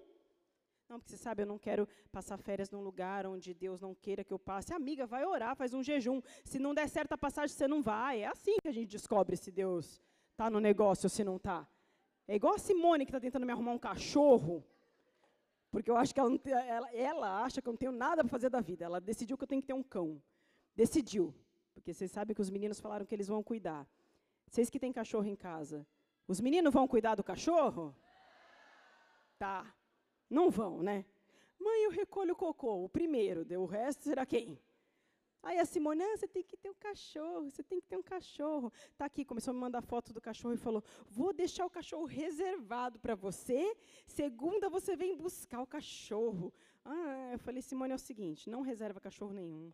Não, 0.90 1.00
porque 1.00 1.12
você 1.12 1.18
sabe, 1.18 1.44
eu 1.44 1.46
não 1.46 1.58
quero 1.58 1.88
passar 2.12 2.38
férias 2.38 2.70
num 2.70 2.82
lugar 2.82 3.26
onde 3.26 3.54
Deus 3.54 3.80
não 3.82 3.96
queira 3.96 4.24
que 4.24 4.34
eu 4.34 4.40
passe. 4.40 4.74
Amiga, 4.74 5.06
vai 5.06 5.26
orar, 5.26 5.56
faz 5.56 5.74
um 5.74 5.82
jejum. 5.82 6.22
Se 6.44 6.60
não 6.60 6.74
der 6.74 6.88
certa 6.90 7.18
passagem, 7.18 7.56
você 7.56 7.68
não 7.68 7.82
vai. 7.82 8.22
É 8.22 8.28
assim 8.28 8.58
que 8.62 8.68
a 8.68 8.72
gente 8.72 8.90
descobre 8.90 9.38
se 9.38 9.52
Deus 9.52 10.02
está 10.32 10.50
no 10.50 10.60
negócio 10.60 11.06
ou 11.06 11.10
se 11.10 11.24
não 11.24 11.38
está. 11.38 11.68
É 12.28 12.36
igual 12.36 12.56
a 12.56 12.60
Simone 12.60 13.06
que 13.06 13.12
está 13.12 13.20
tentando 13.20 13.46
me 13.46 13.54
arrumar 13.54 13.72
um 13.72 13.80
cachorro. 13.80 14.64
Porque 15.72 15.92
eu 15.92 15.98
acho 15.98 16.14
que 16.14 16.20
ela, 16.20 16.32
ela, 16.66 16.94
ela 16.94 17.44
acha 17.44 17.62
que 17.62 17.68
eu 17.68 17.74
não 17.74 17.78
tenho 17.78 17.92
nada 17.92 18.24
para 18.24 18.30
fazer 18.30 18.50
da 18.50 18.62
vida. 18.62 18.86
Ela 18.86 19.00
decidiu 19.00 19.38
que 19.38 19.44
eu 19.44 19.48
tenho 19.48 19.62
que 19.62 19.68
ter 19.68 19.74
um 19.74 19.84
cão. 19.84 20.22
Decidiu. 20.76 21.34
Porque 21.74 21.94
vocês 21.94 22.12
sabem 22.12 22.34
que 22.34 22.42
os 22.42 22.50
meninos 22.50 22.80
falaram 22.80 23.06
que 23.06 23.14
eles 23.14 23.28
vão 23.28 23.44
cuidar. 23.44 23.88
Vocês 24.48 24.70
que 24.70 24.80
têm 24.80 24.94
cachorro 24.94 25.26
em 25.26 25.36
casa, 25.36 25.86
os 26.28 26.40
meninos 26.40 26.74
vão 26.74 26.88
cuidar 26.88 27.16
do 27.16 27.24
cachorro? 27.24 27.96
Tá. 29.38 29.76
Não 30.30 30.50
vão, 30.50 30.82
né? 30.82 31.06
Mãe, 31.60 31.84
eu 31.84 31.92
recolho 31.92 32.34
o 32.34 32.36
cocô, 32.36 32.84
o 32.84 32.90
primeiro, 32.90 33.46
o 33.60 33.66
resto 33.66 34.04
será 34.04 34.26
quem? 34.26 34.60
Aí 35.44 35.60
a 35.60 35.66
Simone, 35.66 36.04
ah, 36.04 36.18
você 36.18 36.28
tem 36.28 36.44
que 36.44 36.58
ter 36.58 36.70
um 36.70 36.76
cachorro, 36.76 37.50
você 37.50 37.64
tem 37.64 37.80
que 37.80 37.88
ter 37.88 37.98
um 37.98 38.04
cachorro. 38.04 38.72
Tá 38.98 39.06
aqui, 39.06 39.24
começou 39.24 39.52
a 39.52 39.54
me 39.54 39.60
mandar 39.60 39.82
foto 39.82 40.14
do 40.14 40.20
cachorro 40.20 40.54
e 40.54 40.58
falou: 40.58 40.84
vou 41.10 41.34
deixar 41.34 41.66
o 41.66 41.70
cachorro 41.70 42.06
reservado 42.06 43.00
para 43.00 43.16
você. 43.16 43.76
Segunda 44.06 44.70
você 44.70 44.96
vem 44.96 45.16
buscar 45.16 45.62
o 45.62 45.68
cachorro. 45.68 46.54
Ah, 46.84 47.30
eu 47.34 47.40
falei, 47.40 47.62
Simone, 47.62 47.92
é 47.94 47.96
o 47.96 48.00
seguinte, 48.00 48.50
não 48.50 48.62
reserva 48.62 49.00
cachorro 49.00 49.34
nenhum 49.34 49.72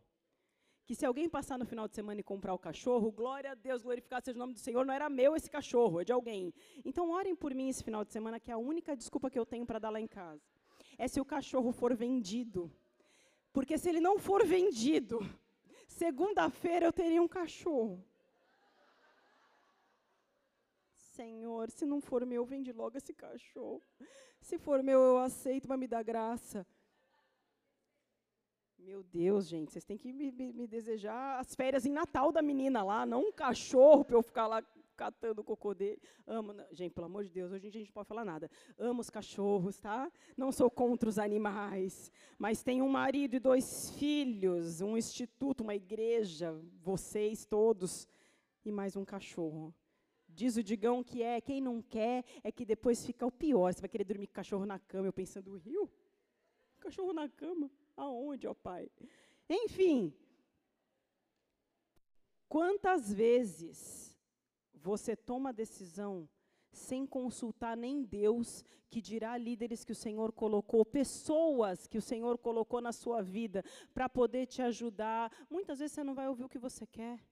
que 0.85 0.95
se 0.95 1.05
alguém 1.05 1.29
passar 1.29 1.57
no 1.57 1.65
final 1.65 1.87
de 1.87 1.95
semana 1.95 2.19
e 2.19 2.23
comprar 2.23 2.53
o 2.53 2.59
cachorro, 2.59 3.11
glória 3.11 3.51
a 3.51 3.55
Deus, 3.55 3.81
glorificado 3.81 4.25
seja 4.25 4.37
o 4.37 4.39
nome 4.39 4.53
do 4.53 4.59
Senhor, 4.59 4.85
não 4.85 4.93
era 4.93 5.09
meu 5.09 5.35
esse 5.35 5.49
cachorro, 5.49 6.01
é 6.01 6.03
de 6.03 6.11
alguém. 6.11 6.53
Então 6.83 7.09
orem 7.09 7.35
por 7.35 7.53
mim 7.53 7.69
esse 7.69 7.83
final 7.83 8.03
de 8.03 8.11
semana, 8.11 8.39
que 8.39 8.51
é 8.51 8.53
a 8.53 8.57
única 8.57 8.95
desculpa 8.95 9.29
que 9.29 9.39
eu 9.39 9.45
tenho 9.45 9.65
para 9.65 9.79
dar 9.79 9.89
lá 9.89 10.01
em 10.01 10.07
casa. 10.07 10.41
É 10.97 11.07
se 11.07 11.21
o 11.21 11.25
cachorro 11.25 11.71
for 11.71 11.95
vendido. 11.95 12.71
Porque 13.53 13.77
se 13.77 13.87
ele 13.87 14.01
não 14.01 14.17
for 14.17 14.45
vendido, 14.45 15.19
segunda-feira 15.93 16.85
eu 16.85 16.93
teria 16.93 17.21
um 17.21 17.27
cachorro. 17.27 18.03
Senhor, 21.15 21.69
se 21.69 21.85
não 21.85 22.01
for 22.01 22.25
meu, 22.25 22.43
vende 22.43 22.71
logo 22.71 22.97
esse 22.97 23.13
cachorro. 23.13 23.81
Se 24.41 24.57
for 24.57 24.81
meu, 24.81 24.99
eu 24.99 25.17
aceito, 25.19 25.69
mas 25.69 25.79
me 25.79 25.87
dá 25.87 26.01
graça. 26.01 26.65
Meu 28.79 29.01
Deus, 29.03 29.47
gente, 29.47 29.71
vocês 29.71 29.85
têm 29.85 29.97
que 29.97 30.11
me, 30.11 30.31
me, 30.31 30.51
me, 30.51 30.67
desejar 30.67 31.39
as 31.39 31.55
férias 31.55 31.85
em 31.85 31.91
Natal 31.91 32.31
da 32.31 32.41
menina 32.41 32.83
lá, 32.83 33.05
não 33.05 33.29
um 33.29 33.31
cachorro 33.31 34.03
para 34.03 34.17
eu 34.17 34.21
ficar 34.21 34.47
lá 34.47 34.61
catando 34.95 35.41
o 35.41 35.43
cocô 35.43 35.73
dele. 35.73 36.01
Amo, 36.25 36.55
gente, 36.71 36.93
pelo 36.93 37.05
amor 37.05 37.23
de 37.23 37.29
Deus, 37.29 37.51
hoje 37.51 37.67
em 37.67 37.69
dia 37.69 37.79
a 37.79 37.83
gente 37.83 37.89
não 37.89 37.93
pode 37.93 38.07
falar 38.07 38.25
nada. 38.25 38.49
Amo 38.77 39.01
os 39.01 39.09
cachorros, 39.09 39.77
tá? 39.77 40.11
Não 40.37 40.51
sou 40.51 40.69
contra 40.69 41.09
os 41.09 41.19
animais, 41.19 42.11
mas 42.37 42.63
tenho 42.63 42.85
um 42.85 42.89
marido 42.89 43.35
e 43.35 43.39
dois 43.39 43.91
filhos, 43.91 44.81
um 44.81 44.97
instituto, 44.97 45.61
uma 45.61 45.75
igreja, 45.75 46.53
vocês 46.81 47.45
todos, 47.45 48.07
e 48.65 48.71
mais 48.71 48.95
um 48.95 49.03
cachorro. 49.03 49.73
Diz 50.27 50.57
o 50.57 50.63
Digão 50.63 51.03
que 51.03 51.21
é, 51.21 51.39
quem 51.39 51.61
não 51.61 51.81
quer 51.81 52.25
é 52.43 52.51
que 52.51 52.65
depois 52.65 53.05
fica 53.05 53.25
o 53.25 53.31
pior. 53.31 53.71
Você 53.71 53.81
vai 53.81 53.89
querer 53.89 54.03
dormir 54.03 54.27
com 54.27 54.33
cachorro 54.33 54.65
na 54.65 54.79
cama, 54.79 55.07
eu 55.07 55.13
pensando, 55.13 55.55
rio? 55.57 55.89
Cachorro 56.79 57.13
na 57.13 57.29
cama? 57.29 57.69
Aonde, 57.95 58.47
ó 58.47 58.53
Pai? 58.53 58.89
Enfim, 59.47 60.11
quantas 62.49 63.13
vezes 63.13 64.02
você 64.83 65.15
toma 65.15 65.53
decisão 65.53 66.27
sem 66.73 67.05
consultar 67.05 67.77
nem 67.77 68.03
Deus, 68.03 68.65
que 68.89 68.99
dirá 68.99 69.37
líderes 69.37 69.85
que 69.85 69.91
o 69.91 69.95
Senhor 69.95 70.31
colocou, 70.31 70.83
pessoas 70.83 71.87
que 71.87 71.97
o 71.97 72.01
Senhor 72.01 72.37
colocou 72.37 72.81
na 72.81 72.91
sua 72.91 73.21
vida 73.21 73.63
para 73.93 74.09
poder 74.09 74.45
te 74.45 74.61
ajudar. 74.61 75.31
Muitas 75.49 75.79
vezes 75.79 75.93
você 75.93 76.03
não 76.03 76.15
vai 76.15 76.27
ouvir 76.27 76.43
o 76.43 76.49
que 76.49 76.59
você 76.59 76.85
quer. 76.85 77.23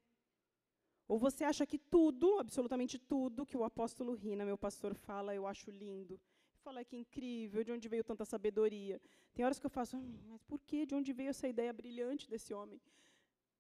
Ou 1.08 1.20
você 1.20 1.44
acha 1.44 1.66
que 1.66 1.78
tudo, 1.78 2.40
absolutamente 2.40 2.98
tudo, 2.98 3.46
que 3.46 3.58
o 3.58 3.64
apóstolo 3.66 4.14
Rina, 4.14 4.46
meu 4.46 4.58
pastor, 4.58 4.94
fala, 4.94 5.36
eu 5.36 5.46
acho 5.46 5.70
lindo. 5.70 6.20
Fala 6.64 6.86
que 6.86 6.96
incrível, 6.96 7.64
de 7.64 7.72
onde 7.72 7.90
veio 7.90 8.04
tanta 8.04 8.24
sabedoria. 8.24 9.02
Tem 9.34 9.44
horas 9.44 9.60
que 9.60 9.66
eu 9.66 9.70
faço, 9.70 9.98
hum, 9.98 10.20
mas 10.30 10.42
por 10.44 10.62
que? 10.62 10.86
De 10.86 10.96
onde 10.96 11.12
veio 11.12 11.32
essa 11.32 11.48
ideia 11.48 11.74
brilhante 11.74 12.30
desse 12.30 12.54
homem? 12.54 12.80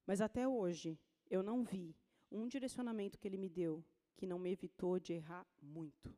Mas 0.05 0.21
até 0.21 0.47
hoje, 0.47 0.97
eu 1.29 1.43
não 1.43 1.63
vi 1.63 1.95
um 2.31 2.47
direcionamento 2.47 3.19
que 3.19 3.27
ele 3.27 3.37
me 3.37 3.49
deu 3.49 3.83
que 4.15 4.27
não 4.27 4.37
me 4.37 4.51
evitou 4.51 4.99
de 4.99 5.13
errar 5.13 5.47
muito. 5.61 6.15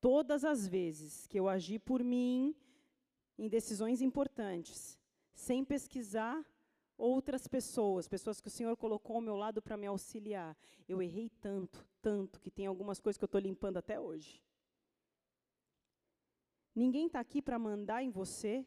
Todas 0.00 0.44
as 0.44 0.68
vezes 0.68 1.26
que 1.26 1.38
eu 1.38 1.48
agi 1.48 1.78
por 1.78 2.04
mim 2.04 2.54
em 3.38 3.48
decisões 3.48 4.02
importantes, 4.02 4.98
sem 5.32 5.64
pesquisar 5.64 6.44
outras 6.96 7.48
pessoas, 7.48 8.06
pessoas 8.06 8.40
que 8.40 8.48
o 8.48 8.50
Senhor 8.50 8.76
colocou 8.76 9.16
ao 9.16 9.22
meu 9.22 9.34
lado 9.34 9.62
para 9.62 9.78
me 9.78 9.86
auxiliar, 9.86 10.54
eu 10.86 11.00
errei 11.00 11.30
tanto, 11.40 11.86
tanto, 12.02 12.38
que 12.38 12.50
tem 12.50 12.66
algumas 12.66 13.00
coisas 13.00 13.16
que 13.16 13.24
eu 13.24 13.32
estou 13.32 13.40
limpando 13.40 13.78
até 13.78 13.98
hoje. 13.98 14.42
Ninguém 16.74 17.06
está 17.06 17.18
aqui 17.18 17.40
para 17.40 17.58
mandar 17.58 18.02
em 18.02 18.10
você, 18.10 18.66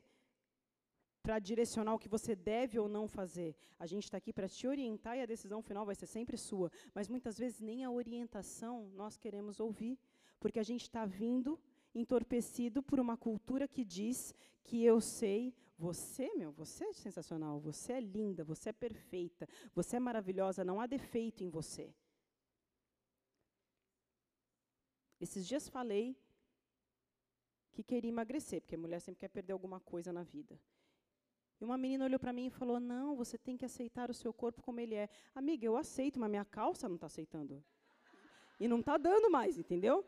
para 1.23 1.39
direcionar 1.39 1.95
o 1.95 1.99
que 1.99 2.09
você 2.09 2.35
deve 2.35 2.77
ou 2.77 2.89
não 2.89 3.07
fazer. 3.07 3.55
A 3.79 3.85
gente 3.85 4.03
está 4.03 4.17
aqui 4.17 4.33
para 4.33 4.49
te 4.49 4.67
orientar 4.67 5.17
e 5.17 5.21
a 5.21 5.25
decisão 5.25 5.61
final 5.61 5.85
vai 5.85 5.95
ser 5.95 6.05
sempre 6.05 6.37
sua. 6.37 6.69
Mas 6.93 7.07
muitas 7.07 7.37
vezes 7.37 7.61
nem 7.61 7.85
a 7.85 7.89
orientação 7.89 8.91
nós 8.93 9.15
queremos 9.17 9.61
ouvir, 9.61 9.97
porque 10.39 10.59
a 10.59 10.63
gente 10.63 10.81
está 10.81 11.05
vindo 11.05 11.57
entorpecido 11.95 12.83
por 12.83 12.99
uma 12.99 13.15
cultura 13.15 13.67
que 13.67 13.85
diz 13.85 14.35
que 14.63 14.83
eu 14.83 14.99
sei, 14.99 15.55
você, 15.77 16.33
meu, 16.35 16.51
você 16.51 16.85
é 16.85 16.93
sensacional, 16.93 17.59
você 17.59 17.93
é 17.93 17.99
linda, 18.01 18.43
você 18.43 18.69
é 18.69 18.73
perfeita, 18.73 19.47
você 19.73 19.95
é 19.95 19.99
maravilhosa, 19.99 20.65
não 20.65 20.81
há 20.81 20.85
defeito 20.85 21.43
em 21.43 21.49
você. 21.49 21.93
Esses 25.21 25.47
dias 25.47 25.69
falei 25.69 26.17
que 27.71 27.81
queria 27.81 28.09
emagrecer, 28.09 28.61
porque 28.61 28.75
a 28.75 28.77
mulher 28.77 28.99
sempre 28.99 29.21
quer 29.21 29.29
perder 29.29 29.53
alguma 29.53 29.79
coisa 29.79 30.11
na 30.11 30.23
vida. 30.23 30.59
E 31.63 31.65
uma 31.65 31.77
menina 31.77 32.03
olhou 32.03 32.19
para 32.19 32.33
mim 32.33 32.47
e 32.47 32.49
falou: 32.49 32.77
Não, 32.77 33.15
você 33.15 33.37
tem 33.37 33.55
que 33.55 33.63
aceitar 33.63 34.09
o 34.09 34.13
seu 34.13 34.33
corpo 34.33 34.61
como 34.61 34.81
ele 34.81 34.95
é. 34.95 35.07
Amiga, 35.33 35.65
eu 35.65 35.77
aceito, 35.77 36.19
mas 36.19 36.29
minha 36.29 36.43
calça 36.43 36.89
não 36.89 36.95
está 36.95 37.07
aceitando. 37.07 37.63
E 38.59 38.67
não 38.67 38.81
está 38.81 38.97
dando 38.97 39.31
mais, 39.31 39.57
entendeu? 39.57 40.05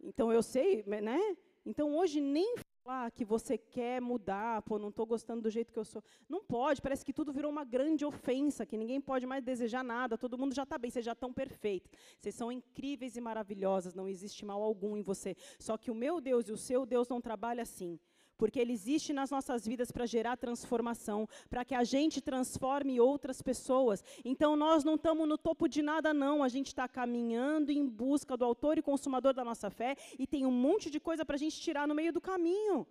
Então 0.00 0.32
eu 0.32 0.40
sei, 0.40 0.84
né? 0.86 1.36
Então 1.66 1.96
hoje 1.96 2.20
nem 2.20 2.54
falar 2.84 3.10
que 3.10 3.24
você 3.24 3.58
quer 3.58 4.00
mudar, 4.00 4.62
pô, 4.62 4.78
não 4.78 4.90
estou 4.90 5.04
gostando 5.04 5.42
do 5.42 5.50
jeito 5.50 5.72
que 5.72 5.78
eu 5.80 5.84
sou. 5.84 6.00
Não 6.28 6.44
pode, 6.44 6.80
parece 6.80 7.04
que 7.04 7.12
tudo 7.12 7.32
virou 7.32 7.50
uma 7.50 7.64
grande 7.64 8.04
ofensa, 8.04 8.64
que 8.64 8.76
ninguém 8.76 9.00
pode 9.00 9.26
mais 9.26 9.42
desejar 9.42 9.82
nada, 9.82 10.16
todo 10.16 10.38
mundo 10.38 10.54
já 10.54 10.62
está 10.62 10.78
bem, 10.78 10.92
vocês 10.92 11.04
já 11.04 11.10
estão 11.10 11.32
perfeitos. 11.32 11.90
Vocês 12.20 12.36
são 12.36 12.52
incríveis 12.52 13.16
e 13.16 13.20
maravilhosas, 13.20 13.94
não 13.94 14.06
existe 14.06 14.44
mal 14.44 14.62
algum 14.62 14.96
em 14.96 15.02
você. 15.02 15.34
Só 15.58 15.76
que 15.76 15.90
o 15.90 15.94
meu 15.94 16.20
Deus 16.20 16.48
e 16.48 16.52
o 16.52 16.56
seu 16.56 16.86
Deus 16.86 17.08
não 17.08 17.20
trabalham 17.20 17.62
assim. 17.62 17.98
Porque 18.36 18.58
ele 18.58 18.72
existe 18.72 19.12
nas 19.12 19.30
nossas 19.30 19.66
vidas 19.66 19.90
para 19.90 20.06
gerar 20.06 20.36
transformação, 20.36 21.28
para 21.48 21.64
que 21.64 21.74
a 21.74 21.84
gente 21.84 22.20
transforme 22.20 23.00
outras 23.00 23.40
pessoas. 23.42 24.02
Então 24.24 24.56
nós 24.56 24.84
não 24.84 24.94
estamos 24.94 25.28
no 25.28 25.38
topo 25.38 25.68
de 25.68 25.82
nada, 25.82 26.12
não. 26.12 26.42
A 26.42 26.48
gente 26.48 26.68
está 26.68 26.88
caminhando 26.88 27.70
em 27.70 27.86
busca 27.86 28.36
do 28.36 28.44
autor 28.44 28.78
e 28.78 28.82
consumador 28.82 29.32
da 29.34 29.44
nossa 29.44 29.70
fé 29.70 29.96
e 30.18 30.26
tem 30.26 30.46
um 30.46 30.52
monte 30.52 30.90
de 30.90 31.00
coisa 31.00 31.24
para 31.24 31.36
a 31.36 31.38
gente 31.38 31.60
tirar 31.60 31.86
no 31.86 31.94
meio 31.94 32.12
do 32.12 32.20
caminho. 32.20 32.86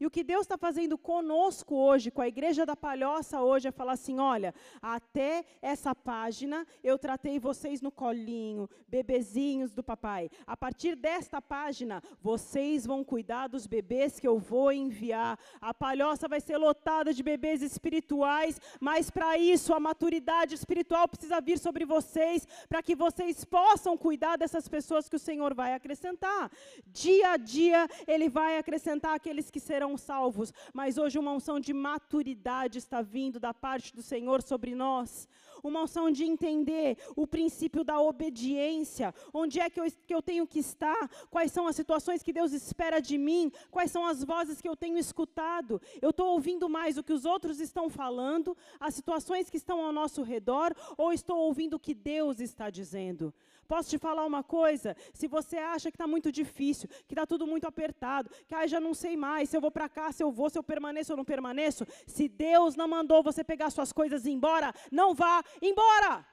E 0.00 0.06
o 0.06 0.10
que 0.10 0.24
Deus 0.24 0.42
está 0.42 0.56
fazendo 0.56 0.96
conosco 0.96 1.76
hoje, 1.76 2.10
com 2.10 2.22
a 2.22 2.28
igreja 2.28 2.64
da 2.64 2.74
Palhoça 2.74 3.42
hoje, 3.42 3.68
é 3.68 3.70
falar 3.70 3.92
assim: 3.92 4.18
olha, 4.18 4.54
até 4.80 5.44
essa 5.60 5.94
página 5.94 6.66
eu 6.82 6.98
tratei 6.98 7.38
vocês 7.38 7.82
no 7.82 7.92
colinho, 7.92 8.68
bebezinhos 8.88 9.74
do 9.74 9.82
papai. 9.82 10.30
A 10.46 10.56
partir 10.56 10.96
desta 10.96 11.42
página, 11.42 12.02
vocês 12.22 12.86
vão 12.86 13.04
cuidar 13.04 13.48
dos 13.48 13.66
bebês 13.66 14.18
que 14.18 14.26
eu 14.26 14.38
vou 14.38 14.72
enviar. 14.72 15.38
A 15.60 15.74
Palhoça 15.74 16.26
vai 16.26 16.40
ser 16.40 16.56
lotada 16.56 17.12
de 17.12 17.22
bebês 17.22 17.60
espirituais, 17.60 18.58
mas 18.80 19.10
para 19.10 19.36
isso 19.36 19.74
a 19.74 19.80
maturidade 19.80 20.54
espiritual 20.54 21.06
precisa 21.06 21.42
vir 21.42 21.58
sobre 21.58 21.84
vocês, 21.84 22.48
para 22.68 22.82
que 22.82 22.96
vocês 22.96 23.44
possam 23.44 23.98
cuidar 23.98 24.36
dessas 24.36 24.66
pessoas 24.66 25.10
que 25.10 25.16
o 25.16 25.18
Senhor 25.18 25.52
vai 25.54 25.74
acrescentar. 25.74 26.50
Dia 26.86 27.32
a 27.32 27.36
dia, 27.36 27.86
Ele 28.06 28.30
vai 28.30 28.56
acrescentar 28.56 29.14
aqueles 29.14 29.50
que 29.50 29.60
serão 29.60 29.89
serão 29.90 29.96
salvos, 29.96 30.52
mas 30.72 30.98
hoje 30.98 31.18
uma 31.18 31.32
unção 31.32 31.58
de 31.58 31.72
maturidade 31.72 32.78
está 32.78 33.02
vindo 33.02 33.40
da 33.40 33.52
parte 33.52 33.94
do 33.94 34.02
Senhor 34.02 34.42
sobre 34.42 34.74
nós. 34.74 35.28
Uma 35.62 35.82
unção 35.82 36.10
de 36.10 36.24
entender 36.24 36.96
o 37.16 37.26
princípio 37.26 37.84
da 37.84 38.00
obediência, 38.00 39.14
onde 39.32 39.60
é 39.60 39.68
que 39.68 39.80
eu, 39.80 39.84
que 40.06 40.14
eu 40.14 40.22
tenho 40.22 40.46
que 40.46 40.58
estar, 40.58 41.10
quais 41.30 41.52
são 41.52 41.66
as 41.66 41.76
situações 41.76 42.22
que 42.22 42.32
Deus 42.32 42.52
espera 42.52 43.00
de 43.00 43.18
mim, 43.18 43.52
quais 43.70 43.90
são 43.90 44.06
as 44.06 44.24
vozes 44.24 44.60
que 44.60 44.68
eu 44.68 44.76
tenho 44.76 44.96
escutado. 44.96 45.80
Eu 46.00 46.10
estou 46.10 46.28
ouvindo 46.28 46.68
mais 46.68 46.96
o 46.96 47.02
que 47.02 47.12
os 47.12 47.24
outros 47.24 47.60
estão 47.60 47.90
falando, 47.90 48.56
as 48.78 48.94
situações 48.94 49.50
que 49.50 49.56
estão 49.56 49.84
ao 49.84 49.92
nosso 49.92 50.22
redor, 50.22 50.74
ou 50.96 51.12
estou 51.12 51.38
ouvindo 51.38 51.74
o 51.74 51.80
que 51.80 51.94
Deus 51.94 52.40
está 52.40 52.70
dizendo? 52.70 53.34
Posso 53.70 53.88
te 53.88 53.98
falar 53.98 54.24
uma 54.26 54.42
coisa? 54.42 54.96
Se 55.14 55.28
você 55.28 55.56
acha 55.56 55.92
que 55.92 55.94
está 55.94 56.08
muito 56.14 56.32
difícil, 56.32 56.88
que 57.06 57.14
está 57.14 57.24
tudo 57.24 57.46
muito 57.46 57.68
apertado, 57.68 58.28
que 58.48 58.52
ah, 58.52 58.66
já 58.66 58.80
não 58.80 58.92
sei 58.92 59.16
mais 59.16 59.48
se 59.48 59.56
eu 59.56 59.60
vou 59.60 59.70
para 59.70 59.88
cá, 59.88 60.10
se 60.10 60.24
eu 60.24 60.32
vou, 60.32 60.50
se 60.50 60.58
eu 60.58 60.62
permaneço 60.72 61.12
ou 61.12 61.16
não 61.16 61.24
permaneço, 61.24 61.86
se 62.04 62.26
Deus 62.26 62.74
não 62.74 62.88
mandou 62.88 63.22
você 63.22 63.44
pegar 63.44 63.70
suas 63.70 63.92
coisas 63.92 64.26
e 64.26 64.30
ir 64.30 64.32
embora, 64.32 64.74
não 64.90 65.14
vá 65.14 65.40
embora. 65.62 66.26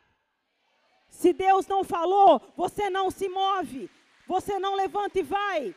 Se 1.10 1.32
Deus 1.32 1.68
não 1.68 1.84
falou, 1.84 2.42
você 2.56 2.90
não 2.90 3.12
se 3.12 3.30
move, 3.30 3.88
você 4.26 4.58
não 4.58 4.74
levanta 4.74 5.20
e 5.20 5.22
vai, 5.22 5.76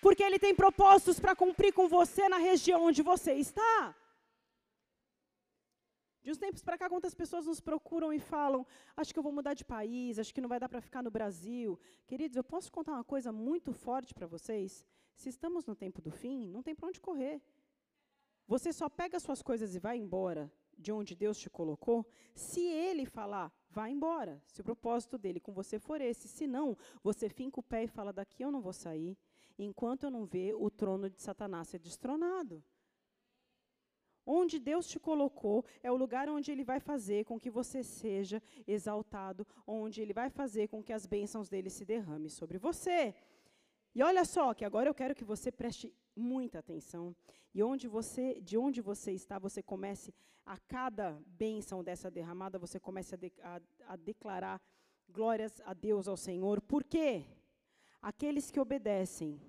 porque 0.00 0.22
Ele 0.22 0.38
tem 0.38 0.54
propósitos 0.54 1.18
para 1.18 1.34
cumprir 1.34 1.72
com 1.72 1.88
você 1.88 2.28
na 2.28 2.38
região 2.38 2.84
onde 2.84 3.02
você 3.02 3.32
está. 3.32 3.92
De 6.24 6.30
uns 6.30 6.38
tempos 6.38 6.62
para 6.62 6.78
cá, 6.78 6.88
quantas 6.88 7.14
pessoas 7.14 7.44
nos 7.44 7.60
procuram 7.60 8.10
e 8.10 8.18
falam: 8.18 8.66
acho 8.96 9.12
que 9.12 9.18
eu 9.18 9.22
vou 9.22 9.30
mudar 9.30 9.52
de 9.52 9.62
país, 9.62 10.18
acho 10.18 10.32
que 10.32 10.40
não 10.40 10.48
vai 10.48 10.58
dar 10.58 10.70
para 10.70 10.80
ficar 10.80 11.02
no 11.02 11.10
Brasil. 11.10 11.78
Queridos, 12.06 12.34
eu 12.34 12.42
posso 12.42 12.72
contar 12.72 12.92
uma 12.92 13.04
coisa 13.04 13.30
muito 13.30 13.74
forte 13.74 14.14
para 14.14 14.26
vocês? 14.26 14.86
Se 15.14 15.28
estamos 15.28 15.66
no 15.66 15.76
tempo 15.76 16.00
do 16.00 16.10
fim, 16.10 16.48
não 16.48 16.62
tem 16.62 16.74
para 16.74 16.88
onde 16.88 16.98
correr. 16.98 17.42
Você 18.48 18.72
só 18.72 18.88
pega 18.88 19.20
suas 19.20 19.42
coisas 19.42 19.74
e 19.74 19.78
vai 19.78 19.98
embora 19.98 20.50
de 20.78 20.90
onde 20.90 21.14
Deus 21.14 21.38
te 21.38 21.50
colocou, 21.50 22.06
se 22.34 22.62
Ele 22.62 23.04
falar, 23.04 23.52
vá 23.68 23.90
embora. 23.90 24.42
Se 24.46 24.62
o 24.62 24.64
propósito 24.64 25.18
dele 25.18 25.38
com 25.38 25.52
você 25.52 25.78
for 25.78 26.00
esse. 26.00 26.26
Se 26.26 26.46
não, 26.46 26.74
você 27.02 27.28
finca 27.28 27.60
o 27.60 27.62
pé 27.62 27.84
e 27.84 27.86
fala: 27.86 28.14
daqui 28.14 28.42
eu 28.42 28.50
não 28.50 28.62
vou 28.62 28.72
sair, 28.72 29.14
enquanto 29.58 30.04
eu 30.04 30.10
não 30.10 30.24
ver 30.24 30.54
o 30.54 30.70
trono 30.70 31.10
de 31.10 31.20
Satanás 31.20 31.68
ser 31.68 31.80
destronado. 31.80 32.64
Onde 34.26 34.58
Deus 34.58 34.86
te 34.86 34.98
colocou 34.98 35.64
é 35.82 35.90
o 35.90 35.96
lugar 35.96 36.28
onde 36.28 36.50
Ele 36.50 36.64
vai 36.64 36.80
fazer 36.80 37.24
com 37.24 37.38
que 37.38 37.50
você 37.50 37.82
seja 37.82 38.42
exaltado, 38.66 39.46
onde 39.66 40.00
Ele 40.00 40.12
vai 40.12 40.30
fazer 40.30 40.68
com 40.68 40.82
que 40.82 40.92
as 40.92 41.06
bênçãos 41.06 41.48
dele 41.48 41.70
se 41.70 41.84
derramem 41.84 42.28
sobre 42.28 42.58
você. 42.58 43.14
E 43.94 44.02
olha 44.02 44.24
só, 44.24 44.54
que 44.54 44.64
agora 44.64 44.88
eu 44.88 44.94
quero 44.94 45.14
que 45.14 45.24
você 45.24 45.52
preste 45.52 45.94
muita 46.16 46.58
atenção. 46.58 47.14
E 47.54 47.62
onde 47.62 47.86
você, 47.86 48.40
de 48.40 48.56
onde 48.56 48.80
você 48.80 49.12
está, 49.12 49.38
você 49.38 49.62
comece 49.62 50.12
a 50.44 50.58
cada 50.58 51.22
bênção 51.26 51.82
dessa 51.84 52.10
derramada, 52.10 52.58
você 52.58 52.80
comece 52.80 53.14
a, 53.14 53.18
de, 53.18 53.32
a, 53.40 53.60
a 53.88 53.96
declarar 53.96 54.60
glórias 55.08 55.60
a 55.64 55.72
Deus, 55.72 56.08
ao 56.08 56.16
Senhor. 56.16 56.60
Por 56.60 56.82
quê? 56.82 57.24
Aqueles 58.02 58.50
que 58.50 58.60
obedecem, 58.60 59.40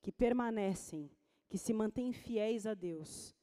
que 0.00 0.12
permanecem, 0.12 1.10
que 1.48 1.58
se 1.58 1.72
mantêm 1.72 2.12
fiéis 2.12 2.66
a 2.66 2.74
Deus, 2.74 3.34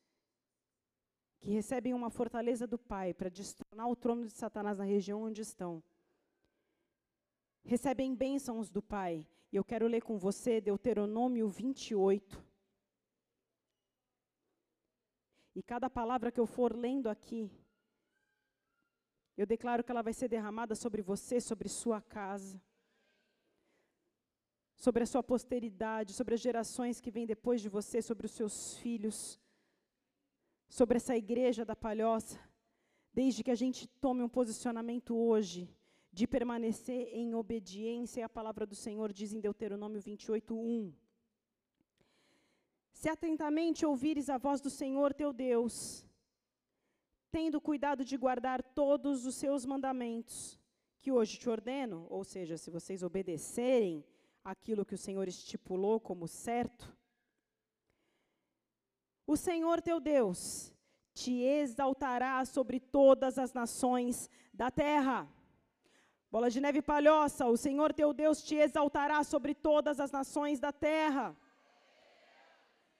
que 1.40 1.50
recebem 1.52 1.94
uma 1.94 2.10
fortaleza 2.10 2.68
do 2.68 2.78
Pai 2.78 3.14
para 3.14 3.30
destronar 3.30 3.90
o 3.90 3.96
trono 3.96 4.26
de 4.26 4.34
Satanás 4.34 4.78
na 4.78 4.84
região 4.84 5.24
onde 5.24 5.42
estão. 5.42 5.82
Recebem 7.64 8.14
bênçãos 8.14 8.70
do 8.70 8.82
Pai. 8.82 9.28
E 9.52 9.56
eu 9.56 9.64
quero 9.64 9.88
ler 9.88 10.02
com 10.02 10.18
você 10.18 10.60
Deuteronômio 10.60 11.48
28. 11.48 12.44
E 15.56 15.64
cada 15.64 15.90
palavra 15.90 16.32
que 16.32 16.40
eu 16.40 16.46
for 16.46 16.76
lendo 16.76 17.10
aqui, 17.10 17.52
eu 19.36 19.46
declaro 19.46 19.84
que 19.84 19.92
ela 19.92 20.02
vai 20.02 20.14
ser 20.14 20.28
derramada 20.28 20.76
sobre 20.76 21.02
você, 21.02 21.42
sobre 21.42 21.68
sua 21.70 22.02
casa, 22.02 22.62
sobre 24.76 25.04
a 25.04 25.06
sua 25.06 25.24
posteridade, 25.24 26.14
sobre 26.14 26.36
as 26.36 26.42
gerações 26.42 27.02
que 27.02 27.10
vêm 27.10 27.26
depois 27.26 27.62
de 27.62 27.70
você, 27.70 28.02
sobre 28.02 28.26
os 28.26 28.32
seus 28.32 28.78
filhos 28.78 29.40
sobre 30.70 30.98
essa 30.98 31.18
igreja 31.18 31.66
da 31.66 31.76
palhoça, 31.76 32.40
desde 33.12 33.44
que 33.44 33.52
a 33.52 33.56
gente 33.56 33.88
tome 34.00 34.22
um 34.22 34.30
posicionamento 34.30 35.18
hoje 35.18 35.68
de 36.12 36.28
permanecer 36.28 37.10
em 37.12 37.34
obediência 37.34 38.26
à 38.26 38.30
palavra 38.30 38.66
do 38.66 38.76
Senhor, 38.76 39.12
diz 39.12 39.34
em 39.34 39.40
Deuteronômio 39.40 40.00
28, 40.00 40.56
1. 40.56 40.94
Se 42.94 43.10
atentamente 43.10 43.86
ouvires 43.86 44.30
a 44.30 44.38
voz 44.38 44.62
do 44.62 44.70
Senhor 44.70 45.14
teu 45.14 45.34
Deus, 45.34 46.06
tendo 47.32 47.62
cuidado 47.62 48.06
de 48.06 48.18
guardar 48.18 48.62
todos 48.62 49.26
os 49.26 49.36
seus 49.36 49.66
mandamentos, 49.66 50.60
que 51.02 51.12
hoje 51.12 51.38
te 51.38 51.50
ordeno, 51.50 52.06
ou 52.10 52.24
seja, 52.24 52.58
se 52.58 52.70
vocês 52.70 53.04
obedecerem 53.04 54.04
aquilo 54.44 54.86
que 54.86 54.96
o 54.96 54.98
Senhor 54.98 55.28
estipulou 55.28 56.00
como 56.00 56.28
certo, 56.28 56.96
o 59.32 59.38
Senhor 59.38 59.80
teu 59.80 60.00
Deus 60.00 60.74
te 61.14 61.44
exaltará 61.44 62.44
sobre 62.46 62.80
todas 62.80 63.38
as 63.38 63.54
nações 63.54 64.28
da 64.52 64.72
terra. 64.72 65.30
Bola 66.32 66.50
de 66.50 66.60
neve 66.60 66.82
palhoça, 66.82 67.46
o 67.46 67.56
Senhor 67.56 67.94
teu 67.94 68.12
Deus 68.12 68.42
te 68.42 68.56
exaltará 68.56 69.24
sobre 69.24 69.54
todas 69.54 70.00
as 70.00 70.12
nações 70.12 70.60
da 70.60 70.72
terra. 70.72 71.38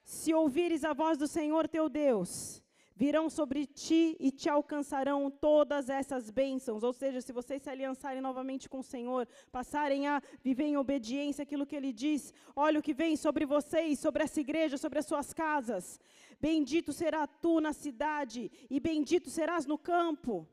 Se 0.04 0.32
ouvires 0.32 0.84
a 0.84 0.92
voz 0.92 1.18
do 1.18 1.26
Senhor 1.26 1.66
teu 1.66 1.88
Deus, 1.88 2.59
virão 3.00 3.30
sobre 3.30 3.64
ti 3.64 4.14
e 4.20 4.30
te 4.30 4.46
alcançarão 4.50 5.30
todas 5.30 5.88
essas 5.88 6.28
bênçãos. 6.28 6.82
Ou 6.82 6.92
seja, 6.92 7.22
se 7.22 7.32
vocês 7.32 7.62
se 7.62 7.70
aliançarem 7.70 8.20
novamente 8.20 8.68
com 8.68 8.80
o 8.80 8.88
Senhor, 8.94 9.26
passarem 9.50 10.06
a 10.06 10.20
viver 10.44 10.64
em 10.64 10.76
obediência 10.76 11.44
àquilo 11.44 11.64
que 11.64 11.74
Ele 11.74 11.94
diz, 11.94 12.34
olha 12.54 12.78
o 12.78 12.82
que 12.82 12.92
vem 12.92 13.16
sobre 13.16 13.46
vocês, 13.46 13.98
sobre 13.98 14.22
essa 14.22 14.38
igreja, 14.38 14.76
sobre 14.76 14.98
as 14.98 15.06
suas 15.06 15.32
casas. 15.32 15.98
Bendito 16.38 16.92
será 16.92 17.26
tu 17.26 17.58
na 17.58 17.72
cidade, 17.72 18.52
e 18.68 18.78
bendito 18.78 19.30
serás 19.30 19.64
no 19.64 19.78
campo. 19.78 20.46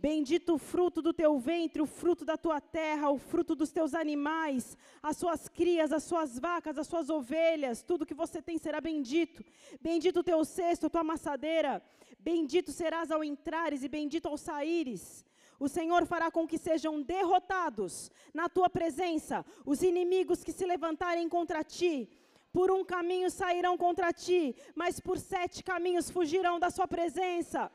Bendito 0.00 0.54
o 0.54 0.58
fruto 0.58 1.02
do 1.02 1.12
teu 1.12 1.38
ventre, 1.38 1.82
o 1.82 1.86
fruto 1.86 2.24
da 2.24 2.38
tua 2.38 2.58
terra, 2.58 3.10
o 3.10 3.18
fruto 3.18 3.54
dos 3.54 3.70
teus 3.70 3.92
animais, 3.92 4.74
as 5.02 5.18
suas 5.18 5.46
crias, 5.46 5.92
as 5.92 6.04
suas 6.04 6.38
vacas, 6.38 6.78
as 6.78 6.86
suas 6.86 7.10
ovelhas, 7.10 7.82
tudo 7.82 8.06
que 8.06 8.14
você 8.14 8.40
tem 8.40 8.56
será 8.56 8.80
bendito. 8.80 9.44
Bendito 9.78 10.20
o 10.20 10.22
teu 10.22 10.42
cesto, 10.42 10.86
a 10.86 10.90
tua 10.90 11.02
amassadeira. 11.02 11.82
Bendito 12.18 12.72
serás 12.72 13.10
ao 13.10 13.22
entrares 13.22 13.82
e 13.82 13.88
bendito 13.88 14.26
ao 14.26 14.38
saíres. 14.38 15.22
O 15.58 15.68
Senhor 15.68 16.06
fará 16.06 16.30
com 16.30 16.48
que 16.48 16.56
sejam 16.56 17.02
derrotados 17.02 18.10
na 18.32 18.48
tua 18.48 18.70
presença 18.70 19.44
os 19.66 19.82
inimigos 19.82 20.42
que 20.42 20.52
se 20.52 20.64
levantarem 20.64 21.28
contra 21.28 21.62
ti. 21.62 22.08
Por 22.50 22.70
um 22.70 22.82
caminho 22.82 23.30
sairão 23.30 23.76
contra 23.76 24.14
ti, 24.14 24.56
mas 24.74 24.98
por 24.98 25.18
sete 25.18 25.62
caminhos 25.62 26.10
fugirão 26.10 26.58
da 26.58 26.70
sua 26.70 26.88
presença. 26.88 27.70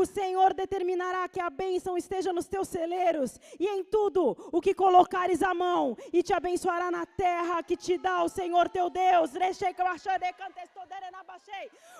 O 0.00 0.04
Senhor 0.04 0.52
determinará 0.52 1.26
que 1.26 1.40
a 1.40 1.48
bênção 1.48 1.96
esteja 1.96 2.30
nos 2.30 2.46
teus 2.46 2.68
celeiros 2.68 3.40
e 3.58 3.66
em 3.66 3.82
tudo 3.82 4.36
o 4.52 4.60
que 4.60 4.74
colocares 4.74 5.42
a 5.42 5.54
mão, 5.54 5.96
e 6.12 6.22
te 6.22 6.34
abençoará 6.34 6.90
na 6.90 7.06
terra 7.06 7.62
que 7.62 7.78
te 7.78 7.96
dá 7.96 8.22
o 8.22 8.28
Senhor 8.28 8.68
teu 8.68 8.90
Deus. 8.90 9.30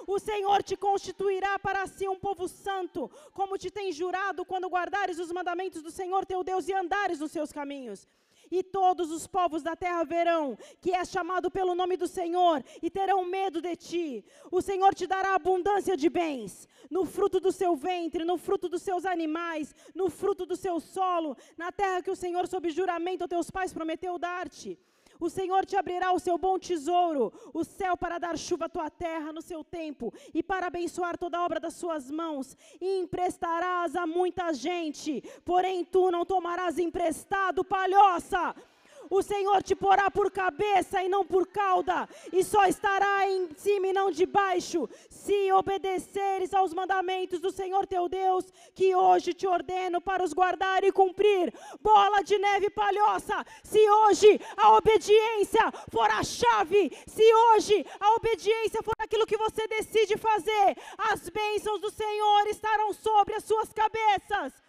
O 0.07 0.18
Senhor 0.18 0.62
te 0.62 0.76
constituirá 0.76 1.59
para 1.59 1.86
si 1.86 2.07
um 2.07 2.18
povo 2.18 2.47
santo, 2.47 3.11
como 3.32 3.57
te 3.57 3.70
tem 3.70 3.90
jurado 3.92 4.44
quando 4.44 4.68
guardares 4.68 5.18
os 5.18 5.32
mandamentos 5.32 5.80
do 5.80 5.90
Senhor 5.90 6.26
teu 6.26 6.44
Deus 6.44 6.68
e 6.68 6.74
andares 6.74 7.18
nos 7.18 7.32
seus 7.32 7.51
caminhos. 7.51 8.07
E 8.51 8.62
todos 8.62 9.11
os 9.11 9.26
povos 9.26 9.62
da 9.62 9.74
terra 9.74 10.05
verão 10.05 10.57
que 10.80 10.94
és 10.94 11.09
chamado 11.09 11.51
pelo 11.51 11.74
nome 11.74 11.97
do 11.97 12.07
Senhor 12.07 12.62
e 12.82 12.90
terão 12.90 13.24
medo 13.24 13.61
de 13.61 13.74
ti. 13.76 14.24
O 14.51 14.61
Senhor 14.61 14.94
te 14.94 15.07
dará 15.07 15.34
abundância 15.34 15.97
de 15.97 16.09
bens, 16.09 16.68
no 16.90 17.05
fruto 17.05 17.40
do 17.40 17.53
seu 17.53 17.74
ventre, 17.76 18.24
no 18.24 18.36
fruto 18.36 18.68
dos 18.68 18.82
seus 18.82 19.05
animais, 19.05 19.74
no 19.94 20.09
fruto 20.09 20.47
do 20.47 20.57
seu 20.57 20.80
solo, 20.80 21.36
na 21.57 21.72
terra 21.72 22.03
que 22.03 22.11
o 22.11 22.16
Senhor, 22.16 22.47
sob 22.47 22.70
juramento 22.70 23.24
a 23.24 23.28
teus 23.28 23.51
pais, 23.51 23.72
prometeu 23.72 24.18
dar-te. 24.18 24.78
O 25.19 25.29
Senhor 25.31 25.64
te 25.64 25.77
abrirá 25.77 26.12
o 26.12 26.19
seu 26.19 26.37
bom 26.39 26.59
tesouro, 26.59 27.33
o 27.53 27.64
céu 27.64 27.97
para 27.97 28.19
dar 28.19 28.37
chuva 28.37 28.67
à 28.67 28.69
tua 28.69 28.91
terra 28.91 29.33
no 29.33 29.43
seu 29.43 29.64
tempo, 29.64 30.12
e 30.35 30.43
para 30.43 30.67
abençoar 30.67 31.17
toda 31.17 31.39
a 31.39 31.45
obra 31.45 31.59
das 31.59 31.75
suas 31.75 32.11
mãos, 32.11 32.57
e 32.81 33.01
emprestarás 33.01 33.97
a 33.97 34.07
muita 34.07 34.53
gente, 34.53 35.23
porém 35.45 35.85
tu 35.85 36.11
não 36.11 36.25
tomarás 36.25 36.79
emprestado, 36.79 37.64
palhoça 37.64 38.55
o 39.11 39.23
Senhor 39.23 39.63
te 39.63 39.75
porá 39.75 40.11
por 40.11 40.31
cabeça 40.31 41.03
e 41.03 41.09
não 41.09 41.25
por 41.25 41.47
cauda, 41.47 42.09
e 42.33 42.43
só 42.43 42.65
estará 42.67 43.29
em 43.29 43.49
cima 43.57 43.89
e 43.89 43.93
não 43.93 44.11
debaixo, 44.11 44.89
se 45.11 45.53
obedeceres 45.53 46.53
aos 46.55 46.73
mandamentos 46.73 47.41
do 47.41 47.51
Senhor 47.51 47.87
teu 47.87 48.09
Deus, 48.09 48.45
que 48.75 48.95
hoje 48.95 49.33
te 49.33 49.47
ordeno 49.47 50.01
para 50.01 50.25
os 50.25 50.33
guardar 50.33 50.85
e 50.85 50.93
cumprir. 50.93 51.53
Bola 51.81 52.23
de 52.23 52.39
neve 52.39 52.71
palhoça, 52.71 53.45
se 53.63 53.89
hoje 53.89 54.41
a 54.57 54.73
obediência 54.77 55.73
for 55.91 56.11
a 56.11 56.23
chave, 56.23 56.91
se 57.07 57.35
hoje 57.35 57.85
a 58.01 58.15
obediência 58.15 58.83
for 58.83 58.95
aquilo 58.99 59.27
que 59.27 59.37
você 59.37 59.67
decide 59.67 60.17
fazer, 60.17 60.77
as 60.99 61.29
bênçãos 61.29 61.81
do 61.81 61.91
Senhor 61.91 62.47
estarão 62.49 62.93
sobre 62.93 63.35
as 63.35 63.45
suas 63.45 63.73
cabeças 63.73 64.66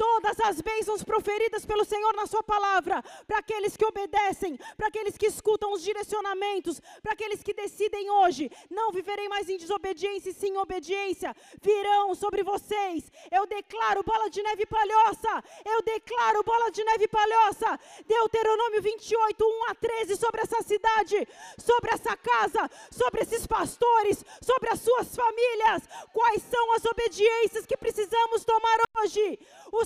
todas 0.00 0.40
as 0.40 0.62
bênçãos 0.62 1.04
proferidas 1.04 1.66
pelo 1.66 1.84
Senhor 1.84 2.14
na 2.14 2.26
Sua 2.26 2.42
palavra, 2.42 3.04
para 3.26 3.36
aqueles 3.36 3.76
que 3.76 3.84
obedecem, 3.84 4.58
para 4.74 4.88
aqueles 4.88 5.18
que 5.18 5.26
escutam 5.26 5.74
os 5.74 5.82
direcionamentos, 5.82 6.80
para 7.02 7.12
aqueles 7.12 7.42
que 7.42 7.52
decidem 7.52 8.08
hoje, 8.08 8.50
não 8.70 8.90
viverem 8.92 9.28
mais 9.28 9.46
em 9.50 9.58
desobediência 9.58 10.30
e 10.30 10.32
sim 10.32 10.54
em 10.54 10.56
obediência, 10.56 11.36
virão 11.60 12.14
sobre 12.14 12.42
vocês. 12.42 13.12
Eu 13.30 13.46
declaro 13.46 14.02
bola 14.02 14.30
de 14.30 14.42
neve 14.42 14.64
palhoça, 14.64 15.44
eu 15.66 15.82
declaro 15.82 16.42
bola 16.44 16.70
de 16.70 16.82
neve 16.82 17.06
palhoça, 17.06 17.78
Deuteronômio 18.06 18.80
28, 18.80 19.44
1 19.44 19.64
a 19.68 19.74
13, 19.74 20.16
sobre 20.16 20.40
essa 20.40 20.62
cidade, 20.62 21.28
sobre 21.58 21.92
essa 21.92 22.16
casa, 22.16 22.70
sobre 22.90 23.20
esses 23.20 23.46
pastores, 23.46 24.24
sobre 24.40 24.70
as 24.72 24.80
suas 24.80 25.14
famílias. 25.14 25.82
Quais 26.10 26.42
são 26.42 26.72
as 26.72 26.86
obediências 26.86 27.66
que 27.66 27.76
precisamos 27.76 28.46
tomar 28.46 28.78
hoje? 29.02 29.38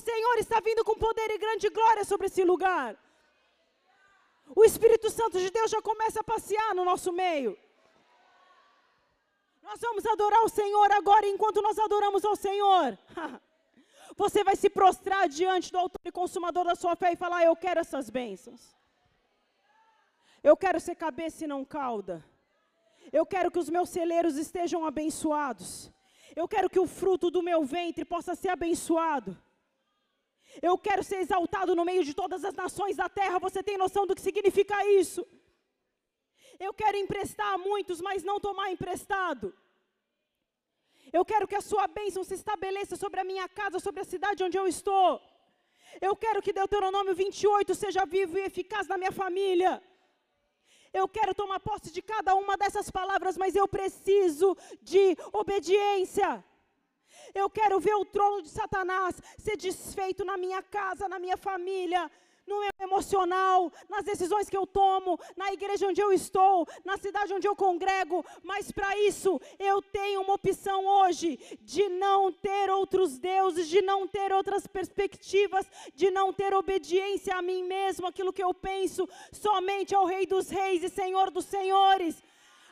Senhor 0.07 0.35
está 0.37 0.59
vindo 0.67 0.83
com 0.87 0.95
poder 1.05 1.29
e 1.31 1.37
grande 1.45 1.67
glória 1.69 2.03
sobre 2.11 2.27
esse 2.27 2.43
lugar. 2.43 2.89
O 4.59 4.63
Espírito 4.63 5.09
Santo 5.09 5.39
de 5.39 5.49
Deus 5.49 5.71
já 5.71 5.81
começa 5.81 6.19
a 6.21 6.23
passear 6.23 6.75
no 6.75 6.85
nosso 6.85 7.11
meio. 7.11 7.57
Nós 9.63 9.79
vamos 9.81 10.05
adorar 10.05 10.41
o 10.43 10.49
Senhor 10.59 10.91
agora, 10.91 11.27
enquanto 11.27 11.61
nós 11.61 11.79
adoramos 11.79 12.23
ao 12.23 12.35
Senhor. 12.35 12.97
Você 14.15 14.43
vai 14.43 14.55
se 14.55 14.69
prostrar 14.69 15.27
diante 15.27 15.71
do 15.71 15.79
autor 15.79 15.99
e 16.05 16.11
consumador 16.11 16.65
da 16.65 16.75
sua 16.75 16.95
fé 16.95 17.13
e 17.13 17.21
falar: 17.23 17.43
Eu 17.43 17.55
quero 17.55 17.79
essas 17.79 18.09
bênçãos. 18.09 18.61
Eu 20.43 20.55
quero 20.55 20.79
ser 20.79 20.95
cabeça 20.95 21.43
e 21.43 21.47
não 21.47 21.65
cauda. 21.65 22.23
Eu 23.11 23.25
quero 23.25 23.49
que 23.49 23.57
os 23.57 23.69
meus 23.69 23.89
celeiros 23.89 24.37
estejam 24.37 24.85
abençoados. 24.85 25.91
Eu 26.35 26.47
quero 26.47 26.69
que 26.69 26.79
o 26.79 26.85
fruto 26.85 27.31
do 27.31 27.41
meu 27.41 27.63
ventre 27.65 28.05
possa 28.05 28.35
ser 28.35 28.49
abençoado. 28.49 29.35
Eu 30.61 30.77
quero 30.77 31.03
ser 31.03 31.17
exaltado 31.17 31.75
no 31.75 31.85
meio 31.85 32.03
de 32.03 32.13
todas 32.13 32.43
as 32.43 32.53
nações 32.53 32.95
da 32.95 33.09
terra. 33.09 33.39
Você 33.39 33.61
tem 33.61 33.77
noção 33.77 34.05
do 34.07 34.15
que 34.15 34.21
significa 34.21 34.85
isso? 34.87 35.25
Eu 36.59 36.73
quero 36.73 36.97
emprestar 36.97 37.53
a 37.53 37.57
muitos, 37.57 38.01
mas 38.01 38.23
não 38.23 38.39
tomar 38.39 38.71
emprestado. 38.71 39.53
Eu 41.11 41.23
quero 41.23 41.47
que 41.47 41.55
a 41.55 41.61
sua 41.61 41.87
bênção 41.87 42.23
se 42.23 42.33
estabeleça 42.33 42.95
sobre 42.95 43.19
a 43.19 43.23
minha 43.23 43.47
casa, 43.47 43.79
sobre 43.79 44.01
a 44.01 44.05
cidade 44.05 44.43
onde 44.43 44.57
eu 44.57 44.67
estou. 44.67 45.21
Eu 46.01 46.15
quero 46.15 46.41
que 46.41 46.53
Deuteronômio 46.53 47.13
28 47.13 47.75
seja 47.75 48.05
vivo 48.05 48.37
e 48.37 48.41
eficaz 48.41 48.87
na 48.87 48.97
minha 48.97 49.11
família. 49.11 49.81
Eu 50.93 51.07
quero 51.07 51.33
tomar 51.35 51.59
posse 51.59 51.91
de 51.91 52.01
cada 52.01 52.35
uma 52.35 52.55
dessas 52.57 52.89
palavras, 52.89 53.37
mas 53.37 53.55
eu 53.55 53.67
preciso 53.67 54.55
de 54.81 55.15
obediência. 55.33 56.43
Eu 57.33 57.49
quero 57.49 57.79
ver 57.79 57.95
o 57.95 58.05
trono 58.05 58.41
de 58.41 58.49
Satanás 58.49 59.15
ser 59.37 59.57
desfeito 59.57 60.23
na 60.23 60.37
minha 60.37 60.61
casa, 60.61 61.07
na 61.07 61.19
minha 61.19 61.37
família, 61.37 62.09
no 62.47 62.59
meu 62.59 62.69
emocional, 62.79 63.71
nas 63.89 64.05
decisões 64.05 64.49
que 64.49 64.57
eu 64.57 64.67
tomo, 64.67 65.19
na 65.35 65.51
igreja 65.51 65.87
onde 65.87 66.01
eu 66.01 66.11
estou, 66.11 66.67
na 66.83 66.97
cidade 66.97 67.33
onde 67.33 67.47
eu 67.47 67.55
congrego, 67.55 68.23
mas 68.43 68.71
para 68.71 68.97
isso 68.99 69.41
eu 69.57 69.81
tenho 69.81 70.21
uma 70.21 70.35
opção 70.35 70.85
hoje 70.85 71.39
de 71.61 71.89
não 71.89 72.31
ter 72.31 72.69
outros 72.69 73.17
deuses, 73.17 73.67
de 73.67 73.81
não 73.81 74.07
ter 74.07 74.31
outras 74.31 74.67
perspectivas, 74.67 75.65
de 75.95 76.11
não 76.11 76.31
ter 76.31 76.53
obediência 76.53 77.35
a 77.35 77.41
mim 77.41 77.63
mesmo, 77.63 78.07
aquilo 78.07 78.33
que 78.33 78.43
eu 78.43 78.53
penso, 78.53 79.09
somente 79.31 79.95
ao 79.95 80.05
Rei 80.05 80.25
dos 80.25 80.49
Reis 80.49 80.83
e 80.83 80.89
Senhor 80.89 81.31
dos 81.31 81.45
Senhores 81.45 82.23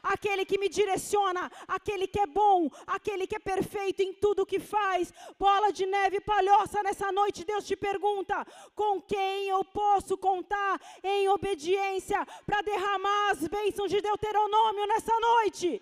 aquele 0.04 0.46
que 0.46 0.58
me 0.58 0.68
direciona, 0.68 1.50
aquele 1.68 2.06
que 2.06 2.20
é 2.20 2.28
bom, 2.28 2.70
aquele 2.86 3.26
que 3.26 3.36
é 3.36 3.40
perfeito 3.40 4.02
em 4.02 4.14
tudo 4.14 4.46
que 4.46 4.60
faz. 4.60 5.14
Bola 5.40 5.72
de 5.72 5.86
neve 5.86 6.20
palhoça, 6.20 6.84
nessa 6.84 7.12
noite 7.12 7.46
Deus 7.46 7.66
te 7.66 7.76
pergunta: 7.76 8.46
com 8.76 9.02
quem 9.02 9.48
eu 9.48 9.64
posso 9.64 10.18
contar 10.18 10.80
em 11.04 11.30
obediência 11.30 12.26
para 12.46 12.62
derramar 12.62 13.32
as 13.32 13.48
bênçãos 13.48 13.90
de 13.90 14.02
Deuteronômio 14.02 14.86
nessa 14.88 15.18
noite? 15.20 15.82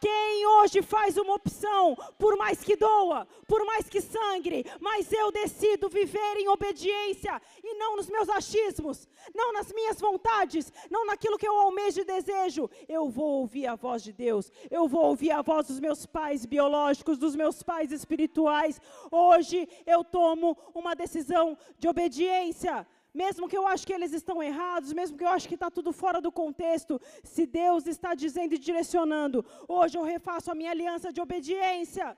Quem 0.00 0.46
hoje 0.46 0.80
faz 0.80 1.16
uma 1.16 1.34
opção, 1.34 1.96
por 2.18 2.36
mais 2.36 2.62
que 2.62 2.76
doa, 2.76 3.26
por 3.46 3.64
mais 3.64 3.88
que 3.88 4.00
sangre, 4.00 4.64
mas 4.80 5.12
eu 5.12 5.32
decido 5.32 5.88
viver 5.88 6.36
em 6.36 6.48
obediência 6.48 7.40
e 7.62 7.74
não 7.74 7.96
nos 7.96 8.08
meus 8.08 8.28
achismos, 8.28 9.08
não 9.34 9.52
nas 9.52 9.72
minhas 9.72 10.00
vontades, 10.00 10.72
não 10.90 11.04
naquilo 11.04 11.36
que 11.36 11.46
eu 11.46 11.58
almejo 11.58 12.00
e 12.00 12.04
desejo. 12.04 12.70
Eu 12.88 13.08
vou 13.08 13.40
ouvir 13.40 13.66
a 13.66 13.74
voz 13.74 14.02
de 14.02 14.12
Deus, 14.12 14.52
eu 14.70 14.86
vou 14.86 15.04
ouvir 15.06 15.32
a 15.32 15.42
voz 15.42 15.66
dos 15.66 15.80
meus 15.80 16.06
pais 16.06 16.46
biológicos, 16.46 17.18
dos 17.18 17.34
meus 17.34 17.62
pais 17.62 17.90
espirituais. 17.90 18.80
Hoje 19.10 19.68
eu 19.86 20.04
tomo 20.04 20.56
uma 20.74 20.94
decisão 20.94 21.58
de 21.78 21.88
obediência 21.88 22.86
mesmo 23.12 23.48
que 23.48 23.56
eu 23.56 23.66
acho 23.66 23.86
que 23.86 23.92
eles 23.92 24.12
estão 24.12 24.42
errados, 24.42 24.92
mesmo 24.92 25.16
que 25.16 25.24
eu 25.24 25.28
acho 25.28 25.48
que 25.48 25.54
está 25.54 25.70
tudo 25.70 25.92
fora 25.92 26.20
do 26.20 26.30
contexto, 26.30 27.00
se 27.22 27.46
Deus 27.46 27.86
está 27.86 28.14
dizendo 28.14 28.54
e 28.54 28.58
direcionando, 28.58 29.44
hoje 29.66 29.96
eu 29.98 30.02
refaço 30.02 30.50
a 30.50 30.54
minha 30.54 30.70
aliança 30.70 31.12
de 31.12 31.20
obediência. 31.20 32.16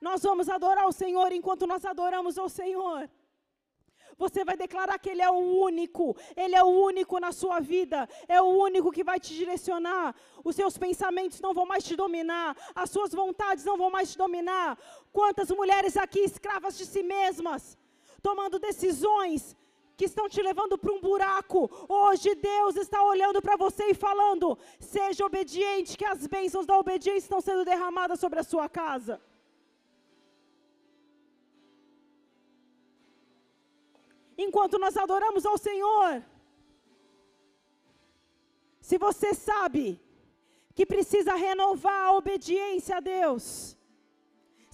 Nós 0.00 0.22
vamos 0.22 0.48
adorar 0.48 0.86
o 0.86 0.92
Senhor 0.92 1.32
enquanto 1.32 1.66
nós 1.66 1.84
adoramos 1.84 2.38
ao 2.38 2.48
Senhor. 2.48 3.10
Você 4.16 4.44
vai 4.44 4.56
declarar 4.56 4.98
que 4.98 5.10
Ele 5.10 5.22
é 5.22 5.30
o 5.30 5.38
único, 5.68 6.16
Ele 6.36 6.54
é 6.54 6.62
o 6.62 6.66
único 6.66 7.20
na 7.20 7.30
sua 7.30 7.60
vida, 7.60 8.08
é 8.26 8.40
o 8.42 8.46
único 8.46 8.90
que 8.90 9.04
vai 9.04 9.20
te 9.20 9.32
direcionar. 9.32 10.14
Os 10.44 10.56
seus 10.56 10.76
pensamentos 10.76 11.40
não 11.40 11.54
vão 11.54 11.66
mais 11.66 11.84
te 11.84 11.94
dominar, 11.94 12.56
as 12.74 12.90
suas 12.90 13.12
vontades 13.12 13.64
não 13.64 13.76
vão 13.76 13.90
mais 13.90 14.12
te 14.12 14.18
dominar. 14.18 14.76
Quantas 15.12 15.50
mulheres 15.50 15.96
aqui 15.96 16.20
escravas 16.20 16.76
de 16.76 16.84
si 16.84 17.02
mesmas, 17.02 17.78
tomando 18.28 18.64
decisões 18.70 19.40
que 19.98 20.06
estão 20.10 20.26
te 20.34 20.40
levando 20.48 20.76
para 20.80 20.94
um 20.96 21.00
buraco. 21.08 21.60
Hoje 22.00 22.30
Deus 22.34 22.74
está 22.84 23.00
olhando 23.12 23.40
para 23.46 23.56
você 23.64 23.84
e 23.92 24.00
falando: 24.06 24.46
seja 24.96 25.28
obediente, 25.30 25.96
que 26.00 26.08
as 26.12 26.26
bênçãos 26.34 26.66
da 26.70 26.76
obediência 26.84 27.26
estão 27.26 27.40
sendo 27.48 27.64
derramadas 27.70 28.20
sobre 28.24 28.38
a 28.40 28.48
sua 28.52 28.66
casa. 28.80 29.14
Enquanto 34.46 34.76
nós 34.84 34.96
adoramos 35.04 35.44
ao 35.50 35.58
Senhor, 35.68 36.10
se 38.88 38.96
você 39.06 39.30
sabe 39.34 39.84
que 40.76 40.86
precisa 40.94 41.34
renovar 41.46 42.00
a 42.06 42.12
obediência 42.20 42.94
a 42.98 43.00
Deus, 43.00 43.46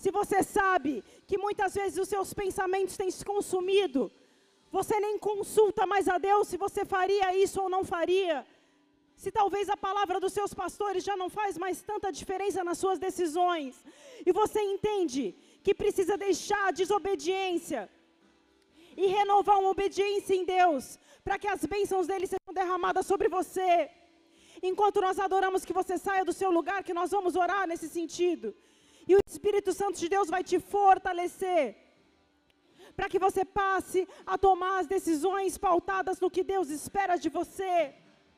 se 0.02 0.10
você 0.18 0.42
sabe 0.42 0.92
que 1.26 1.38
muitas 1.38 1.74
vezes 1.74 1.98
os 1.98 2.08
seus 2.08 2.32
pensamentos 2.34 2.96
têm 2.96 3.10
se 3.10 3.24
consumido, 3.24 4.10
você 4.76 4.98
nem 4.98 5.16
consulta 5.18 5.86
mais 5.86 6.08
a 6.08 6.18
Deus 6.18 6.48
se 6.48 6.56
você 6.56 6.84
faria 6.84 7.34
isso 7.44 7.60
ou 7.62 7.68
não 7.74 7.84
faria. 7.84 8.44
Se 9.22 9.30
talvez 9.30 9.68
a 9.70 9.76
palavra 9.76 10.18
dos 10.18 10.32
seus 10.32 10.52
pastores 10.52 11.04
já 11.08 11.16
não 11.16 11.28
faz 11.38 11.56
mais 11.64 11.80
tanta 11.90 12.10
diferença 12.20 12.64
nas 12.68 12.78
suas 12.78 12.98
decisões, 12.98 13.84
e 14.26 14.32
você 14.32 14.60
entende 14.60 15.22
que 15.62 15.74
precisa 15.82 16.16
deixar 16.16 16.68
a 16.68 16.76
desobediência 16.82 17.82
e 18.96 19.06
renovar 19.06 19.58
uma 19.60 19.70
obediência 19.70 20.34
em 20.34 20.44
Deus, 20.44 20.98
para 21.22 21.38
que 21.38 21.48
as 21.48 21.64
bênçãos 21.64 22.06
dele 22.06 22.26
sejam 22.26 22.52
derramadas 22.52 23.06
sobre 23.06 23.28
você. 23.28 23.88
Enquanto 24.62 25.00
nós 25.00 25.18
adoramos 25.18 25.64
que 25.64 25.72
você 25.72 25.96
saia 25.98 26.24
do 26.24 26.32
seu 26.32 26.50
lugar, 26.50 26.82
que 26.82 26.94
nós 27.00 27.10
vamos 27.10 27.36
orar 27.36 27.66
nesse 27.66 27.88
sentido. 27.88 28.54
E 29.06 29.14
o 29.14 29.20
Espírito 29.26 29.72
Santo 29.72 29.98
de 29.98 30.08
Deus 30.08 30.28
vai 30.28 30.42
te 30.42 30.58
fortalecer. 30.58 31.76
para 32.96 33.08
que 33.08 33.18
você 33.18 33.44
passe 33.44 34.06
a 34.24 34.38
tomar 34.38 34.78
as 34.78 34.86
decisões 34.86 35.58
pautadas 35.58 36.20
no 36.20 36.30
que 36.30 36.44
Deus 36.44 36.70
espera 36.70 37.16
de 37.16 37.28
você. 37.28 37.92